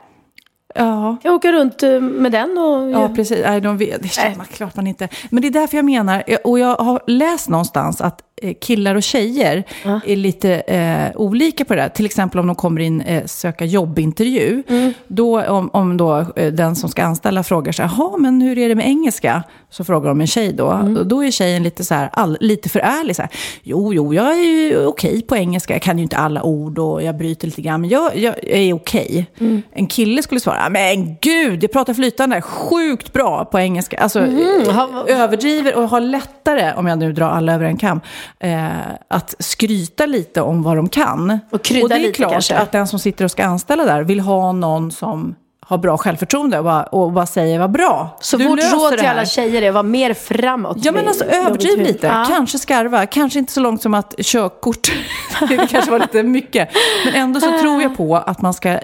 Ja. 0.74 1.16
Jag 1.22 1.34
åker 1.34 1.52
runt 1.52 1.82
eh, 1.82 2.00
med 2.00 2.32
den 2.32 2.58
och... 2.58 2.90
Ja, 2.90 3.08
precis. 3.16 3.40
Nej, 3.44 3.60
de 3.60 3.78
vet, 3.78 4.02
det 4.02 4.08
känner 4.08 4.36
man 4.36 4.46
klart 4.46 4.76
man 4.76 4.86
inte. 4.86 5.08
Men 5.30 5.42
det 5.42 5.48
är 5.48 5.52
därför 5.52 5.76
jag 5.76 5.84
menar, 5.84 6.22
och 6.44 6.58
jag 6.58 6.76
har 6.76 7.00
läst 7.06 7.48
någonstans 7.48 8.00
att 8.00 8.20
eh, 8.20 8.26
killar 8.61 8.95
och 8.95 9.03
tjejer 9.03 9.64
är 10.07 10.16
lite 10.16 10.55
eh, 10.55 11.16
olika 11.20 11.64
på 11.64 11.74
det 11.74 11.80
där. 11.80 11.88
Till 11.88 12.07
exempel 12.07 12.41
om 12.41 12.47
de 12.47 12.57
kommer 12.57 12.80
in 12.80 13.01
eh, 13.01 13.24
söka 13.26 13.64
jobbintervju. 13.64 14.62
Då, 15.07 15.43
om, 15.43 15.70
om 15.72 15.97
då 15.97 16.26
eh, 16.36 16.53
den 16.53 16.76
som 16.76 16.88
ska 16.91 17.03
anställa 17.03 17.43
frågar 17.43 17.72
så 17.72 17.82
här, 17.82 17.91
"Jaha, 17.99 18.16
men 18.18 18.41
hur 18.41 18.59
är 18.59 18.68
det 18.68 18.74
med 18.74 18.86
engelska? 18.86 19.43
Så 19.72 19.84
frågar 19.84 20.09
de 20.09 20.20
en 20.20 20.26
tjej 20.26 20.53
då. 20.53 20.64
Och 20.99 21.07
Då 21.07 21.24
är 21.24 21.30
tjejen 21.30 21.62
lite, 21.62 21.84
så 21.84 21.95
här, 21.95 22.11
all, 22.12 22.36
lite 22.41 22.68
för 22.68 22.80
ärlig. 22.80 23.16
Så 23.16 23.22
här, 23.22 23.30
jo, 23.62 23.95
jo, 23.95 24.14
jag 24.14 24.26
är 24.32 24.43
ju 24.43 24.86
okej 24.86 25.22
på 25.22 25.36
engelska. 25.36 25.72
Jag 25.74 25.82
kan 25.82 25.99
ju 25.99 26.03
inte 26.03 26.16
alla 26.16 26.43
ord 26.43 26.78
och 26.78 27.03
jag 27.03 27.16
bryter 27.18 27.47
lite 27.47 27.62
grann. 27.62 27.80
Men 27.80 27.91
jag, 27.91 28.16
jag, 28.16 28.34
jag 28.43 28.59
är 28.59 28.72
okej. 28.74 29.26
En 29.72 29.86
kille 29.86 30.22
skulle 30.22 30.41
svara, 30.41 30.68
men 30.68 31.16
gud, 31.20 31.62
jag 31.64 31.72
pratar 31.72 31.95
flytande. 31.95 32.43
Sjukt 32.43 33.12
bra 33.12 33.45
på 33.45 33.59
engelska. 33.59 33.99
Alltså, 33.99 34.20
eh, 34.20 35.20
överdriver 35.20 35.76
och 35.76 35.88
har 35.88 36.01
lättare, 36.01 36.72
om 36.76 36.86
jag 36.86 36.99
nu 36.99 37.12
drar 37.12 37.28
alla 37.28 37.55
över 37.55 37.64
en 37.64 37.76
kam, 37.76 38.01
eh, 38.38 38.70
att 39.08 39.34
skryta 39.38 40.06
lite 40.06 40.42
om 40.42 40.62
vad 40.62 40.76
de 40.76 40.88
kan. 40.88 41.38
Och 41.50 41.62
krydda 41.62 41.88
det 41.88 41.94
är 41.94 41.98
lite 41.98 42.12
klart 42.12 42.32
kanske. 42.32 42.56
att 42.58 42.72
den 42.72 42.86
som 42.86 42.98
sitter 42.98 43.24
och 43.24 43.30
ska 43.30 43.44
anställa 43.44 43.84
där 43.84 44.02
vill 44.02 44.20
ha 44.20 44.52
någon 44.52 44.90
som 44.92 45.34
har 45.66 45.78
bra 45.78 45.98
självförtroende 45.98 46.58
och 46.58 46.64
bara, 46.64 46.82
och 46.82 47.12
bara 47.12 47.26
säger 47.26 47.58
vad 47.58 47.70
bra. 47.70 48.16
Så 48.20 48.36
Du 48.36 48.48
vårt 48.48 48.72
råd 48.72 48.90
till 48.92 49.00
här." 49.00 49.10
alla 49.14 49.24
tjejer 49.26 49.62
är 49.62 49.72
vara 49.72 49.82
mer 49.82 50.14
framåt. 50.14 50.76
Ja 50.80 50.92
men 50.92 51.08
alltså 51.08 51.24
överdriv 51.24 51.78
lite, 51.78 52.06
Ja. 52.06 52.24
kanske 52.28 52.58
skarva, 52.58 53.06
kanske 53.06 53.38
inte 53.38 53.52
så 53.52 53.60
långt 53.60 53.82
som 53.82 53.94
att 53.94 54.14
körkort, 54.18 54.92
det 55.48 55.56
kanske 55.70 55.90
var 55.90 55.98
lite 55.98 56.22
mycket. 56.22 56.68
Men 57.04 57.14
ändå 57.14 57.40
så 57.40 57.58
tror 57.58 57.82
jag 57.82 57.96
på 57.96 58.16
att 58.16 58.42
man 58.42 58.54
ska, 58.54 58.68
eh, 58.68 58.80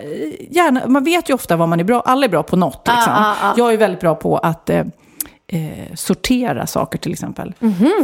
gärna, 0.51 0.80
man 0.86 1.05
vet 1.05 1.30
ju 1.30 1.34
ofta 1.34 1.57
vad 1.57 1.68
man 1.68 1.80
är 1.80 1.84
bra, 1.84 2.01
alla 2.01 2.24
är 2.24 2.30
bra 2.30 2.42
på 2.42 2.57
något 2.57 2.82
liksom. 2.88 3.12
ah, 3.16 3.34
ah. 3.42 3.55
Jag 3.57 3.72
är 3.72 3.76
väldigt 3.76 4.01
bra 4.01 4.14
på 4.14 4.38
att 4.38 4.70
eh, 4.70 4.84
Eh, 5.53 5.94
sortera 5.94 6.66
saker 6.66 6.99
till 6.99 7.12
exempel. 7.12 7.55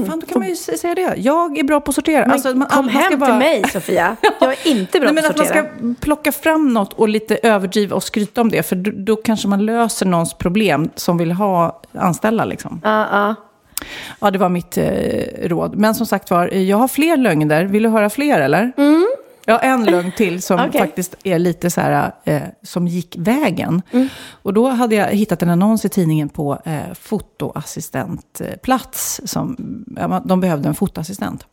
Fan, 0.07 0.21
då 0.21 0.27
kan 0.27 0.39
man 0.39 0.49
ju 0.49 0.57
säga 0.57 0.95
det. 0.95 1.15
Jag 1.17 1.59
är 1.59 1.63
bra 1.65 1.81
på 1.81 1.89
att 1.91 1.95
sortera. 1.95 2.21
Men 2.21 2.31
Alltså, 2.31 2.55
man- 2.55 2.69
kom 2.69 2.85
man 2.87 2.95
hem 2.95 3.19
bara- 3.19 3.27
till 3.31 3.39
mig 3.39 3.65
Sofia. 3.73 4.17
Jag 4.41 4.51
är 4.53 4.67
inte 4.69 5.01
bra 5.01 5.11
Nej, 5.13 5.15
men 5.15 5.23
på 5.25 5.29
att 5.29 5.31
att 5.31 5.39
man 5.39 5.47
sortera. 5.47 5.95
ska 5.95 5.95
plocka 6.05 6.33
fram 6.33 6.73
något 6.73 6.93
och 6.93 7.09
lite 7.09 7.37
överdriva 7.43 7.97
och 7.97 8.03
skryta 8.03 8.41
om 8.41 8.51
det. 8.51 8.63
För 8.63 8.77
då, 8.77 8.91
då 8.95 9.17
kanske 9.17 9.49
man 9.49 9.65
löser 9.67 10.07
någons 10.07 10.35
problem 10.35 10.91
som 10.95 11.19
vill 11.19 11.33
ha 11.33 11.81
anställa. 11.93 12.45
Liksom. 12.45 12.81
Ja, 12.85 13.07
ja. 13.13 13.35
Ja, 14.21 14.31
det 14.31 14.39
var 14.39 14.49
mitt 14.49 14.79
eh, 14.79 15.49
råd. 15.49 15.77
Men 15.77 15.95
som 15.95 16.07
sagt 16.07 16.31
var, 16.31 16.49
jag 16.49 16.77
har 16.77 16.89
fler 16.89 17.17
lögner. 17.17 17.65
Vill 17.65 17.83
du 17.83 17.89
höra 17.89 18.11
fler 18.11 18.41
eller? 18.41 18.73
Jag 18.77 18.85
har 19.47 19.59
en 19.61 19.85
lögn 19.85 20.13
till 20.17 20.43
som 20.43 20.61
Okej. 20.69 20.81
faktiskt 20.81 21.15
är 21.25 21.39
lite 21.39 21.71
så 21.71 21.81
här, 21.81 22.13
eh, 22.25 22.43
som 22.63 22.87
gick 22.89 23.17
vägen. 23.19 23.83
Och 24.43 24.55
då 24.55 24.69
hade 24.69 24.95
jag 24.95 25.07
hittat 25.09 25.43
en 25.43 25.51
annons 25.51 25.85
i 25.85 25.89
tidningen 25.89 26.29
på 26.29 26.59
eh, 26.65 26.81
fotoassistentplats. 27.01 29.21
Som, 29.25 29.57
ja, 29.97 30.23
de 30.25 30.41
behövde 30.41 30.69
en 30.69 30.75
fotoassistent. 30.75 31.47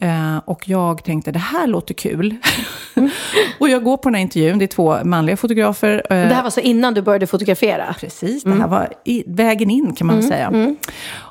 Eh, 0.00 0.36
och 0.44 0.68
jag 0.68 1.04
tänkte, 1.04 1.32
det 1.32 1.38
här 1.38 1.66
låter 1.66 1.94
kul. 1.94 2.36
och 3.58 3.68
jag 3.68 3.84
går 3.84 3.96
på 3.96 4.08
den 4.08 4.14
här 4.14 4.22
intervjun, 4.22 4.58
det 4.58 4.64
är 4.64 4.66
två 4.66 5.04
manliga 5.04 5.36
fotografer. 5.36 5.94
eh, 6.10 6.28
Det 6.28 6.34
här 6.34 6.42
var 6.42 6.50
så 6.50 6.60
innan 6.60 6.94
du 6.94 7.02
började 7.02 7.26
fotografera? 7.26 7.94
Precis, 8.00 8.42
det 8.44 8.54
här 8.54 8.68
var 8.68 8.92
i, 9.04 9.24
vägen 9.26 9.70
in 9.70 9.94
kan 9.94 10.06
man 10.06 10.16
väl 10.16 10.24
säga. 10.28 10.74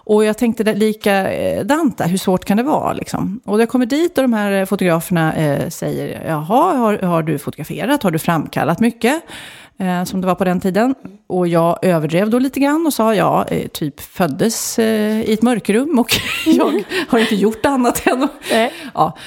Och 0.05 0.25
jag 0.25 0.37
tänkte 0.37 0.73
likadant 0.73 1.97
där, 1.97 2.07
hur 2.07 2.17
svårt 2.17 2.45
kan 2.45 2.57
det 2.57 2.63
vara? 2.63 2.93
Liksom? 2.93 3.39
Och 3.45 3.61
jag 3.61 3.69
kommer 3.69 3.85
dit 3.85 4.17
och 4.17 4.23
de 4.23 4.33
här 4.33 4.65
fotograferna 4.65 5.33
eh, 5.33 5.69
säger, 5.69 6.23
jaha, 6.27 6.77
har, 6.77 6.97
har 6.97 7.23
du 7.23 7.39
fotograferat? 7.39 8.03
Har 8.03 8.11
du 8.11 8.19
framkallat 8.19 8.79
mycket? 8.79 9.23
Eh, 9.77 10.03
som 10.03 10.21
det 10.21 10.27
var 10.27 10.35
på 10.35 10.43
den 10.43 10.59
tiden. 10.59 10.95
Och 11.27 11.47
jag 11.47 11.79
överdrev 11.81 12.29
då 12.29 12.39
lite 12.39 12.59
grann 12.59 12.85
och 12.85 12.93
sa, 12.93 13.15
ja, 13.15 13.45
eh, 13.47 13.67
typ 13.67 13.99
föddes 13.99 14.79
eh, 14.79 15.21
i 15.21 15.33
ett 15.33 15.41
mörkrum 15.41 15.99
och 15.99 16.11
jag 16.45 16.83
har 17.07 17.19
inte 17.19 17.35
gjort 17.35 17.65
annat 17.65 18.07
än. 18.07 18.27
Ja. 18.93 19.17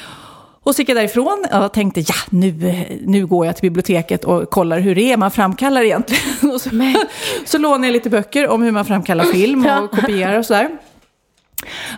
Och 0.66 0.74
så 0.74 0.82
gick 0.82 0.88
jag 0.88 0.96
därifrån 0.96 1.44
och 1.52 1.72
tänkte, 1.72 2.00
ja, 2.00 2.14
nu, 2.30 2.52
nu 3.00 3.26
går 3.26 3.46
jag 3.46 3.56
till 3.56 3.62
biblioteket 3.62 4.24
och 4.24 4.50
kollar 4.50 4.78
hur 4.78 4.94
det 4.94 5.12
är 5.12 5.16
man 5.16 5.30
framkallar 5.30 5.82
egentligen. 5.82 6.22
Och 6.54 6.60
så, 6.60 6.70
så 7.44 7.58
lånade 7.58 7.86
jag 7.86 7.92
lite 7.92 8.10
böcker 8.10 8.48
om 8.48 8.62
hur 8.62 8.72
man 8.72 8.84
framkallar 8.84 9.24
film 9.24 9.66
och 9.66 9.90
kopierar 10.00 10.38
och 10.38 10.46
sådär. 10.46 10.68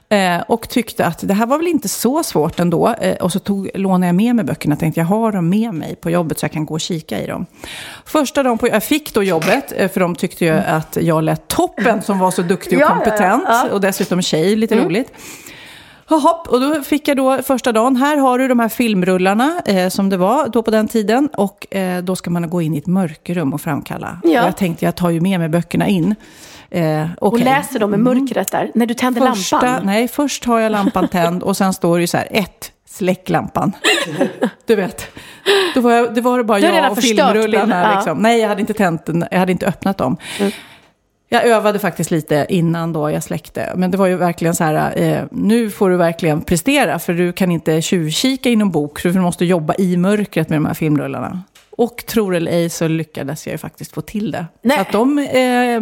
Eh, 0.09 0.41
och 0.49 0.69
tyckte 0.69 1.07
att 1.07 1.29
det 1.29 1.35
här 1.35 1.47
var 1.47 1.59
väl 1.59 1.67
inte 1.67 1.89
så 1.89 2.23
svårt 2.23 2.61
ändå. 2.61 2.95
Eh, 3.01 3.17
och 3.17 3.33
så 3.33 3.39
tog, 3.39 3.71
lånade 3.75 4.07
jag 4.07 4.15
med 4.15 4.37
mig 4.37 4.45
böckerna 4.45 4.75
och 4.75 4.81
tänkte 4.81 5.01
jag 5.01 5.07
har 5.07 5.33
dem 5.33 5.49
med 5.49 5.75
mig 5.75 5.97
på 5.97 6.11
jobbet 6.11 6.39
så 6.39 6.45
jag 6.45 6.53
kan 6.53 6.67
gå 6.67 6.75
och 6.75 6.81
kika 6.81 7.23
i 7.23 7.27
dem. 7.27 7.47
Första 8.05 8.43
dagen 8.43 8.59
på, 8.59 8.69
jag 8.69 8.85
fick 8.85 9.15
då 9.15 9.23
jobbet, 9.23 9.73
eh, 9.77 9.91
för 9.91 10.01
de 10.01 10.15
tyckte 10.15 10.45
ju 10.45 10.51
att 10.51 10.99
jag 11.01 11.25
lät 11.25 11.49
toppen 11.49 12.03
som 12.03 12.19
var 12.19 12.31
så 12.31 12.43
duktig 12.43 12.79
och 12.79 12.83
Ja, 12.83 12.89
ja, 12.89 12.95
kompetent. 12.95 13.43
ja. 13.47 13.61
Mm. 13.61 13.73
Och 13.73 13.81
dessutom 13.81 14.23
tjej, 14.23 14.57
lite 14.57 14.85
roligt. 14.85 15.13
Jaha, 16.11 16.35
och 16.49 16.61
då 16.61 16.83
fick 16.83 17.09
jag 17.09 17.17
då 17.17 17.43
första 17.43 17.73
dagen, 17.73 17.97
här 17.97 18.17
har 18.17 18.39
du 18.39 18.49
de 18.49 18.59
här 18.59 18.69
filmrullarna 18.69 19.63
eh, 19.67 19.89
som 19.89 20.09
det 20.09 20.17
var 20.17 20.49
då 20.49 20.63
på 20.63 20.71
den 20.71 20.89
tiden. 20.89 21.29
Och 21.35 21.75
eh, 21.77 22.03
då 22.03 22.17
ska 22.17 22.31
man 22.31 22.51
gå 22.51 22.63
in 22.63 22.75
i 22.75 22.79
ett 22.79 22.87
mörkerrum 22.87 23.53
och 23.53 23.61
framkalla. 23.61 24.19
Ja. 24.25 24.41
Och 24.43 24.47
jag 24.49 24.57
tänkte, 24.57 24.85
jag 24.85 24.95
tar 24.97 25.11
ju 25.11 25.21
med 25.21 25.41
mig 25.41 25.49
böckerna 25.49 25.87
in. 25.89 26.15
Eh, 26.71 27.07
Och 27.21 27.33
okej. 27.33 27.45
läser 27.45 27.79
dem 27.79 27.95
i 27.95 27.97
mörkret 27.97 28.53
där, 28.53 28.71
när 28.75 28.87
du 28.87 28.95
tänder 28.95 29.33
Första, 29.33 29.61
lampan. 29.61 29.87
Nej, 29.87 30.09
först 30.09 30.45
har 30.45 30.59
jag 30.61 30.73
lampan 30.73 31.09
tänd 31.09 31.43
och 31.43 31.57
sen 31.57 31.73
står 31.73 31.97
det 31.97 32.01
ju 32.01 32.07
så 32.07 32.17
här, 32.17 32.29
ett, 32.31 32.73
släck 32.89 33.29
lampan. 33.29 33.73
Du 34.67 34.75
vet, 34.75 35.07
då 35.75 35.81
var 35.81 35.93
jag, 35.93 36.15
det 36.15 36.21
var 36.21 36.43
bara 36.43 36.59
jag 36.59 36.93
och 36.93 36.99
filmrullarna. 36.99 37.43
bilden, 37.43 37.71
ja. 37.71 37.95
Liksom. 37.95 38.19
Nej, 38.19 38.41
jag 38.41 38.49
hade 38.49 38.61
inte 38.61 38.75
tänt 38.75 39.07
den, 39.07 39.25
jag 39.31 39.39
hade 39.39 39.53
inte 39.53 39.67
öppnat 39.67 39.99
dem. 39.99 40.17
Jag 41.29 41.47
övade 41.47 41.79
faktiskt 41.79 42.11
lite 42.11 42.47
innan 42.49 42.93
då 42.93 43.11
jag 43.11 43.23
släckte. 43.23 43.73
Men 43.77 43.91
det 43.91 43.97
var 43.97 44.07
ju 44.07 44.17
verkligen 44.17 44.55
så 44.55 44.65
här, 44.65 44.99
eh, 45.03 45.23
nu 45.31 45.71
får 45.71 45.91
du 45.91 45.97
verkligen 45.97 46.43
prestera. 46.43 46.99
För 46.99 47.13
du 47.13 47.33
kan 47.33 47.51
inte 47.51 47.83
tjuvkika 47.83 48.49
i 48.49 48.57
någon 48.57 48.71
bok, 48.71 48.99
för 48.99 49.09
du 49.09 49.21
måste 49.21 49.45
jobba 49.45 49.75
i 49.79 49.97
mörkret 49.97 50.49
med 50.49 50.57
de 50.57 50.67
här 50.67 50.75
filmrullarna. 50.75 51.43
Och 51.71 52.07
tror 52.07 52.35
eller 52.35 52.53
ej 52.53 52.71
så 52.71 52.89
lyckades 52.89 53.47
jag 53.47 53.53
ju 53.53 53.59
faktiskt 53.59 53.95
få 53.95 54.01
till 54.01 54.31
det. 54.31 54.47
Nej. 54.63 54.77
Så 54.77 54.81
att 54.81 54.93
de, 54.93 55.19
eh, 55.19 55.81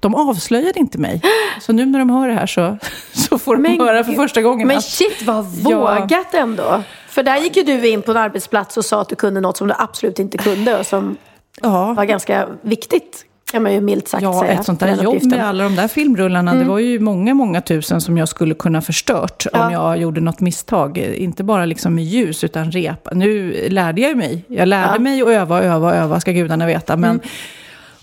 de 0.00 0.14
avslöjade 0.14 0.80
inte 0.80 0.98
mig. 0.98 1.22
Så 1.60 1.72
nu 1.72 1.86
när 1.86 1.98
de 1.98 2.10
hör 2.10 2.28
det 2.28 2.34
här 2.34 2.46
så, 2.46 2.78
så 3.12 3.38
får 3.38 3.56
de 3.56 3.62
Men 3.62 3.80
höra 3.80 4.04
för 4.04 4.12
första 4.12 4.42
gången 4.42 4.68
Men 4.68 4.76
att 4.76 4.84
shit 4.84 5.22
vad 5.22 5.46
Ja. 5.64 6.00
vågat 6.00 6.34
ändå. 6.34 6.82
För 7.08 7.22
där 7.22 7.38
gick 7.38 7.56
ju 7.56 7.62
du 7.62 7.88
in 7.88 8.02
på 8.02 8.10
en 8.10 8.16
arbetsplats 8.16 8.76
och 8.76 8.84
sa 8.84 9.00
att 9.00 9.08
du 9.08 9.16
kunde 9.16 9.40
något 9.40 9.56
som 9.56 9.68
du 9.68 9.74
absolut 9.78 10.18
inte 10.18 10.38
kunde 10.38 10.78
och 10.78 10.86
som 10.86 11.16
ja, 11.62 11.92
var 11.92 12.04
ganska 12.04 12.48
viktigt. 12.62 13.26
Kan 13.52 13.62
man 13.62 13.72
ju 13.72 13.80
milt 13.80 14.08
sagt 14.08 14.22
Ja, 14.22 14.40
säga. 14.40 14.52
ett 14.52 14.64
sånt 14.64 14.80
där 14.80 15.02
jobb 15.02 15.24
med 15.24 15.46
alla 15.48 15.64
de 15.64 15.76
där 15.76 15.88
filmrullarna, 15.88 16.54
det 16.54 16.64
var 16.64 16.78
ju 16.78 17.00
många, 17.00 17.34
många 17.34 17.60
tusen 17.60 18.00
som 18.00 18.18
jag 18.18 18.28
skulle 18.28 18.54
kunna 18.54 18.80
förstört 18.80 19.46
Ja. 19.52 19.66
om 19.66 19.72
jag 19.72 19.98
gjorde 19.98 20.20
något 20.20 20.40
misstag. 20.40 20.98
Inte 20.98 21.44
bara 21.44 21.64
liksom 21.64 21.94
med 21.94 22.04
ljus, 22.04 22.44
utan 22.44 22.70
rep. 22.72 23.08
Nu 23.12 23.52
lärde 23.68 24.00
jag 24.00 24.16
mig. 24.16 24.44
Jag 24.48 24.68
lärde 24.68 24.92
Ja. 24.94 24.98
mig 25.00 25.22
att 25.22 25.28
öva, 25.28 25.62
öva, 25.62 25.94
öva, 25.94 26.20
ska 26.20 26.32
gudarna 26.32 26.66
veta. 26.66 26.96
Men, 26.96 27.20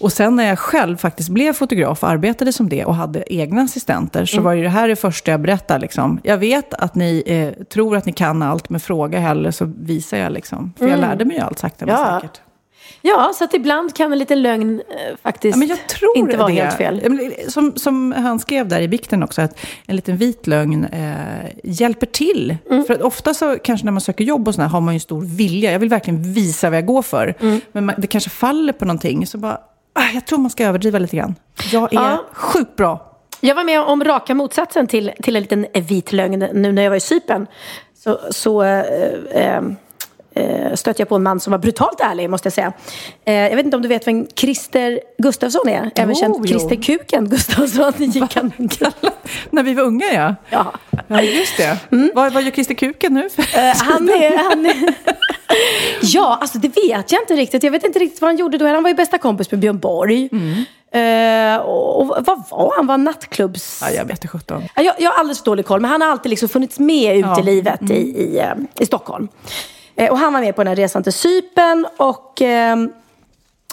Och 0.02 0.12
sen 0.14 0.36
när 0.36 0.43
jag 0.47 0.60
själv 0.60 0.97
faktiskt 0.97 1.30
blev 1.30 1.54
fotograf 1.54 2.04
och 2.04 2.10
arbetade 2.10 2.54
som 2.54 2.70
det 2.70 2.86
och 2.86 2.95
hade 2.95 3.34
egna 3.34 3.62
assistenter, 3.62 4.26
så 4.26 4.41
var 4.41 4.54
ju 4.54 4.64
det 4.64 4.70
här 4.70 4.88
det 4.88 4.95
första 4.95 5.32
jag 5.32 5.41
berättade. 5.41 5.80
Liksom. 5.80 6.20
Jag 6.24 6.38
vet 6.38 6.74
att 6.74 6.95
ni 6.95 7.24
eh, 7.26 7.64
tror 7.66 7.97
att 7.97 8.06
ni 8.06 8.12
kan 8.14 8.41
allt, 8.43 8.70
men 8.70 8.80
fråga 8.80 9.20
hellre 9.20 9.52
så 9.52 9.74
visar 9.80 10.18
jag. 10.18 10.32
Liksom. 10.32 10.74
För 10.78 10.88
jag 10.88 11.00
lärde 11.00 11.26
mig 11.26 11.36
ju 11.38 11.43
allt 11.43 11.60
sakta 11.60 11.86
men 11.86 11.95
Ja. 11.95 12.20
säkert. 12.22 12.41
Ja, 13.02 13.32
så 13.36 13.44
att 13.44 13.54
ibland 13.54 13.96
kan 13.96 14.12
en 14.12 14.20
liten 14.20 14.42
lögn 14.42 14.82
eh, 14.90 15.18
faktiskt 15.24 15.56
Ja, 15.56 15.60
men 15.60 15.68
jag 15.68 15.88
tror 15.88 16.18
inte 16.18 16.38
vara 16.38 16.50
helt 16.50 16.78
fel. 16.78 17.02
Men 17.10 17.32
Som, 17.48 17.76
som 17.76 18.12
han 18.12 18.40
skrev 18.40 18.68
där 18.68 18.82
i 18.82 18.88
bikten 18.88 19.24
också, 19.24 19.42
att 19.42 19.60
en 19.86 19.96
liten 19.96 20.18
vit 20.18 20.48
lögn 20.48 20.86
eh, 20.86 21.14
hjälper 21.64 22.06
till. 22.06 22.56
Mm. 22.70 22.86
För 22.86 22.94
att 22.94 23.02
ofta 23.02 23.34
så 23.34 23.58
kanske 23.64 23.86
när 23.86 23.92
man 23.92 24.02
söker 24.02 24.24
jobb 24.24 24.48
och 24.48 24.56
sådär 24.56 24.68
har 24.68 24.82
man 24.82 24.94
ju 24.94 24.96
en 24.96 25.02
stor 25.02 25.22
vilja. 25.22 25.72
Jag 25.72 25.80
vill 25.80 25.90
verkligen 25.90 26.34
visa 26.34 26.70
vad 26.70 26.78
jag 26.78 26.86
går 26.86 27.02
för. 27.02 27.36
Mm. 27.40 27.62
Men 27.72 27.86
man, 27.86 27.96
det 27.98 28.08
kanske 28.08 28.30
faller 28.30 28.74
på 28.74 28.86
någonting. 28.86 29.28
Så 29.28 29.38
bara, 29.38 29.60
ah, 29.94 30.10
jag 30.14 30.26
tror 30.26 30.40
man 30.40 30.50
ska 30.52 30.66
överdriva 30.66 31.00
lite 31.00 31.18
grann. 31.18 31.36
Jag 31.72 31.94
är 31.94 31.98
Ja. 31.98 32.26
sjukt 32.34 32.76
bra. 32.76 33.06
Jag 33.42 33.56
var 33.56 33.64
med 33.64 33.82
om 33.82 34.04
raka 34.04 34.34
motsatsen 34.36 34.88
till, 34.88 35.12
till 35.24 35.36
en 35.36 35.42
liten 35.42 35.66
vit 35.74 36.12
lögn 36.12 36.40
nu 36.54 36.72
när 36.72 36.82
jag 36.84 36.90
var 36.90 36.98
i 36.98 37.00
Cypern. 37.00 37.48
Så, 38.04 38.20
så 38.32 38.64
eh, 38.64 38.80
eh, 38.80 39.56
eh, 39.58 39.62
stötte 40.75 41.01
jag 41.01 41.09
på 41.09 41.15
en 41.15 41.23
man 41.23 41.39
som 41.39 41.51
var 41.51 41.57
brutalt 41.57 41.99
ärlig, 42.01 42.30
måste 42.30 42.45
jag 42.45 42.53
säga. 42.53 42.73
Eh, 43.25 43.34
jag 43.34 43.55
vet 43.55 43.65
inte 43.65 43.77
om 43.77 43.84
du 43.84 43.88
vet 43.89 44.07
vem 44.07 44.27
Christer 44.36 44.99
Gustafsson 45.17 45.69
är? 45.69 45.91
Även 45.95 46.09
Jo, 46.15 46.15
känd 46.21 46.36
jo. 46.38 46.45
Christer 46.47 46.75
Kuken 46.75 47.30
Gustafsson. 47.30 47.93
Gick 47.97 48.36
han 48.36 48.51
När 49.49 49.63
vi 49.63 49.73
var 49.73 49.84
unga 49.84 50.05
ja. 50.13 50.36
ja. 50.49 50.73
Ja, 51.07 51.21
just 51.21 51.57
det. 51.57 51.77
Vad, 52.13 52.34
vad 52.34 52.43
gör 52.43 52.51
Christer 52.51 52.73
Kuken 52.73 53.13
nu? 53.13 53.30
Eh, 53.38 53.75
han 53.75 54.09
är... 54.09 54.49
Han 54.49 54.65
är 54.65 54.75
ja, 56.01 56.38
alltså 56.41 56.57
det 56.57 56.67
vet 56.67 57.11
jag 57.11 57.21
inte 57.21 57.36
riktigt. 57.36 57.63
Jag 57.63 57.71
vet 57.71 57.86
inte 57.86 57.99
riktigt 57.99 58.21
vad 58.21 58.27
han 58.30 58.38
gjorde 58.38 58.57
då. 58.57 58.67
Han 58.67 58.84
var 58.84 58.89
ju 58.89 58.95
bästa 58.95 59.17
kompis 59.17 59.51
med 59.51 59.59
Björn 59.59 59.80
Borg. 59.80 60.30
Eh, 60.91 61.57
och, 61.57 61.99
och 61.99 62.07
vad 62.25 62.43
var 62.49 62.73
han? 62.75 62.88
Var 62.88 62.93
han 62.93 63.03
nattklubbs... 63.03 63.80
ja, 63.84 63.91
jag 63.91 64.05
vet 64.05 64.11
inte 64.17 64.27
sjutton. 64.27 64.63
Ja, 64.75 64.82
Jag, 64.82 64.95
jag 64.99 65.11
har 65.11 65.19
alldeles 65.19 65.38
för 65.38 65.45
dålig 65.45 65.65
koll, 65.65 65.82
men 65.82 65.91
han 65.91 66.01
har 66.01 66.09
alltid 66.09 66.30
liksom 66.30 66.49
funnits 66.49 66.80
med 66.80 67.17
ut 67.17 67.25
Ja. 67.25 67.39
i 67.39 67.43
livet 67.43 67.82
i, 67.91 67.93
i, 67.93 68.39
eh, 68.39 68.53
i 68.80 68.86
Stockholm. 68.86 69.27
Eh, 70.00 70.12
och 70.12 70.18
han 70.18 70.34
var 70.34 70.39
med 70.41 70.56
på 70.56 70.64
den 70.64 70.68
här 70.68 70.76
resan 70.76 71.04
till 71.04 71.14
Cypern 71.14 71.88
och 71.97 72.41
eh, 72.41 72.78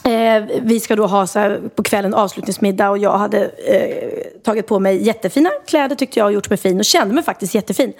eh, 0.05 0.45
vi 0.63 0.81
ska 0.81 0.97
då 0.97 1.07
ha 1.07 1.27
så 1.27 1.39
här, 1.39 1.61
på 1.75 1.83
kvällen 1.83 2.15
avslutningsmiddag 2.15 2.91
och 2.91 2.99
jag 2.99 3.19
hade 3.19 3.45
eh, 3.45 4.43
tagit 4.45 4.67
på 4.67 4.79
mig 4.79 5.03
jättefina 5.07 5.51
kläder 5.67 5.97
tyckte 5.97 6.19
jag 6.19 6.27
och 6.27 6.33
gjort 6.33 6.51
mig 6.51 6.57
fin 6.57 6.79
och 6.79 6.85
kände 6.85 7.15
mig 7.15 7.25
faktiskt 7.25 7.55
jättefin. 7.55 7.93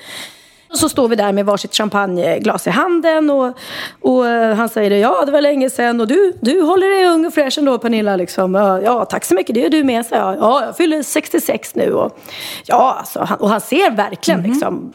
Och 0.71 0.79
så 0.79 0.89
står 0.89 1.09
vi 1.09 1.17
där 1.17 1.33
med 1.33 1.47
varsitt 1.47 1.75
champagneglas 1.75 2.67
i 2.67 2.71
handen 2.71 3.31
och, 3.31 3.59
och 4.01 4.27
eh, 4.27 4.55
han 4.55 4.69
säger 4.69 4.91
det, 4.91 4.99
ja 4.99 5.25
det 5.27 5.33
var 5.33 5.41
länge 5.41 5.71
sedan 5.71 6.01
och 6.01 6.07
du, 6.07 6.33
du 6.41 6.61
håller 6.61 6.89
dig 6.89 7.07
ung 7.07 7.27
och 7.27 7.35
fräsch 7.35 7.59
ändå 7.59 7.79
Pernilla 7.79 8.17
liksom. 8.17 8.55
Ja, 8.85 9.05
tack 9.05 9.25
så 9.25 9.35
mycket, 9.35 9.55
det 9.55 9.65
är 9.65 9.71
du 9.71 9.85
med, 9.85 10.07
så 10.07 10.15
jag. 10.15 10.37
Ja, 10.37 10.65
jag 10.65 10.77
fyller 10.77 11.03
66 11.03 11.75
nu 11.75 11.93
och 11.93 12.19
ja 12.67 12.97
alltså, 12.99 13.21
han, 13.21 13.39
och 13.39 13.49
han 13.49 13.61
ser 13.61 13.91
verkligen 13.91 14.43
liksom, 14.43 14.93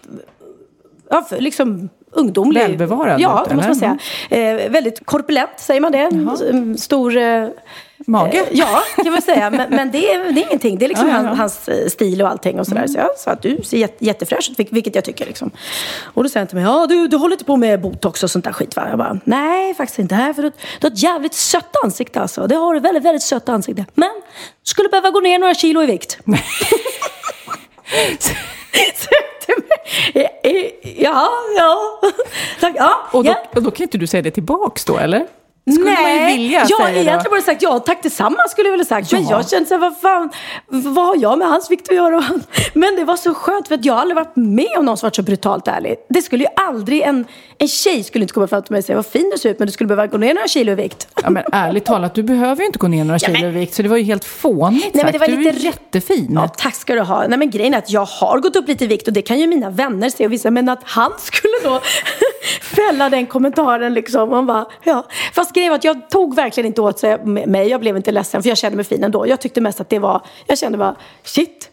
ja, 1.09 1.21
för, 1.29 1.39
liksom 1.39 1.89
ungdomlig. 2.11 2.61
Välbevarad 2.61 3.21
Ja, 3.21 3.45
det 3.49 3.55
måste 3.55 3.67
man 3.69 3.75
säga. 3.75 3.97
eller? 4.29 4.63
Eh, 4.65 4.69
väldigt 4.69 5.05
korpulent, 5.05 5.49
säger 5.57 5.81
man 5.81 5.91
det? 5.91 5.97
En 6.49 6.77
Stor... 6.77 7.17
Eh, 7.17 7.47
Mage? 8.07 8.37
Eh, 8.37 8.43
Ja, 8.51 8.81
kan 8.95 9.11
man 9.11 9.21
säga. 9.21 9.49
Men, 9.49 9.69
men 9.69 9.91
det, 9.91 10.13
är, 10.13 10.31
det 10.33 10.41
är 10.41 10.45
ingenting. 10.47 10.77
Det 10.77 10.85
är 10.85 10.89
liksom 10.89 11.07
Ja, 11.07 11.13
ja, 11.15 11.21
ja. 11.21 11.27
han- 11.27 11.37
hans 11.37 11.69
stil 11.87 12.21
och 12.21 12.29
allting. 12.29 12.59
Och 12.59 12.67
sådär. 12.67 12.87
Så 12.87 12.97
jag 12.97 13.17
sa 13.17 13.31
att 13.31 13.41
du 13.41 13.57
ser 13.63 13.77
jätte, 13.77 14.05
jättefräsch 14.05 14.49
ut, 14.51 14.57
vil- 14.59 14.67
vilket 14.71 14.95
jag 14.95 15.03
tycker. 15.03 15.25
Liksom. 15.25 15.51
Och 16.03 16.23
då 16.23 16.29
säger 16.29 16.39
han 16.41 16.47
till 16.47 16.55
mig, 16.57 16.63
ja 16.65 16.85
du, 16.89 17.07
du 17.07 17.17
håller 17.17 17.33
inte 17.35 17.45
på 17.45 17.57
med 17.57 17.81
botox 17.81 18.23
och 18.23 18.31
sånt 18.31 18.45
där 18.45 18.51
skit 18.51 18.75
va? 18.75 18.85
Jag 18.89 18.97
bara, 18.97 19.19
nej 19.23 19.73
faktiskt 19.73 19.99
inte. 19.99 20.15
Nej, 20.17 20.33
för 20.33 20.41
du, 20.43 20.49
du 20.49 20.87
har 20.87 20.91
ett 20.91 21.03
jävligt 21.03 21.33
sött 21.33 21.75
ansikte 21.83 22.21
alltså. 22.21 22.47
Det 22.47 22.55
har 22.55 22.73
du 22.73 22.79
väldigt, 22.79 23.03
väldigt 23.03 23.23
sött 23.23 23.49
ansikte. 23.49 23.85
Men 23.93 24.09
du 24.63 24.69
skulle 24.69 24.89
behöva 24.89 25.09
gå 25.09 25.19
ner 25.19 25.39
några 25.39 25.53
kilo 25.53 25.83
i 25.83 25.85
vikt. 25.85 26.17
Säger 30.13 30.27
till 30.41 30.51
mig, 30.53 30.79
"Eh, 30.83 30.91
eh, 30.91 31.01
Ja, 31.03 31.29
ja. 31.57 31.77
Tack, 32.59 32.73
ja. 32.77 32.91
Och 33.11 33.23
då, 33.23 33.29
ja. 33.31 33.35
och 33.55 33.63
då 33.63 33.71
kan 33.71 33.83
inte 33.83 33.97
du 33.97 34.07
säga 34.07 34.21
det 34.21 34.31
tillbaks 34.31 34.85
då, 34.85 34.97
eller? 34.97 35.27
Skulle 35.73 35.91
man 36.01 36.19
ju 36.19 36.25
vilja 36.25 36.59
jag 36.69 36.77
säga 36.81 37.01
egentligen 37.01 37.31
bara 37.31 37.41
sagt 37.41 37.61
ja, 37.61 37.79
tack 37.79 38.03
detsamma 38.03 38.47
skulle 38.49 38.67
jag 38.67 38.71
väl 38.71 38.79
ha 38.79 38.85
sagt. 38.85 39.11
Men 39.11 39.23
Ja. 39.23 39.31
jag 39.31 39.49
kände 39.49 39.65
så 39.69 39.73
här, 39.73 39.81
vad 39.81 39.97
fan, 39.99 40.29
vad 40.67 41.05
har 41.05 41.15
jag 41.19 41.37
med 41.37 41.47
hans 41.47 41.71
vikt 41.71 41.89
att 41.89 41.95
göra? 41.95 42.23
Men 42.73 42.95
det 42.95 43.03
var 43.03 43.15
så 43.17 43.33
skönt 43.33 43.67
för 43.67 43.75
att 43.75 43.85
jag 43.85 43.93
har 43.93 44.01
aldrig 44.01 44.15
varit 44.15 44.35
med 44.35 44.77
om 44.77 44.85
någon 44.85 44.97
som 44.97 45.07
varit 45.07 45.15
så 45.15 45.21
brutalt 45.21 45.67
ärlig. 45.67 45.95
Det 46.09 46.21
skulle 46.21 46.43
ju 46.43 46.49
aldrig, 46.55 47.01
en, 47.01 47.25
en 47.61 47.67
tjej 47.67 48.03
skulle 48.03 48.23
inte 48.23 48.33
komma 48.33 48.47
fram 48.47 48.63
till 48.63 48.71
mig 48.71 48.79
och 48.79 48.85
säga 48.85 48.95
vad 48.95 49.05
fin 49.05 49.29
du 49.31 49.37
ser 49.37 49.49
ut 49.49 49.59
men 49.59 49.65
du 49.65 49.71
skulle 49.71 49.87
behöva 49.87 50.07
gå 50.07 50.17
ner 50.17 50.33
några 50.33 50.47
kilo 50.47 50.71
i 50.71 50.75
vikt. 50.75 51.07
Ja, 51.23 51.29
men 51.29 51.43
ärligt 51.51 51.85
talat, 51.85 52.15
du 52.15 52.23
behöver 52.23 52.61
ju 52.61 52.65
inte 52.65 52.79
gå 52.79 52.87
ner 52.87 53.03
några 53.03 53.19
kilo 53.19 53.47
i 53.47 53.51
vikt, 53.51 53.73
så 53.73 53.81
det 53.81 53.89
var 53.89 53.97
ju 53.97 54.03
helt 54.03 54.25
fånigt 54.25 54.93
Nej, 54.93 55.03
men 55.03 55.13
det 55.13 55.19
sagt. 55.19 55.31
var 55.31 55.37
Du 55.37 55.47
är 55.49 55.53
lite 55.53 55.65
jättefin. 55.65 56.31
Ja, 56.33 56.47
tack 56.47 56.75
ska 56.75 56.95
du 56.95 57.01
ha. 57.01 57.27
Nej, 57.27 57.39
men 57.39 57.49
grejen 57.49 57.73
är 57.73 57.77
att 57.77 57.91
jag 57.91 58.05
har 58.05 58.39
gått 58.39 58.55
upp 58.55 58.67
lite 58.67 58.83
i 58.83 58.87
vikt 58.87 59.07
och 59.07 59.13
det 59.13 59.21
kan 59.21 59.39
ju 59.39 59.47
mina 59.47 59.69
vänner 59.69 60.09
se 60.09 60.25
och 60.25 60.31
visa. 60.31 60.51
Men 60.51 60.69
att 60.69 60.81
han 60.83 61.11
skulle 61.19 61.53
då 61.63 61.81
fälla 62.61 63.09
den 63.09 63.25
kommentaren 63.25 63.93
liksom. 63.93 64.29
Man 64.29 64.45
bara, 64.45 64.65
ja. 64.83 65.07
Fast 65.33 65.53
grejen 65.53 65.69
var 65.69 65.77
att 65.77 65.83
jag 65.83 66.09
tog 66.09 66.35
verkligen 66.35 66.67
inte 66.67 66.81
åt 66.81 66.99
sig 66.99 67.25
med 67.25 67.47
mig. 67.47 67.67
Jag 67.67 67.81
blev 67.81 67.97
inte 67.97 68.11
ledsen 68.11 68.43
för 68.43 68.49
jag 68.49 68.57
kände 68.57 68.75
mig 68.75 68.85
fin 68.85 69.03
ändå. 69.03 69.27
Jag 69.27 69.41
tyckte 69.41 69.61
mest 69.61 69.81
att 69.81 69.89
det 69.89 69.99
var, 69.99 70.21
jag 70.47 70.57
kände 70.57 70.77
bara, 70.77 70.95
shit. 71.23 71.70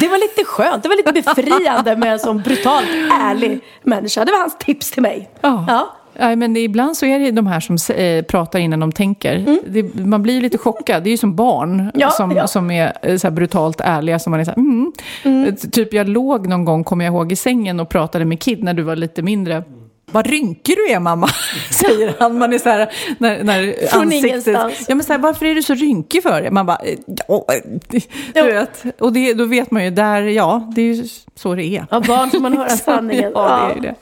Det 0.00 0.08
var 0.08 0.18
lite 0.18 0.44
skönt, 0.44 0.82
det 0.82 0.88
var 0.88 0.96
lite 0.96 1.12
befriande 1.12 1.96
med 1.96 2.12
en 2.12 2.18
sån 2.18 2.38
brutalt 2.42 2.88
ärlig 3.20 3.60
människa. 3.82 4.24
Det 4.24 4.32
var 4.32 4.38
hans 4.38 4.58
tips 4.58 4.90
till 4.90 5.02
mig. 5.02 5.30
Ja. 5.40 5.64
Ja. 5.68 5.96
Nej, 6.18 6.36
men 6.36 6.54
det, 6.54 6.60
ibland 6.60 6.96
så 6.96 7.06
är 7.06 7.18
det 7.18 7.30
de 7.30 7.46
här 7.46 7.60
som 7.60 7.76
eh, 7.96 8.24
pratar 8.24 8.58
innan 8.58 8.80
de 8.80 8.92
tänker. 8.92 9.58
Det, 9.66 9.94
man 10.04 10.22
blir 10.22 10.40
lite 10.40 10.58
chockad. 10.58 11.02
Det 11.02 11.08
är 11.08 11.10
ju 11.10 11.16
som 11.16 11.34
barn 11.36 11.90
Ja, 11.94 12.10
som, 12.10 12.30
ja. 12.32 12.46
som 12.46 12.70
är 12.70 12.92
eh, 13.02 13.16
så 13.16 13.26
här 13.26 13.32
brutalt 13.32 13.80
ärliga. 13.80 14.18
Som 14.18 14.30
man 14.30 14.40
är 14.40 14.44
så 14.44 14.50
här, 14.50 14.58
mm. 14.58 14.92
Eh, 15.46 15.54
Typ 15.54 15.94
jag 15.94 16.08
låg 16.08 16.46
någon 16.46 16.64
gång, 16.64 16.84
kommer 16.84 17.04
jag 17.04 17.14
ihåg, 17.14 17.32
i 17.32 17.36
sängen 17.36 17.80
och 17.80 17.88
pratade 17.88 18.24
med 18.24 18.40
Kid 18.40 18.64
när 18.64 18.74
du 18.74 18.82
var 18.82 18.96
lite 18.96 19.22
mindre. 19.22 19.64
Vad 20.12 20.26
rynkig 20.26 20.76
du 20.76 20.92
är 20.92 21.00
mamma, 21.00 21.28
säger 21.70 22.14
han. 22.18 22.38
Man 22.38 22.52
är 22.52 22.58
så 22.58 22.68
här, 22.68 22.92
när, 23.18 23.44
när 23.44 23.86
Från 23.88 24.12
ingenstans. 24.12 24.84
Ja, 24.88 24.94
men 24.94 25.04
så 25.04 25.12
här, 25.12 25.20
varför 25.20 25.46
är 25.46 25.54
du 25.54 25.62
så 25.62 25.74
rynkig 25.74 26.22
för? 26.22 26.50
Man 26.50 26.66
bara, 26.66 26.78
eh, 26.78 26.98
ja, 27.28 27.44
eh, 27.54 28.00
du 28.34 28.42
vet. 28.42 28.84
Och 29.00 29.12
det, 29.12 29.34
då 29.34 29.44
vet 29.44 29.70
man 29.70 29.84
ju, 29.84 29.90
där, 29.90 30.22
ja, 30.22 30.70
det 30.74 30.82
är 30.82 30.94
ju 30.94 31.04
så 31.34 31.54
det 31.54 31.64
är. 31.64 31.86
Av 31.90 32.06
barn 32.06 32.30
får 32.30 32.40
man 32.40 32.52
höra 32.56 32.68
sanningen. 32.68 33.32
Ja, 33.34 33.48
det 33.66 33.72
är 33.72 33.74
ju 33.74 33.80
det. 33.80 33.94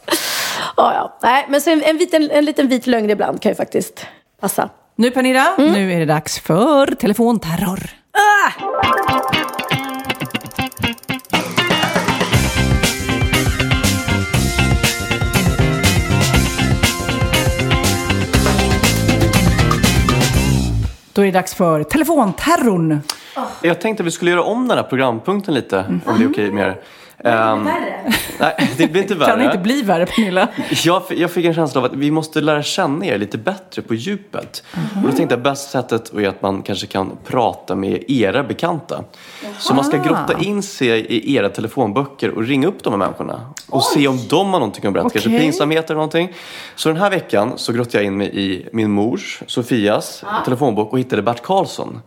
Ja, 0.77 0.93
ja. 0.95 1.19
Nej, 1.23 1.47
men 1.49 1.61
så 1.61 1.71
en, 1.71 1.83
en, 1.83 1.97
vit, 1.99 2.15
en, 2.15 2.31
en 2.31 2.45
liten 2.45 2.69
vit 2.69 2.87
lögn 2.87 3.11
ibland 3.11 3.43
kan 3.43 3.53
ju 3.53 3.57
faktiskt 3.57 4.07
passa. 4.41 4.69
Nu 4.97 5.11
Pernilla, 5.11 5.55
Mm. 5.59 5.73
nu 5.73 5.93
är 5.93 5.99
det 5.99 6.07
dags 6.07 6.39
för 6.39 6.87
telefonterror. 6.87 7.91
Då 21.19 21.23
är 21.23 21.27
det 21.27 21.33
dags 21.33 21.55
för 21.55 21.83
telefonterrorn. 21.83 23.01
Jag 23.62 23.81
tänkte 23.81 24.03
att 24.03 24.07
vi 24.07 24.11
skulle 24.11 24.31
göra 24.31 24.43
om 24.43 24.69
den 24.69 24.79
här 24.79 24.85
programpunkten 24.85 25.55
lite, 25.55 26.01
om 26.07 26.19
det 26.19 26.25
är 26.25 26.31
okej 26.31 26.51
med 26.51 26.66
er. 26.66 26.77
Ehm, 27.25 27.64
nej, 28.41 28.71
det 28.77 28.89
blir 28.89 29.03
inte 29.03 29.14
värre. 29.14 29.31
Kan 29.31 29.39
det 29.39 29.45
inte 29.45 29.59
bli 29.59 29.83
värre 29.83 30.07
Pernilla? 30.07 30.49
Jag, 30.85 31.03
jag 31.09 31.31
fick 31.31 31.45
en 31.45 31.55
känsla 31.55 31.81
av 31.81 31.85
att 31.85 31.95
vi 31.95 32.11
måste 32.11 32.41
lära 32.41 32.62
känna 32.62 33.07
er 33.07 33.19
lite 33.19 33.39
bättre 33.39 33.83
på 33.83 33.95
djupet. 33.95 34.64
Och 34.97 35.11
då 35.11 35.16
tänkte 35.16 35.35
jag 35.35 35.43
bästa 35.43 35.83
sättet 35.83 36.14
är 36.14 36.29
att 36.29 36.43
man 36.43 36.62
kanske 36.62 36.87
kan 36.87 37.12
prata 37.27 37.75
med 37.75 38.11
era 38.11 38.43
bekanta. 38.43 39.05
Så 39.59 39.75
man 39.75 39.85
ska 39.85 39.97
grotta 39.97 40.39
in 40.41 40.62
sig 40.62 41.01
i 41.01 41.35
era 41.35 41.49
telefonböcker 41.49 42.31
och 42.31 42.43
ringa 42.43 42.69
upp 42.69 42.83
de 42.83 42.93
här 42.93 42.99
människorna. 42.99 43.41
Och 43.69 43.83
se 43.83 44.09
om 44.09 44.19
de 44.29 44.47
har 44.53 44.61
någonting 44.61 44.87
att 44.87 44.93
berätta. 44.93 45.11
Kanske 45.11 45.31
Okej. 45.31 45.41
pinsamheter 45.41 45.87
eller 45.89 45.95
någonting. 45.95 46.33
Så 46.75 46.89
den 46.89 46.99
här 46.99 47.11
veckan 47.11 47.53
så 47.57 47.73
grottade 47.73 47.99
jag 47.99 48.05
in 48.05 48.16
mig 48.16 48.31
i 48.33 48.66
min 48.73 48.91
mors, 48.91 49.43
Sofias, 49.47 50.25
telefonbok 50.45 50.93
och 50.93 50.99
hittade 50.99 51.23
Bert 51.23 51.43
Karlsson. 51.43 52.01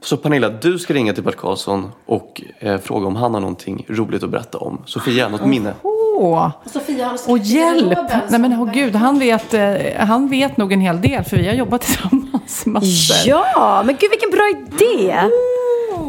Så 0.00 0.16
Pernilla, 0.16 0.48
du 0.48 0.78
ska 0.78 0.94
ringa 0.94 1.12
till 1.12 1.22
Bert 1.22 1.36
Karlsson 1.36 1.92
och 2.06 2.42
eh, 2.58 2.78
fråga 2.78 3.06
om 3.06 3.16
han 3.16 3.34
har 3.34 3.40
någonting 3.40 3.86
roligt 3.88 4.22
att 4.22 4.30
berätta 4.30 4.33
om 4.54 4.82
Sofia, 4.86 5.28
något 5.28 5.44
minne. 5.46 5.74
Åh, 5.82 6.50
Sofia 6.66 7.06
har 7.06 7.18
och 7.28 7.38
hjälp! 7.38 7.98
Nej 8.28 8.40
men 8.40 8.52
åh 8.52 8.72
gud, 8.72 8.94
han 8.96 9.18
vet, 9.18 9.54
eh, 9.54 9.74
han 9.98 10.28
vet 10.28 10.56
nog 10.56 10.72
en 10.72 10.80
hel 10.80 11.00
del 11.00 11.24
för 11.24 11.36
vi 11.36 11.46
har 11.46 11.54
jobbat 11.54 11.80
tillsammans 11.86 12.66
massor. 12.66 13.16
Ja, 13.30 13.82
men 13.86 13.96
gud 14.00 14.10
vilken 14.10 14.30
bra 14.30 14.48
idé! 14.48 15.14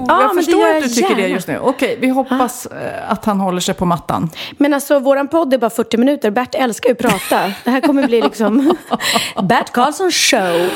Ja, 0.07 0.15
men 0.17 0.19
jag 0.19 0.29
det 0.29 0.35
förstår 0.43 0.75
att 0.77 0.83
du 0.83 0.89
tycker 0.89 1.15
det 1.15 1.21
gärna. 1.21 1.33
just 1.35 1.47
nu. 1.47 1.59
Okej, 1.59 1.97
vi 2.01 2.07
hoppas 2.09 2.65
eh, 2.65 3.11
att 3.11 3.25
han 3.25 3.39
håller 3.39 3.59
sig 3.59 3.75
på 3.75 3.85
mattan. 3.85 4.29
Men 4.57 4.73
alltså 4.73 4.99
våran 4.99 5.27
podd 5.27 5.53
är 5.53 5.57
bara 5.57 5.69
40 5.69 5.97
minuter. 5.97 6.31
Bert 6.31 6.55
älskar 6.55 6.89
ju 6.89 6.93
att 6.93 6.99
prata. 7.01 7.51
Det 7.63 7.69
här 7.71 7.81
kommer 7.81 8.07
bli 8.07 8.21
liksom 8.21 8.75
Bert 9.43 9.71
Karlsson 9.71 10.11
show. 10.11 10.69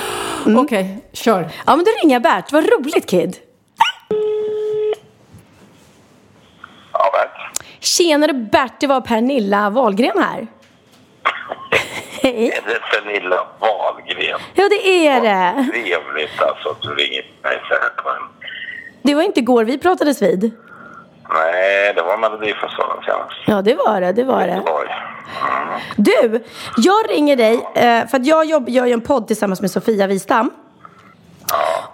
Okej, 0.58 1.04
kör. 1.14 1.50
Ja 1.66 1.76
men 1.76 1.86
då 1.86 1.92
ringer 2.04 2.16
jag 2.16 2.22
Bert. 2.22 2.52
Vad 2.52 2.64
roligt 2.64 3.06
Kid. 3.10 3.36
Ja, 6.94 7.12
Bert. 7.14 7.64
Tjenare 7.80 8.34
Bert, 8.34 8.80
det 8.80 8.88
var 8.88 9.02
Pernilla 9.02 9.70
Wahlgren 9.70 10.24
här. 10.24 10.48
Hej. 12.22 12.48
Är 12.48 12.62
det 12.70 12.80
Pernilla 12.80 13.48
Wahlgren? 13.60 14.40
Ja 14.54 14.70
det 14.70 15.08
är 15.08 15.22
det. 15.22 15.66
Trevligt 15.72 16.42
alltså 16.42 16.70
att 16.70 16.82
du 16.82 16.90
ringer 16.90 17.26
mig 17.44 17.62
så 17.68 17.74
här 17.74 17.90
på 18.04 18.10
en... 18.10 18.24
Det 19.02 19.16
var 19.16 19.22
inte 19.22 19.40
igår 19.40 19.64
vi 19.64 19.78
pratades 19.78 20.22
vid. 20.22 20.52
Nej, 21.34 21.94
det 21.96 22.02
var 22.02 22.18
Melodifestivalen 22.18 23.04
senast. 23.04 23.36
Ja 23.48 23.62
det 23.62 23.76
var 23.76 24.02
det, 24.02 24.12
det 24.12 24.24
var 24.24 24.48
det. 24.48 24.52
Mm. 24.54 25.80
Du, 25.96 26.44
jag 26.78 27.10
ringer 27.10 27.36
dig 27.36 27.54
eh, 27.76 28.08
för 28.08 28.18
att 28.18 28.26
jag 28.26 28.46
jobb, 28.46 28.70
gör 28.70 28.86
ju 28.86 28.94
en 28.94 29.02
podd 29.02 29.28
tillsammans 29.28 29.62
med 29.62 29.72
Sofia 29.72 30.08
Wistam. 30.08 30.52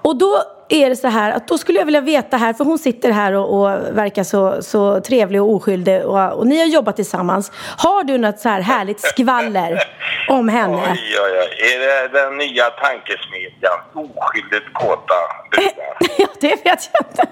Och 0.01 0.17
då 0.17 0.43
är 0.69 0.89
det 0.89 0.95
så 0.95 1.07
här 1.07 1.31
att 1.31 1.47
då 1.47 1.57
skulle 1.57 1.79
jag 1.79 1.85
vilja 1.85 2.01
veta 2.01 2.37
här, 2.37 2.53
för 2.53 2.63
hon 2.63 2.79
sitter 2.79 3.11
här 3.11 3.33
och, 3.33 3.59
och 3.59 3.97
verkar 3.97 4.23
så, 4.23 4.63
så 4.63 5.01
trevlig 5.01 5.41
och 5.41 5.49
oskyldig 5.49 6.05
och, 6.05 6.33
och 6.33 6.47
ni 6.47 6.59
har 6.59 6.65
jobbat 6.65 6.95
tillsammans. 6.95 7.51
Har 7.77 8.03
du 8.03 8.17
något 8.17 8.39
så 8.39 8.49
här 8.49 8.61
härligt 8.61 9.01
skvaller 9.01 9.83
om 10.29 10.49
henne? 10.49 10.83
Oj, 10.91 11.17
oj, 11.23 11.39
oj. 11.39 11.73
Är 11.73 11.79
det 11.79 12.19
den 12.19 12.37
nya 12.37 12.69
tankesmedjan 12.69 13.79
Oskyldigt 13.93 14.73
kåta 14.73 15.13
brudar? 15.51 16.17
ja, 16.17 16.27
det 16.41 16.49
vet 16.49 16.89
jag 16.93 17.05
inte. 17.09 17.27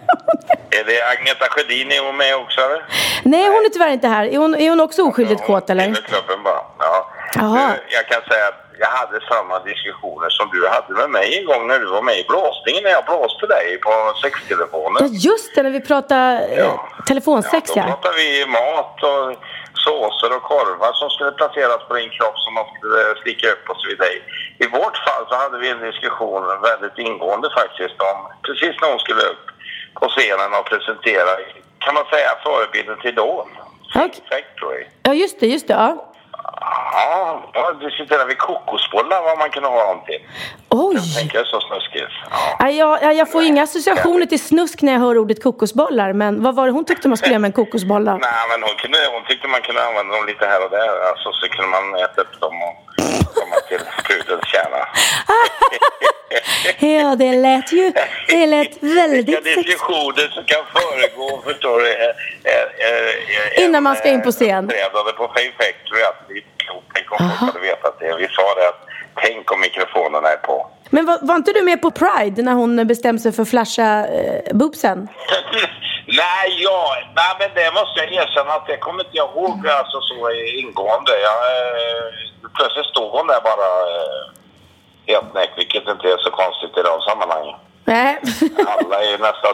är 0.69 0.83
det 0.85 1.03
Agneta 1.11 1.45
Sjödin, 1.49 1.91
är 1.91 2.05
hon 2.05 2.17
med 2.17 2.35
också 2.35 2.61
eller? 2.61 2.85
Nej, 3.23 3.45
hon 3.47 3.65
är 3.65 3.69
tyvärr 3.69 3.91
inte 3.91 4.07
här. 4.07 4.25
Är 4.25 4.37
hon, 4.37 4.55
är 4.55 4.69
hon 4.69 4.79
också 4.79 5.03
oskyldigt 5.03 5.45
kåt 5.45 5.69
eller? 5.69 5.83
Tillhör 5.83 6.01
klubben 6.01 6.43
bara. 6.43 6.62
Ja. 7.35 7.41
Jaha. 7.41 7.67
Du, 7.67 7.95
jag 7.95 8.07
kan 8.07 8.21
säga 8.31 8.47
att 8.47 8.59
jag 8.79 8.87
hade 8.87 9.17
samma 9.31 9.59
diskussioner 9.59 10.29
som 10.29 10.49
du 10.53 10.67
hade 10.67 10.93
med 10.93 11.09
mig 11.09 11.39
en 11.39 11.45
gång 11.45 11.67
när 11.67 11.79
du 11.79 11.85
var 11.85 12.01
med 12.01 12.17
i 12.19 12.25
blåsningen 12.27 12.83
när 12.83 12.89
jag 12.89 13.05
blåste 13.05 13.45
dig 13.47 13.79
på 13.85 13.91
sextelefonen. 14.21 14.99
Ja, 15.03 15.07
just 15.29 15.55
det, 15.55 15.63
när 15.63 15.69
vi 15.69 15.81
pratade 15.81 16.47
eh, 16.57 16.73
telefonsex 17.07 17.63
Då 17.73 17.79
ja. 17.79 17.83
pratar 17.83 18.13
vi 18.21 18.45
mat 18.59 18.95
och 19.09 19.23
såser 19.85 20.29
och 20.37 20.43
korvar 20.43 20.93
som 20.93 21.09
skulle 21.09 21.31
placeras 21.31 21.81
på 21.87 21.93
din 21.93 22.09
kropp 22.17 22.37
som 22.43 22.53
man 22.53 22.65
skulle 22.73 22.99
sticka 23.21 23.47
upp 23.53 23.65
och 23.69 23.77
så 23.81 23.85
vidare. 23.89 24.09
I 24.65 24.67
vårt 24.77 24.97
fall 25.05 25.23
så 25.29 25.35
hade 25.35 25.57
vi 25.57 25.69
en 25.69 25.81
diskussion 25.91 26.43
väldigt 26.69 26.97
ingående 26.97 27.47
faktiskt 27.59 27.97
om 28.11 28.17
precis 28.47 28.73
när 28.81 28.87
hon 28.91 28.99
skulle 29.05 29.23
upp 29.33 29.45
på 29.99 30.07
scenen 30.15 30.53
och 30.57 30.65
presentera, 30.65 31.31
kan 31.85 31.93
man 31.93 32.05
säga, 32.13 32.29
förebilden 32.43 32.97
till 33.03 33.15
Dawn. 33.15 33.49
Okej. 33.95 34.23
Factory. 34.29 34.83
Ja, 35.03 35.13
just 35.13 35.39
det, 35.39 35.47
just 35.47 35.67
det. 35.67 35.73
Ja. 35.73 36.12
Ja, 36.43 37.43
då 37.53 37.85
diskuterade 37.85 38.25
vi 38.25 38.35
kokosbollar 38.35 39.21
vad 39.21 39.37
man 39.37 39.49
kunde 39.49 39.69
ha 39.69 39.87
dem 39.87 40.01
till. 40.05 40.19
Oj! 40.69 40.95
Jag 40.95 41.15
tänker 41.19 41.43
så 41.43 41.61
snuskigt. 41.61 42.11
Ja. 42.29 42.57
Nej, 42.59 42.77
Jag, 42.77 43.15
jag, 43.15 43.31
får 43.31 43.43
inga 43.43 43.63
associationer 43.63 44.25
till 44.25 44.39
snusk 44.39 44.81
när 44.81 44.93
jag 44.93 44.99
hör 44.99 45.17
ordet 45.17 45.43
kokosbollar. 45.43 46.13
Men 46.13 46.43
vad 46.43 46.55
var 46.55 46.65
det 46.65 46.71
hon 46.71 46.85
tyckte 46.85 47.07
man 47.07 47.17
skulle 47.17 47.33
göra 47.33 47.39
med 47.39 47.49
en 47.49 47.53
kokosbollar? 47.53 48.17
Nej, 48.19 48.43
men 48.49 48.63
hon, 48.67 48.75
kunde, 48.75 48.97
hon 49.13 49.23
tyckte 49.27 49.47
man 49.47 49.61
kunde 49.61 49.87
använda 49.87 50.15
dem 50.15 50.25
lite 50.25 50.45
här 50.45 50.65
och 50.65 50.71
där. 50.71 51.09
Alltså, 51.09 51.31
så 51.31 51.47
kunde 51.47 51.69
man 51.71 51.95
äta 52.05 52.21
upp 52.21 52.39
dem 52.39 52.55
och 52.63 52.92
komma 53.33 53.55
till 53.67 53.79
pudelns 54.07 54.45
kärna. 54.47 54.87
Ja, 56.79 57.15
det 57.15 57.31
lät 57.35 57.71
ju 57.71 57.91
det 58.27 58.45
lät 58.45 58.67
Vilka 58.83 58.95
väldigt 58.95 59.25
sexigt. 59.35 59.55
diskussioner 59.67 60.27
som 60.33 60.43
kan 60.43 60.63
föregå, 60.73 61.41
förstår 61.45 61.79
du? 61.79 61.93
eh, 61.93 62.03
eh, 62.43 62.61
eh, 63.57 63.63
Innan 63.63 63.75
en, 63.75 63.83
man 63.83 63.95
ska 63.95 64.09
in 64.09 64.21
på 64.21 64.31
scen. 64.31 64.49
eh, 64.49 64.63
uppträdande 64.63 65.11
på 65.11 65.27
Fame 65.27 65.51
Factory, 65.59 66.01
att 66.03 66.27
det 66.27 66.33
är 66.33 66.43
klokt. 66.57 66.87
Tänk 66.93 67.11
om 67.11 67.17
folk 67.17 67.53
hade 67.53 67.59
vetat 67.59 67.99
det. 67.99 68.15
Vi 68.17 68.27
sa 68.27 68.55
det 68.55 68.67
att 68.67 68.81
tänk 69.15 69.51
om 69.51 69.59
mikrofonerna 69.61 70.27
är 70.29 70.37
på. 70.37 70.67
Men 70.95 71.05
var, 71.05 71.17
var 71.21 71.35
inte 71.35 71.53
du 71.53 71.61
med 71.61 71.81
på 71.81 71.91
Pride 71.91 72.41
när 72.41 72.53
hon 72.53 72.87
bestämde 72.87 73.21
sig 73.21 73.31
för 73.31 73.41
att 73.41 73.49
flasha 73.49 74.07
eh, 74.07 74.55
boobsen? 74.59 74.97
nej, 76.23 76.47
ja, 76.67 76.81
nej, 77.19 77.33
men 77.39 77.49
det 77.59 77.71
måste 77.79 77.95
jag 78.01 78.13
erkänna 78.21 78.51
att 78.53 78.67
det 78.67 78.77
kommer 78.77 79.03
inte 79.03 79.17
jag 79.21 79.29
ihåg 79.31 79.67
alltså, 79.67 79.97
så 80.01 80.15
ingående. 80.61 81.11
Jag, 81.27 81.39
eh, 81.53 82.05
plötsligt 82.57 82.85
stod 82.85 83.09
hon 83.15 83.27
där 83.27 83.41
bara 83.51 83.69
eh, 83.93 84.23
helt 85.11 85.33
näck, 85.33 85.51
vilket 85.57 85.87
inte 85.93 86.07
är 86.13 86.17
så 86.17 86.31
konstigt 86.41 86.77
i 86.79 86.81
de 86.89 86.95
sammanhangen. 87.09 87.55
Nej. 87.85 88.19
Alla 88.67 89.01
är 89.01 89.11
ju 89.11 89.17
nästan, 89.17 89.53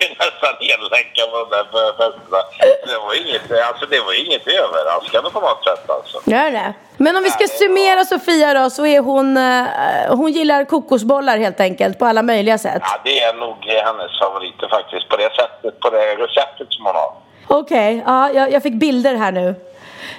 är 0.00 0.08
nästan 0.24 0.54
hellänkade 0.60 1.28
på 1.30 1.36
de 1.38 1.56
där 1.56 1.64
festerna. 1.98 2.40
Det 2.86 2.98
var 3.06 3.14
inget, 3.26 3.66
alltså, 3.68 3.86
det 3.86 4.00
var 4.00 4.26
inget 4.26 4.46
överraskande 4.46 5.30
på 5.30 5.40
något 5.40 5.64
sätt 5.64 5.90
alltså. 5.90 6.30
Gör 6.30 6.50
det? 6.50 6.74
Men 6.96 7.16
om 7.16 7.22
vi 7.22 7.30
ska 7.30 7.48
summera 7.48 8.04
Sofia 8.04 8.54
då 8.54 8.70
så 8.70 8.86
är 8.86 9.00
hon, 9.00 9.36
eh, 9.36 9.64
hon 10.08 10.32
gillar 10.32 10.64
kokosbollar 10.64 11.38
helt 11.38 11.60
enkelt 11.60 11.98
på 11.98 12.06
alla 12.06 12.22
möjliga 12.22 12.58
sätt. 12.58 12.82
Ja, 12.82 13.00
det 13.04 13.20
är 13.20 13.34
nog 13.34 13.56
hennes 13.64 14.18
favoriter 14.18 14.68
faktiskt, 14.68 15.08
på 15.08 15.16
det 15.16 15.30
sättet, 15.36 15.80
på 15.80 15.90
det 15.90 16.14
receptet 16.14 16.72
som 16.72 16.86
hon 16.86 16.94
har. 16.94 17.12
Okej, 17.46 18.02
ja, 18.06 18.30
jag, 18.30 18.52
jag 18.52 18.62
fick 18.62 18.74
bilder 18.74 19.14
här 19.14 19.32
nu. 19.32 19.54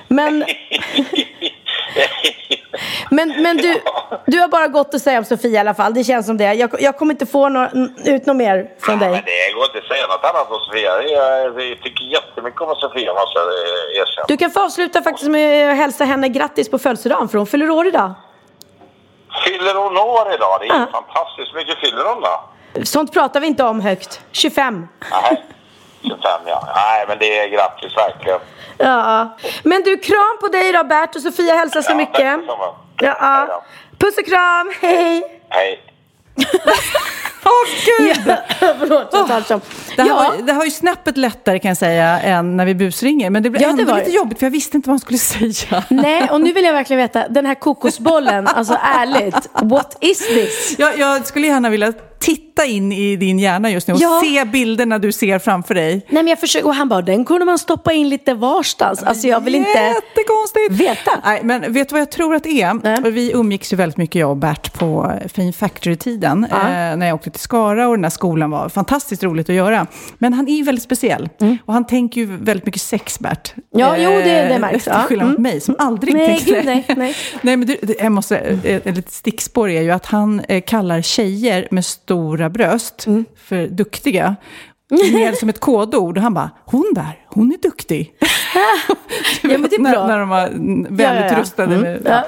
Men, 0.08 0.39
men, 3.10 3.42
men 3.42 3.58
du, 3.58 3.82
du 4.26 4.40
har 4.40 4.48
bara 4.48 4.68
gott 4.68 4.94
att 4.94 5.02
säga 5.02 5.18
om 5.20 5.26
Sofia 5.26 5.52
i 5.52 5.58
alla 5.58 5.74
fall. 5.74 5.94
Det 5.94 6.04
känns 6.04 6.26
som 6.26 6.38
det. 6.38 6.54
Jag, 6.54 6.70
jag 6.80 6.98
kommer 6.98 7.14
inte 7.14 7.26
få 7.26 7.50
nå, 7.50 7.68
ut 8.06 8.26
något 8.26 8.36
mer 8.36 8.70
från 8.80 9.00
dig. 9.00 9.10
det 9.26 9.54
går 9.56 9.66
inte 9.66 9.78
att 9.78 9.84
säga 9.88 10.08
något 10.08 10.24
annat 10.26 10.52
om 10.52 10.60
Sofia. 10.60 11.02
Jag, 11.04 11.46
jag 11.46 11.82
tycker 11.84 12.04
jättemycket 12.06 12.62
om 12.62 12.76
Sofia 12.76 13.14
måste 13.14 13.40
jag 13.40 13.48
erkänna. 14.02 14.26
Du 14.28 14.38
kan 14.38 14.52
få 14.52 14.64
avsluta 14.66 15.02
faktiskt 15.02 15.30
med 15.32 15.72
att 15.72 15.78
hälsa 15.78 16.04
henne 16.06 16.30
grattis 16.30 16.70
på 16.72 16.80
födelsedagen 16.80 17.28
för 17.30 17.38
hon 17.38 17.48
fyller 17.48 17.70
år 17.70 17.88
idag. 17.88 18.14
Fyller 19.46 19.76
hon 19.76 19.98
år 19.98 20.34
idag? 20.34 20.58
Det 20.62 20.66
är 20.68 20.80
Ja. 20.80 20.88
fantastiskt. 20.92 21.56
mycket 21.56 21.78
fyller 21.78 22.04
hon 22.14 22.22
då? 22.22 22.44
Sånt 22.86 23.14
pratar 23.14 23.40
vi 23.40 23.48
inte 23.48 23.64
om 23.64 23.82
högt. 23.82 24.22
25. 24.32 24.88
Nej. 25.12 25.44
25 26.08 26.41
ja. 26.45 26.68
Nej, 26.76 27.06
men 27.08 27.18
det 27.20 27.39
är 27.39 27.47
grattis 27.47 27.97
verkligen. 27.97 28.39
Ja. 28.78 29.38
Men 29.64 29.82
du, 29.84 29.97
kram 29.97 30.38
på 30.41 30.47
dig 30.47 30.72
då 30.72 30.84
Bert 30.84 31.16
och 31.16 31.22
Sofia 31.22 31.56
hälsar 31.56 31.82
så 31.82 31.91
Ja, 31.91 31.95
mycket. 31.95 32.39
Ja. 32.97 33.45
Då. 33.49 33.64
Puss 33.99 34.18
och 34.18 34.26
kram, 34.26 34.72
hej! 34.82 35.41
Hej. 35.49 35.80
Åh 37.46 37.52
gud! 38.00 38.16
Förlåt, 38.80 39.10
jag 39.12 39.28
tar 39.28 39.41
som. 39.41 39.62
Det 39.96 40.02
här, 40.02 40.10
Ja. 40.10 40.34
det 40.43 40.52
här 40.52 40.58
var 40.60 40.66
ju 40.66 40.72
snäppet 40.72 41.18
lättare 41.18 41.60
kan 41.60 41.70
jag 41.70 41.78
säga 41.78 42.20
än 42.22 42.58
när 42.58 42.66
vi 42.66 42.76
busringer. 42.76 43.30
Men 43.30 43.43
det 43.43 43.50
blev 43.50 43.62
Ja, 43.62 43.68
det 43.68 43.82
ändå 43.82 43.91
var 43.91 44.00
lite 44.00 44.10
det. 44.12 44.16
jobbigt 44.16 44.39
för 44.39 44.46
jag 44.46 44.52
visste 44.52 44.78
inte 44.78 44.89
vad 44.89 44.93
han 44.93 45.00
skulle 45.00 45.20
säga. 45.54 45.84
Nej, 45.89 46.30
och 46.32 46.41
nu 46.41 46.52
vill 46.52 46.66
jag 46.66 46.74
verkligen 46.74 46.98
veta, 47.02 47.28
den 47.28 47.46
här 47.46 47.56
kokosbollen, 47.56 48.48
alltså 48.48 48.78
ärligt, 49.00 49.50
what 49.62 49.98
is 50.02 50.28
this? 50.28 50.76
Jag, 50.78 51.00
jag 51.00 51.26
skulle 51.28 51.48
gärna 51.48 51.70
vilja 51.70 51.93
titta 52.20 52.66
in 52.66 52.91
i 52.91 53.16
din 53.16 53.39
hjärna 53.39 53.70
just 53.72 53.88
nu 53.88 53.93
och 53.93 54.00
Ja. 54.02 54.22
se 54.24 54.46
bilderna 54.46 55.00
du 55.00 55.12
ser 55.12 55.39
framför 55.39 55.74
dig. 55.76 55.91
Nej 55.93 56.24
men 56.24 56.28
jag 56.28 56.39
försöker, 56.39 56.68
och 56.68 56.76
han 56.76 56.89
bara, 56.89 57.02
den 57.02 57.26
kunde 57.26 57.46
man 57.46 57.60
stoppa 57.60 57.93
in 57.93 58.10
lite 58.10 58.34
varstans. 58.34 59.04
Alltså 59.04 59.28
jag 59.28 59.39
vill 59.41 59.56
inte 59.56 59.70
Jättekonstigt. 59.70 60.72
veta. 60.72 61.12
Nej, 61.26 61.41
men 61.43 61.74
vet 61.74 61.89
du 61.89 61.93
vad 61.93 62.02
jag 62.02 62.12
tror 62.12 62.36
att 62.36 62.43
det 62.43 62.62
är? 62.62 62.74
Nej. 62.74 63.12
Vi 63.12 63.32
umgicks 63.32 63.74
ju 63.74 63.78
väldigt 63.78 63.98
mycket, 63.98 64.16
jag 64.20 64.30
och 64.30 64.38
Bert, 64.38 64.74
på 64.74 65.12
Fin 65.34 65.54
Factory-tiden. 65.54 66.48
Ja. 66.52 66.58
Eh, 66.58 66.98
när 66.98 67.06
jag 67.08 67.16
åkte 67.16 67.35
till 67.36 67.42
Skara 67.44 67.88
och 67.88 67.94
den 67.94 68.02
där 68.02 68.10
skolan 68.10 68.52
var 68.52 68.70
fantastiskt 68.70 69.24
roligt 69.24 69.50
att 69.50 69.56
göra. 69.56 69.88
Men 70.18 70.34
han 70.34 70.48
är 70.48 70.56
ju 70.56 70.64
väldigt 70.64 70.84
speciell. 70.84 71.30
Och 71.66 71.74
han 71.74 71.86
tänker 71.88 72.22
ju 72.22 72.28
väldigt 72.38 72.66
mycket 72.66 72.82
sex, 72.82 73.20
Bert. 73.20 73.54
Mm. 73.56 73.68
Ja, 73.72 73.96
jo, 73.98 74.10
det- 74.10 74.24
det 74.24 74.54
Eh, 74.54 74.60
märks, 74.60 74.84
Till 74.84 74.94
skillnad 74.94 75.28
mot 75.28 75.38
Mm. 75.38 75.52
mig 75.52 75.62
som 75.62 75.76
aldrig 75.80 76.14
Nej, 76.14 76.28
tänker 76.28 76.56
gud, 76.56 76.66
nej, 76.66 76.86
nej. 76.98 77.16
nej, 77.42 77.58
men 77.58 77.68
du, 77.68 77.78
jag 78.00 78.12
måste, 78.12 78.38
eh, 78.38 78.76
ett 78.76 78.86
litet 78.86 79.12
stickspår 79.12 79.70
är 79.70 79.82
ju 79.82 79.92
att 79.92 80.06
han 80.06 80.40
eh, 80.40 80.62
kallar 80.62 81.02
tjejer 81.02 81.68
med 81.72 81.86
stora 81.86 82.50
bröst 82.50 83.06
Mm. 83.08 83.26
för 83.38 83.68
duktiga. 83.68 84.36
Mer 84.90 85.34
som 85.34 85.50
ett 85.50 85.60
kodord. 85.60 86.18
Och 86.18 86.24
han 86.24 86.34
bara, 86.34 86.50
hon 86.66 86.92
där, 86.96 87.20
hon 87.28 87.52
är 87.52 87.58
duktig. 87.58 88.14
Du 89.42 89.52
Ja, 89.52 89.58
men 89.58 89.70
det 89.70 89.76
är 89.76 89.82
bra. 89.82 89.92
När, 89.92 90.08
när 90.08 90.20
de 90.20 90.30
var 90.30 90.48
mm, 90.48 90.96
väldigt 90.96 91.26
ja, 91.26 91.32
ja. 91.32 91.42
rustade. 91.42 91.76
Mm. 91.76 92.02
Ja. 92.06 92.24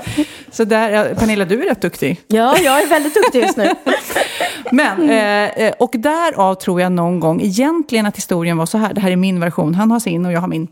Så 0.51 0.63
där, 0.63 1.15
Pernilla, 1.15 1.45
du 1.45 1.61
är 1.63 1.69
rätt 1.69 1.81
duktig. 1.81 2.21
Ja, 2.27 2.57
jag 2.57 2.81
är 2.81 2.87
väldigt 2.87 3.13
duktig 3.13 3.41
just 3.41 3.57
nu. 3.57 3.73
Men, 4.71 5.09
eh, 5.09 5.65
eh, 5.65 5.73
och 5.79 5.95
därav 5.97 6.55
tror 6.55 6.81
jag 6.81 6.91
någon 6.91 7.19
gång, 7.19 7.41
egentligen 7.41 8.05
att 8.05 8.17
historien 8.17 8.57
var 8.57 8.65
så 8.65 8.77
här, 8.77 8.93
det 8.93 9.01
här 9.01 9.11
är 9.11 9.15
min 9.15 9.39
version, 9.39 9.75
han 9.75 9.91
har 9.91 9.99
sin 9.99 10.25
och 10.25 10.31
jag 10.31 10.41
har 10.41 10.47
min. 10.47 10.67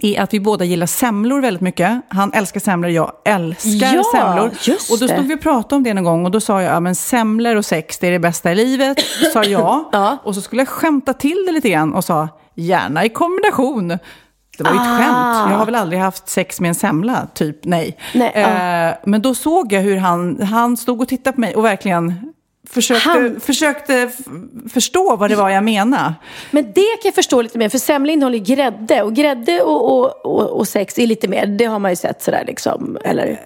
Är 0.00 0.20
att 0.22 0.34
vi 0.34 0.40
båda 0.40 0.64
gillar 0.64 0.86
semlor 0.86 1.40
väldigt 1.40 1.60
mycket. 1.60 2.00
Han 2.08 2.32
älskar 2.32 2.60
semlor, 2.60 2.90
jag 2.90 3.12
älskar 3.24 3.94
Ja, 3.94 4.02
semlor. 4.14 4.50
just 4.62 4.92
och 4.92 4.98
då 4.98 5.08
stod 5.08 5.26
vi 5.26 5.34
och 5.34 5.40
pratade 5.40 5.74
om 5.76 5.82
det 5.82 5.94
någon 5.94 6.04
gång 6.04 6.24
och 6.24 6.30
då 6.30 6.40
sa 6.40 6.62
jag, 6.62 6.74
ja 6.74 6.80
men 6.80 6.94
semlor 6.94 7.56
och 7.56 7.64
sex, 7.64 7.98
det 7.98 8.06
är 8.06 8.10
det 8.12 8.18
bästa 8.18 8.52
i 8.52 8.54
livet, 8.54 8.98
sa 9.32 9.44
jag. 9.44 9.84
Ja. 9.92 10.18
Och 10.24 10.34
så 10.34 10.40
skulle 10.40 10.60
jag 10.62 10.68
skämta 10.68 11.12
till 11.14 11.44
det 11.46 11.52
lite 11.52 11.68
grann 11.70 11.94
och 11.94 12.04
sa, 12.04 12.28
gärna 12.54 13.04
i 13.04 13.08
kombination. 13.08 13.88
Det 14.58 14.64
var 14.64 14.70
ju 14.70 14.76
ett 14.76 14.82
Ah. 14.82 14.98
skämt. 14.98 15.50
Jag 15.52 15.58
har 15.58 15.66
väl 15.66 15.74
aldrig 15.74 16.00
haft 16.00 16.28
sex 16.28 16.60
med 16.60 16.68
en 16.68 16.74
semla, 16.74 17.26
typ 17.34 17.64
nej. 17.64 17.96
Nej, 18.14 18.32
eh, 18.34 18.94
men 19.04 19.22
då 19.22 19.34
såg 19.34 19.72
jag 19.72 19.80
hur 19.80 19.96
han, 19.96 20.42
han 20.42 20.76
stod 20.76 21.00
och 21.00 21.08
tittade 21.08 21.34
på 21.34 21.40
mig 21.40 21.54
och 21.56 21.64
verkligen 21.64 22.32
försökte, 22.66 23.08
Han- 23.08 23.40
försökte 23.40 24.10
förstå 24.72 25.16
vad 25.16 25.30
det 25.30 25.36
var 25.36 25.50
jag 25.50 25.64
menade. 25.64 26.14
Men 26.50 26.64
det 26.64 26.72
kan 26.72 27.00
jag 27.04 27.14
förstå 27.14 27.42
lite 27.42 27.58
mer, 27.58 27.68
för 27.68 27.78
semla 27.78 28.12
innehåller 28.12 28.38
grädde. 28.38 29.02
Och 29.02 29.14
grädde 29.14 29.62
och, 29.62 29.98
och, 29.98 30.26
och, 30.26 30.50
och 30.50 30.68
sex 30.68 30.98
är 30.98 31.06
lite 31.06 31.28
mer, 31.28 31.46
det 31.46 31.64
har 31.64 31.78
man 31.78 31.92
ju 31.92 31.96
sett 31.96 32.22
sådär 32.22 32.44
liksom. 32.46 32.98
Eller? 33.04 33.40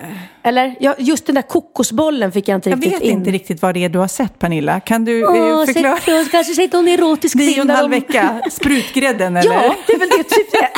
Eller? 0.45 0.74
Ja, 0.80 0.95
just 0.99 1.26
den 1.26 1.34
där 1.34 1.43
kokosbollen 1.43 2.32
fick 2.32 2.49
jag 2.49 2.57
inte 2.57 2.70
Jag 2.70 2.76
riktigt 2.76 2.95
vet 2.95 3.03
in. 3.03 3.11
inte 3.18 3.30
riktigt 3.30 3.62
vad 3.62 3.74
det 3.74 3.84
är 3.84 3.88
du 3.88 3.99
har 3.99 4.09
sett, 4.09 4.38
Pernilla. 4.38 4.80
Kan 4.80 5.05
du 5.05 5.22
eh, 5.22 5.28
Åh, 5.30 5.66
förklara? 5.66 5.97
sätt- 5.97 6.30
kanske 6.30 6.55
sätter 6.55 6.78
hon 6.78 6.88
erotisk 6.88 7.34
Nio 7.34 7.59
och 7.61 7.64
en 7.64 7.70
halv 7.70 7.90
vecka, 7.90 8.40
sprutgrädden 8.51 9.36
eller? 9.36 9.53
Ja, 9.55 9.74
det 9.86 9.93
är 9.93 9.99
väl 9.99 10.09
det 10.09 10.22
typ 10.24 10.53
det. 10.53 10.68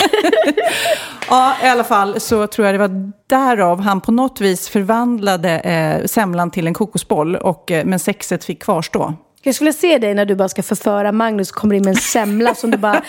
Ja, 1.31 1.55
i 1.65 1.67
alla 1.67 1.85
fall 1.85 2.21
så 2.21 2.47
tror 2.47 2.67
jag 2.67 2.75
det 2.75 2.79
var 2.79 3.13
därav 3.29 3.81
han 3.81 4.01
på 4.01 4.13
något 4.13 4.41
vis 4.41 4.69
förvandlade 4.69 5.51
eh, 5.61 6.07
semlan 6.07 6.51
till 6.51 6.67
en 6.67 6.75
kokosboll, 6.75 7.37
och, 7.37 7.71
eh, 7.71 7.85
men 7.85 7.99
sexet 7.99 8.45
fick 8.45 8.63
kvarstå. 8.63 9.15
Jag 9.47 9.55
skulle 9.55 9.73
se 9.73 9.99
dig 9.99 10.15
när 10.15 10.25
du 10.25 10.35
bara 10.35 10.49
ska 10.49 10.63
förföra 10.63 11.13
Magnus 11.13 11.51
och 11.51 11.57
kommer 11.57 11.75
in 11.75 11.83
med 11.83 11.91
en 11.91 11.97
semla 11.97 12.55
som 12.55 12.71
du 12.71 12.77
bara 12.79 13.03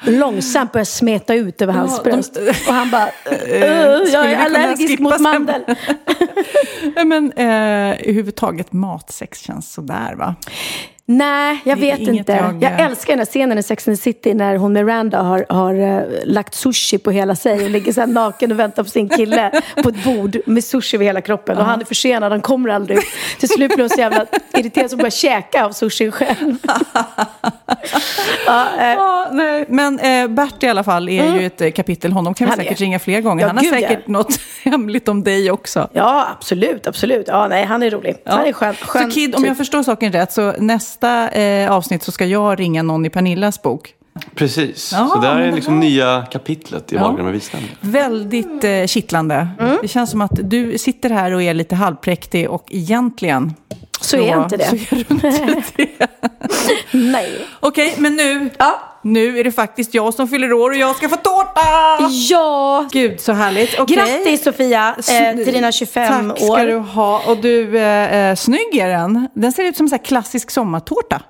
långsamt 0.00 0.72
börjar 0.72 0.84
smeta 0.84 1.34
ut 1.34 1.62
över 1.62 1.72
hans 1.72 1.92
Ja, 1.96 2.02
de- 2.04 2.10
bröst. 2.10 2.36
Och 2.68 2.74
han 2.74 2.90
bara, 2.90 3.04
"Uh, 3.26 4.04
skulle 4.06 4.12
jag 4.12 4.32
är 4.32 4.36
allergisk 4.44 4.98
mot 4.98 5.12
semlan?" 5.14 5.32
mandel. 5.46 5.76
Men 7.06 7.32
eh, 7.32 7.46
överhuvudtaget 8.08 8.72
matsex 8.72 9.40
känns 9.40 9.72
sådär 9.72 10.14
va? 10.14 10.34
Nej, 11.10 11.60
jag 11.64 11.76
vet 11.76 11.98
inte. 12.00 12.32
jag- 12.32 12.62
Jag, 12.62 12.80
älskar 12.80 13.12
den 13.12 13.18
här 13.18 13.26
scenen 13.26 13.58
i 13.58 13.62
Sex 13.62 13.88
and 13.88 13.96
the 13.96 14.02
City 14.02 14.34
när 14.34 14.56
hon 14.56 14.72
Miranda 14.72 15.22
har, 15.22 15.46
har 15.48 15.74
eh, 15.74 16.02
lagt 16.24 16.54
sushi 16.54 16.98
på 16.98 17.10
hela 17.10 17.36
sig 17.36 17.64
och 17.64 17.70
ligger 17.70 17.92
så 17.92 18.06
naken 18.06 18.52
och 18.52 18.58
väntar 18.58 18.82
på 18.82 18.88
sin 18.88 19.08
kille 19.08 19.50
på 19.82 19.88
ett 19.88 20.04
bord 20.04 20.36
med 20.46 20.64
sushi 20.64 20.96
över 20.96 21.04
hela 21.04 21.20
kroppen. 21.20 21.58
Och 21.58 21.64
han 21.64 21.80
är 21.80 21.84
försenad, 21.84 22.32
han 22.32 22.40
kommer 22.40 22.68
aldrig. 22.68 22.98
Till 23.38 23.48
slut 23.48 23.68
blir 23.74 23.84
hon 23.84 23.90
så 23.90 24.00
jävla 24.00 24.26
irriterad 24.58 24.90
som 24.90 24.96
börjar 24.96 25.10
käka 25.10 25.64
av 25.64 25.70
sushin 25.72 26.12
själv. 26.12 26.56
ja, 28.46 28.66
eh, 28.78 28.86
Ja, 28.88 29.28
nej. 29.32 29.64
Men 29.68 29.98
eh, 29.98 30.28
Bert 30.28 30.62
i 30.62 30.68
alla 30.68 30.84
fall 30.84 31.08
är 31.08 31.38
ju 31.40 31.46
ett 31.46 31.74
kapitel. 31.74 32.12
Honom 32.12 32.34
kan 32.34 32.44
vi 32.46 32.50
Han 32.50 32.60
är- 32.60 32.64
säkert 32.64 32.80
ringa 32.80 32.98
fler 32.98 33.20
gånger. 33.20 33.42
Ja, 33.42 33.46
Han 33.48 33.56
har 33.56 33.64
säkert 33.64 34.00
ja. 34.06 34.12
något 34.12 34.40
hemligt 34.64 35.08
om 35.08 35.24
dig 35.24 35.50
också. 35.50 35.88
ja, 35.92 36.28
absolut, 36.36 36.86
absolut. 36.86 37.24
Ja, 37.28 37.48
nej, 37.48 37.64
han 37.64 37.82
är 37.82 37.90
rolig. 37.90 38.16
Han 38.24 38.46
är 38.46 38.52
skön, 38.52 38.74
skön 38.74 39.04
så 39.10 39.14
Kid, 39.14 39.34
om 39.34 39.40
typ. 39.42 39.48
jag 39.48 39.56
förstår 39.56 39.82
saken 39.82 40.12
rätt, 40.12 40.32
så 40.32 40.52
nästa 40.58 40.97
eh, 41.04 41.70
avsnitt 41.72 42.02
så 42.02 42.12
ska 42.12 42.26
jag 42.26 42.60
ringa 42.60 42.82
någon 42.82 43.06
i 43.06 43.10
Pernillas 43.10 43.62
bok. 43.62 43.94
Precis, 44.34 44.92
Ja, 44.92 45.10
så 45.14 45.20
det 45.20 45.26
här 45.28 45.40
är 45.40 45.52
liksom 45.52 45.74
här- 45.74 45.80
nya 45.80 46.26
kapitlet 46.30 46.92
i 46.92 46.96
Ja. 46.96 47.02
Wahlgren 47.02 47.26
och 47.26 47.34
Wistam. 47.34 47.60
Väldigt 47.80 48.64
eh, 48.64 48.86
kittlande. 48.86 49.48
Mm. 49.60 49.78
Det 49.82 49.88
känns 49.88 50.10
som 50.10 50.20
att 50.20 50.30
du 50.42 50.78
sitter 50.78 51.10
här 51.10 51.32
och 51.32 51.42
är 51.42 51.54
lite 51.54 51.74
halvpräktig 51.74 52.50
och 52.50 52.64
egentligen 52.70 53.54
Så 54.00 54.16
är 54.16 54.28
jag 54.28 54.42
inte 54.42 54.56
det. 54.56 54.64
Så 54.68 54.74
är 54.76 55.04
du 55.08 55.14
inte 55.14 55.28
det. 55.76 56.08
Nej. 56.92 57.46
Okej, 57.60 57.94
men 57.98 58.16
nu, 58.16 58.50
Ja. 58.58 58.80
nu 59.02 59.38
är 59.38 59.44
det 59.44 59.52
faktiskt 59.52 59.94
jag 59.94 60.14
som 60.14 60.28
fyller 60.28 60.52
år 60.52 60.70
och 60.70 60.76
jag 60.76 60.96
ska 60.96 61.08
få 61.08 61.16
tårta! 61.16 61.60
Ja. 62.30 62.88
Gud, 62.92 63.20
så 63.20 63.32
härligt. 63.32 63.78
Okej. 63.80 63.96
Grattis 63.96 64.44
Sofia 64.44 64.94
eh, 64.98 65.36
till 65.44 65.54
dina 65.54 65.72
25 65.72 66.28
Tack 66.28 66.38
ska 66.38 66.52
år. 66.52 66.58
du 66.66 66.76
ha. 66.76 67.22
Och 67.26 67.36
du, 67.36 67.78
eh, 67.78 68.16
eh, 68.30 68.34
snygg 68.36 68.76
är 68.76 68.88
den. 68.88 69.28
Den 69.34 69.52
ser 69.52 69.64
ut 69.64 69.76
som 69.76 69.84
en 69.86 69.90
sån 69.90 69.98
klassisk 69.98 70.50
sommartårta. 70.50 71.22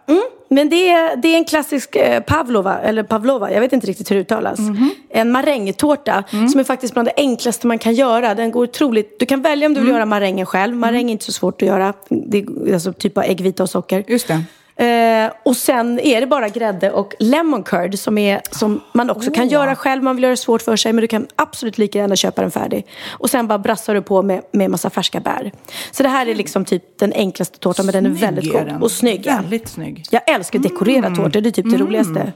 Men 0.51 0.69
det 0.69 0.89
är, 0.89 1.17
det 1.17 1.29
är 1.29 1.37
en 1.37 1.45
klassisk 1.45 1.97
eh, 1.97 2.21
pavlova, 2.23 2.79
eller 2.79 3.03
pavlova, 3.03 3.53
jag 3.53 3.61
vet 3.61 3.73
inte 3.73 3.87
riktigt 3.87 4.11
hur 4.11 4.17
det 4.17 4.21
uttalas. 4.23 4.59
Mhm. 4.59 4.91
En 5.11 5.31
marängtårta 5.33 6.25
Mm. 6.33 6.49
som 6.49 6.61
är 6.61 6.65
faktiskt 6.65 6.93
bland 6.95 7.09
det 7.09 7.13
enklaste 7.17 7.67
man 7.67 7.79
kan 7.79 7.95
göra. 7.95 8.35
Den 8.35 8.51
går 8.51 8.63
otroligt, 8.65 9.19
du 9.19 9.27
kan 9.27 9.43
välja 9.43 9.67
om 9.67 9.75
du 9.75 9.81
Mm. 9.81 9.87
vill 9.87 9.95
göra 9.95 10.07
marängen 10.07 10.47
själv. 10.47 10.77
Maräng 10.77 11.09
är 11.09 11.13
inte 11.13 11.25
så 11.25 11.33
svårt 11.33 11.63
att 11.63 11.69
göra. 11.69 11.93
Det 12.09 12.41
alltså 12.73 12.93
typ 12.93 13.19
av 13.19 13.25
äggvita 13.25 13.63
och 13.63 13.71
socker. 13.71 14.05
Just 14.09 14.29
det. 14.29 14.45
Eh, 14.79 15.31
och 15.43 15.57
sen 15.57 16.01
är 16.01 16.21
det 16.21 16.27
bara 16.27 16.49
grädde 16.49 16.91
och 16.91 17.15
lemon 17.19 17.63
curd 17.63 17.99
som, 17.99 18.19
är, 18.19 18.41
som 18.51 18.81
man 18.93 19.11
också 19.11 19.31
kan 19.31 19.49
göra 19.49 19.77
själv. 19.77 20.03
Man 20.03 20.17
vill 20.17 20.23
göra 20.23 20.31
det 20.31 20.37
svårt 20.37 20.63
för 20.63 20.77
sig 20.77 20.93
men 20.93 21.03
du 21.03 21.09
kan 21.09 21.27
absolut 21.37 21.79
lika 21.79 21.99
gärna 21.99 22.17
köpa 22.17 22.43
den 22.43 22.51
färdig. 22.51 22.87
Och 23.09 23.31
sen 23.31 23.47
bara 23.47 23.59
brassar 23.59 23.95
du 23.95 24.03
på 24.03 24.23
med, 24.23 24.43
med 24.53 24.71
massa 24.71 24.91
färska 24.91 25.21
bär. 25.21 25.53
Så 25.91 26.03
det 26.03 26.09
här 26.09 26.27
är 26.27 26.35
liksom 26.35 26.65
typ 26.65 26.99
den 26.99 27.13
enklaste 27.13 27.59
tårtan 27.59 27.87
men 27.87 27.93
den 27.93 28.07
är 28.07 28.11
väldigt 28.11 28.53
god. 28.53 28.67
den. 28.67 28.83
Och 28.83 28.91
snygg. 28.91 29.27
ja. 29.27 29.37
Väldigt 29.37 29.69
snygg. 29.69 30.05
Jag 30.11 30.31
älskar 30.31 30.59
att 30.59 30.63
dekorera 30.63 31.15
tårtor, 31.15 31.41
det 31.41 31.49
är 31.49 31.51
typ 31.51 31.71
det 31.71 31.79
roligaste. 31.79 32.33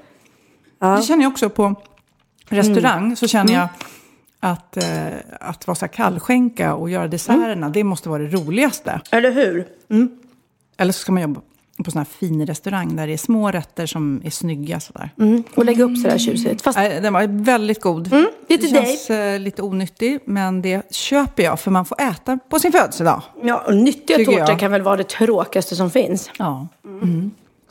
Det 0.80 1.02
känner 1.02 1.22
jag 1.22 1.32
också 1.32 1.48
på 1.48 1.74
restaurang. 2.48 3.04
Mm. 3.04 3.16
Så 3.16 3.28
känner 3.28 3.54
jag 3.54 3.68
att, 4.42 4.76
eh, 4.76 4.84
att 5.40 5.66
vara 5.66 5.74
så 5.74 5.88
kallskänka 5.88 6.74
och 6.74 6.90
göra 6.90 7.08
desserterna, 7.08 7.68
det 7.68 7.84
måste 7.84 8.08
vara 8.08 8.22
det 8.22 8.28
roligaste. 8.28 9.00
Eller 9.10 9.30
hur? 9.32 9.66
Eller 10.76 10.92
så 10.92 10.98
ska 10.98 11.12
man 11.12 11.22
jobba 11.22 11.40
på 11.84 11.90
sån 11.90 11.98
här 11.98 12.06
fin 12.18 12.46
restaurang 12.46 12.96
där 12.96 13.06
det 13.06 13.12
är 13.12 13.16
små 13.16 13.50
rätter 13.50 13.86
som 13.86 14.22
är 14.24 14.30
snygga 14.30 14.80
sådär. 14.80 15.10
Mm. 15.18 15.42
Och 15.54 15.64
lägga 15.64 15.84
upp 15.84 15.98
sådär 15.98 16.18
tjusigt. 16.18 16.62
Fast 16.62 16.78
Nej, 16.78 17.00
Den 17.00 17.12
var 17.12 17.26
väldigt 17.44 17.80
god. 17.80 18.08
det 18.48 18.54
är 18.54 18.58
till 18.58 18.70
känns 18.70 19.10
eh, 19.10 19.40
lite 19.40 19.62
onyttig, 19.62 20.18
men 20.24 20.62
det 20.62 20.92
köper 20.92 21.42
jag 21.42 21.60
för 21.60 21.70
man 21.70 21.84
får 21.84 22.00
äta 22.00 22.38
på 22.48 22.58
sin 22.58 22.72
födelsedag. 22.72 23.22
ja, 23.42 23.64
och 23.66 23.74
nyttiga 23.76 24.16
tårtor 24.16 24.58
kan 24.58 24.70
väl 24.70 24.82
vara 24.82 24.96
det 24.96 25.08
tråkigaste 25.08 25.76
som 25.76 25.90
finns. 25.90 26.30
Ja. 26.38 26.68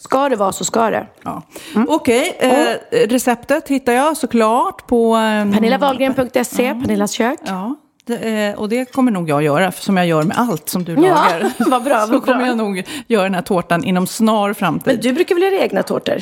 Ska 0.03 0.29
det 0.29 0.35
vara 0.35 0.51
så 0.51 0.65
ska 0.65 0.89
det. 0.89 1.07
ja. 1.23 1.41
Okej, 1.87 2.37
eh, 2.39 3.07
receptet 3.07 3.67
hittar 3.67 3.93
jag 3.93 4.17
såklart 4.17 4.87
på... 4.87 5.15
Eh, 5.15 5.51
Pernillawahlgren.se, 5.53 6.73
Pernillas 6.73 7.11
kök. 7.11 7.39
Ja, 7.45 7.75
det, 8.05 8.45
eh, 8.47 8.59
och 8.59 8.69
det 8.69 8.85
kommer 8.93 9.11
nog 9.11 9.29
jag 9.29 9.43
göra, 9.43 9.71
för 9.71 9.83
som 9.83 9.97
jag 9.97 10.07
gör 10.07 10.23
med 10.23 10.37
allt 10.39 10.69
som 10.69 10.83
du 10.83 10.93
Ja, 10.93 10.99
lagar. 11.01 11.51
vad 11.69 11.83
bra, 11.83 11.99
Så 11.99 12.11
vad 12.11 12.21
bra. 12.23 12.33
kommer 12.33 12.47
jag 12.47 12.57
nog 12.57 12.83
göra 13.07 13.23
den 13.23 13.35
här 13.35 13.41
tårtan 13.41 13.83
inom 13.83 14.07
snar 14.07 14.53
framtid. 14.53 14.93
Men 14.93 15.01
du 15.01 15.13
brukar 15.13 15.35
väl 15.35 15.43
göra 15.43 15.55
egna 15.63 15.83
tårtor? 15.83 16.21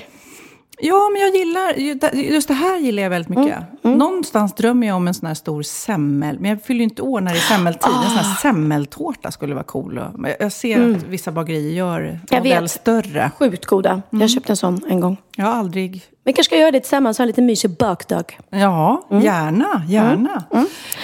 Ja, 0.82 1.10
men 1.14 1.22
jag 1.22 1.36
gillar, 1.36 1.74
just 2.14 2.48
det 2.48 2.54
här 2.54 2.78
gillar 2.80 3.04
jag 3.04 3.10
väldigt 3.10 3.30
mycket. 3.30 3.58
Mm, 3.58 3.64
mm. 3.84 3.98
Någonstans 3.98 4.54
drömmer 4.56 4.88
jag 4.88 4.96
om 4.96 5.08
en 5.08 5.14
sån 5.14 5.28
här 5.28 5.34
stor 5.34 5.62
semmel, 5.64 6.40
men 6.40 6.50
jag 6.50 6.64
fyller 6.64 6.78
ju 6.78 6.84
inte 6.84 7.02
år 7.02 7.22
när 7.22 7.32
det 7.32 7.38
är 7.38 7.42
semmeltid. 7.42 7.92
En 8.04 8.10
sån 8.10 8.18
här 8.18 8.36
semmeltårta 8.36 9.32
skulle 9.32 9.54
vara 9.54 9.64
cool. 9.64 10.02
Jag 10.40 10.52
ser 10.52 10.76
Ah. 10.80 10.84
Mm. 10.84 10.96
att 10.96 11.04
vissa 11.04 11.32
bagerier 11.32 11.72
gör 11.74 12.20
Jag 12.30 12.38
modell 12.44 12.64
vet. 12.64 12.72
större. 12.72 13.32
Sjukt 13.40 13.66
goda. 13.66 14.02
Jag 14.10 14.30
köpte 14.30 14.52
en 14.54 14.58
sån 14.58 14.82
en 14.90 15.00
gång. 15.00 15.18
Jag 15.36 15.46
har 15.46 15.54
aldrig... 15.54 16.02
Vi 16.24 16.34
kanske 16.34 16.50
ska 16.50 16.58
göra 16.60 16.72
det 16.72 16.80
tillsammans, 16.80 17.18
ha 17.18 17.24
en 17.24 17.28
liten 17.28 17.46
mysig 17.46 17.78
bakdag. 17.78 18.40
Ja, 18.50 19.08
Mm. 19.12 19.24
gärna, 19.24 19.84
gärna. 19.88 20.44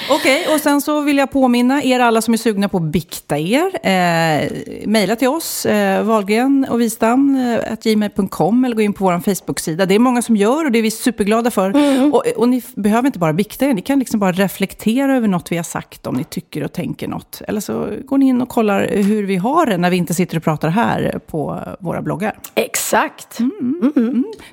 Okej, 0.10 0.48
och 0.54 0.60
sen 0.62 0.82
så 0.82 1.02
vill 1.02 1.18
jag 1.18 1.32
påminna 1.32 1.84
er 1.84 2.00
alla 2.00 2.22
som 2.22 2.34
är 2.34 2.38
sugna 2.38 2.70
på 2.70 2.78
att 2.78 2.84
bikta 2.84 3.38
er. 3.38 3.66
Eh, 3.88 4.52
mejla 4.88 5.16
till 5.16 5.28
oss, 5.28 5.66
eh, 5.66 6.04
Wahlgren 6.04 6.68
och 6.70 6.82
Wistam, 6.82 7.36
eh, 7.36 7.76
gmail.com 7.84 8.66
eller 8.66 8.76
gå 8.76 8.82
in 8.82 8.94
på 8.94 9.04
vår 9.04 9.20
Facebook-sida. 9.36 9.86
Det 9.86 9.96
är 9.96 10.00
många 10.00 10.22
som 10.22 10.36
gör 10.36 10.66
och 10.66 10.72
det 10.72 10.80
är 10.80 10.84
vi 10.84 10.92
superglada 10.92 11.52
för. 11.52 11.74
Och, 12.14 12.24
och 12.38 12.50
ni 12.50 12.62
behöver 12.76 13.07
inte 13.07 13.20
bara 13.20 13.34
bikta 13.34 13.66
er, 13.66 13.74
ni 13.74 13.82
kan 13.82 13.99
liksom 13.99 14.20
bara 14.20 14.32
reflektera 14.32 15.18
över 15.18 15.28
något 15.28 15.51
vi 15.51 15.57
har 15.57 15.63
sagt 15.63 16.07
om 16.07 16.16
ni 16.16 16.24
tycker 16.24 16.63
och 16.63 16.74
tänker 16.74 17.07
något. 17.07 17.41
Eller 17.47 17.61
så 17.61 17.89
går 18.05 18.18
ni 18.18 18.26
in 18.28 18.41
och 18.41 18.49
kollar 18.49 18.88
hur 18.88 19.24
vi 19.24 19.36
har 19.36 19.66
det 19.66 19.78
när 19.78 19.89
vi 19.89 19.97
inte 19.97 20.13
sitter 20.13 20.38
och 20.38 20.43
pratar 20.43 20.70
här 20.70 21.20
på 21.28 21.59
våra 21.80 22.01
bloggar. 22.01 22.38
Exakt. 22.55 22.85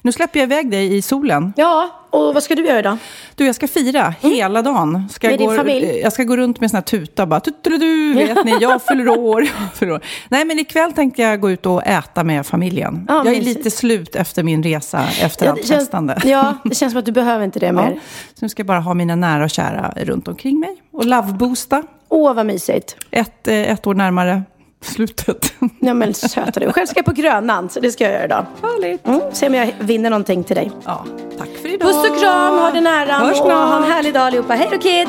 Nu 0.03 0.13
släpper 0.13 0.41
jag 0.41 0.47
iväg 0.47 0.71
dig 0.71 0.97
i 0.97 1.03
solen. 1.03 1.53
Ja, 1.57 1.89
och 2.11 2.35
vad 2.35 2.43
ska 2.43 2.55
du 2.55 2.67
göra 2.67 2.79
idag? 2.79 2.97
Du, 3.35 3.47
jag 3.47 3.55
ska 3.55 3.69
fira 3.69 4.15
hela 4.21 4.63
dagen. 4.63 5.09
Ska 5.11 5.27
Med 5.27 5.33
jag 5.33 5.39
din 5.41 5.49
gå, 5.49 5.55
familj? 5.57 5.87
eh, 5.87 5.97
Jag 5.97 6.13
ska 6.13 6.23
gå 6.25 6.37
runt 6.37 6.61
med 6.61 6.71
sån 6.71 6.77
här 6.77 6.83
tuta 6.83 7.27
bara. 7.27 7.41
Du, 7.63 8.13
vet 8.15 8.45
ni, 8.45 8.57
jag 8.61 8.83
fyller 8.83 9.09
år, 9.09 9.43
jag 9.43 9.75
fyller 9.75 9.93
år. 9.93 10.01
Nej, 10.29 10.45
men 10.45 10.59
ikväll 10.59 10.93
tänkte 10.93 11.23
jag 11.23 11.41
gå 11.41 11.51
ut 11.51 11.67
och 11.67 11.87
äta 11.87 12.25
med 12.25 12.47
familjen. 12.47 13.05
Ja, 13.09 13.15
jag 13.25 13.27
är 13.27 13.39
mysigt. 13.39 13.57
lite 13.59 13.71
slut 13.71 14.17
efter 14.17 14.43
min 14.43 14.63
resa, 14.63 15.05
efter 15.23 15.47
allt 15.49 15.61
det 15.63 15.67
känns, 15.69 15.81
testande. 15.85 16.19
ja, 16.25 16.55
det 16.65 16.75
känns 16.75 16.93
som 16.93 16.99
att 16.99 17.07
du 17.07 17.13
behöver 17.13 17.45
inte 17.45 17.59
det 17.59 17.67
Ja. 17.67 17.73
mer. 17.73 18.01
Så 18.35 18.39
nu 18.45 18.49
ska 18.49 18.61
jag 18.61 18.67
bara 18.67 18.81
ha 18.81 18.95
mina 18.95 19.17
nära 19.17 19.45
och 19.45 19.51
kära 19.51 19.93
runt 19.97 20.29
omkring 20.29 20.61
mig. 20.61 20.83
Och 20.93 21.05
loveboosta. 21.07 21.83
Åh, 22.09 22.35
vad 22.35 22.47
mysigt. 22.47 22.97
Ett, 23.11 23.49
eh, 23.49 23.55
ett 23.73 23.87
år 23.87 23.95
närmare 23.95 24.43
slutet. 24.85 25.53
Ja, 25.81 25.95
men 25.95 26.15
söta 26.15 26.61
du. 26.61 26.73
Själv 26.73 26.87
ska 26.87 26.99
jag 26.99 27.05
på 27.05 27.13
Grönan, 27.13 27.71
så 27.71 27.81
det 27.81 27.93
ska 27.93 28.05
jag 28.05 28.13
göra 28.13 28.25
idag. 28.25 28.47
Härligt. 28.63 29.07
Mm, 29.07 29.21
se 29.33 29.47
om 29.47 29.55
jag 29.55 29.73
vinner 29.81 30.11
någonting 30.11 30.45
till 30.45 30.57
dig. 30.57 30.71
Ja, 30.85 31.07
tack 31.39 31.49
för 31.49 31.75
idag. 31.75 31.89
Puss 31.89 32.11
och 32.11 32.21
kram, 32.21 32.59
ha 32.59 32.71
det 32.71 32.81
nära 32.81 33.13
Hörs 33.13 33.41
och 33.41 33.51
ha 33.51 33.77
en 33.77 33.83
härlig 33.93 34.15
dag 34.15 34.23
allihopa. 34.23 34.55
Hej 34.55 34.69
då 34.73 34.79
kid! 34.79 35.09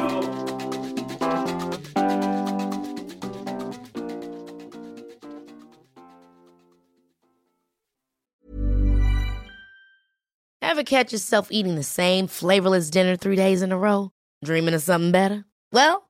Ever 10.62 10.84
catch 10.84 11.14
yourself 11.14 11.50
eating 11.52 11.76
the 11.76 11.84
same 11.84 12.28
flavorless 12.28 12.90
dinner 12.90 13.16
three 13.16 13.36
days 13.36 13.62
in 13.62 13.72
a 13.72 13.78
row? 13.78 14.10
Dreaming 14.44 14.74
of 14.74 14.82
something 14.82 15.12
better? 15.12 15.46
Well, 15.72 16.10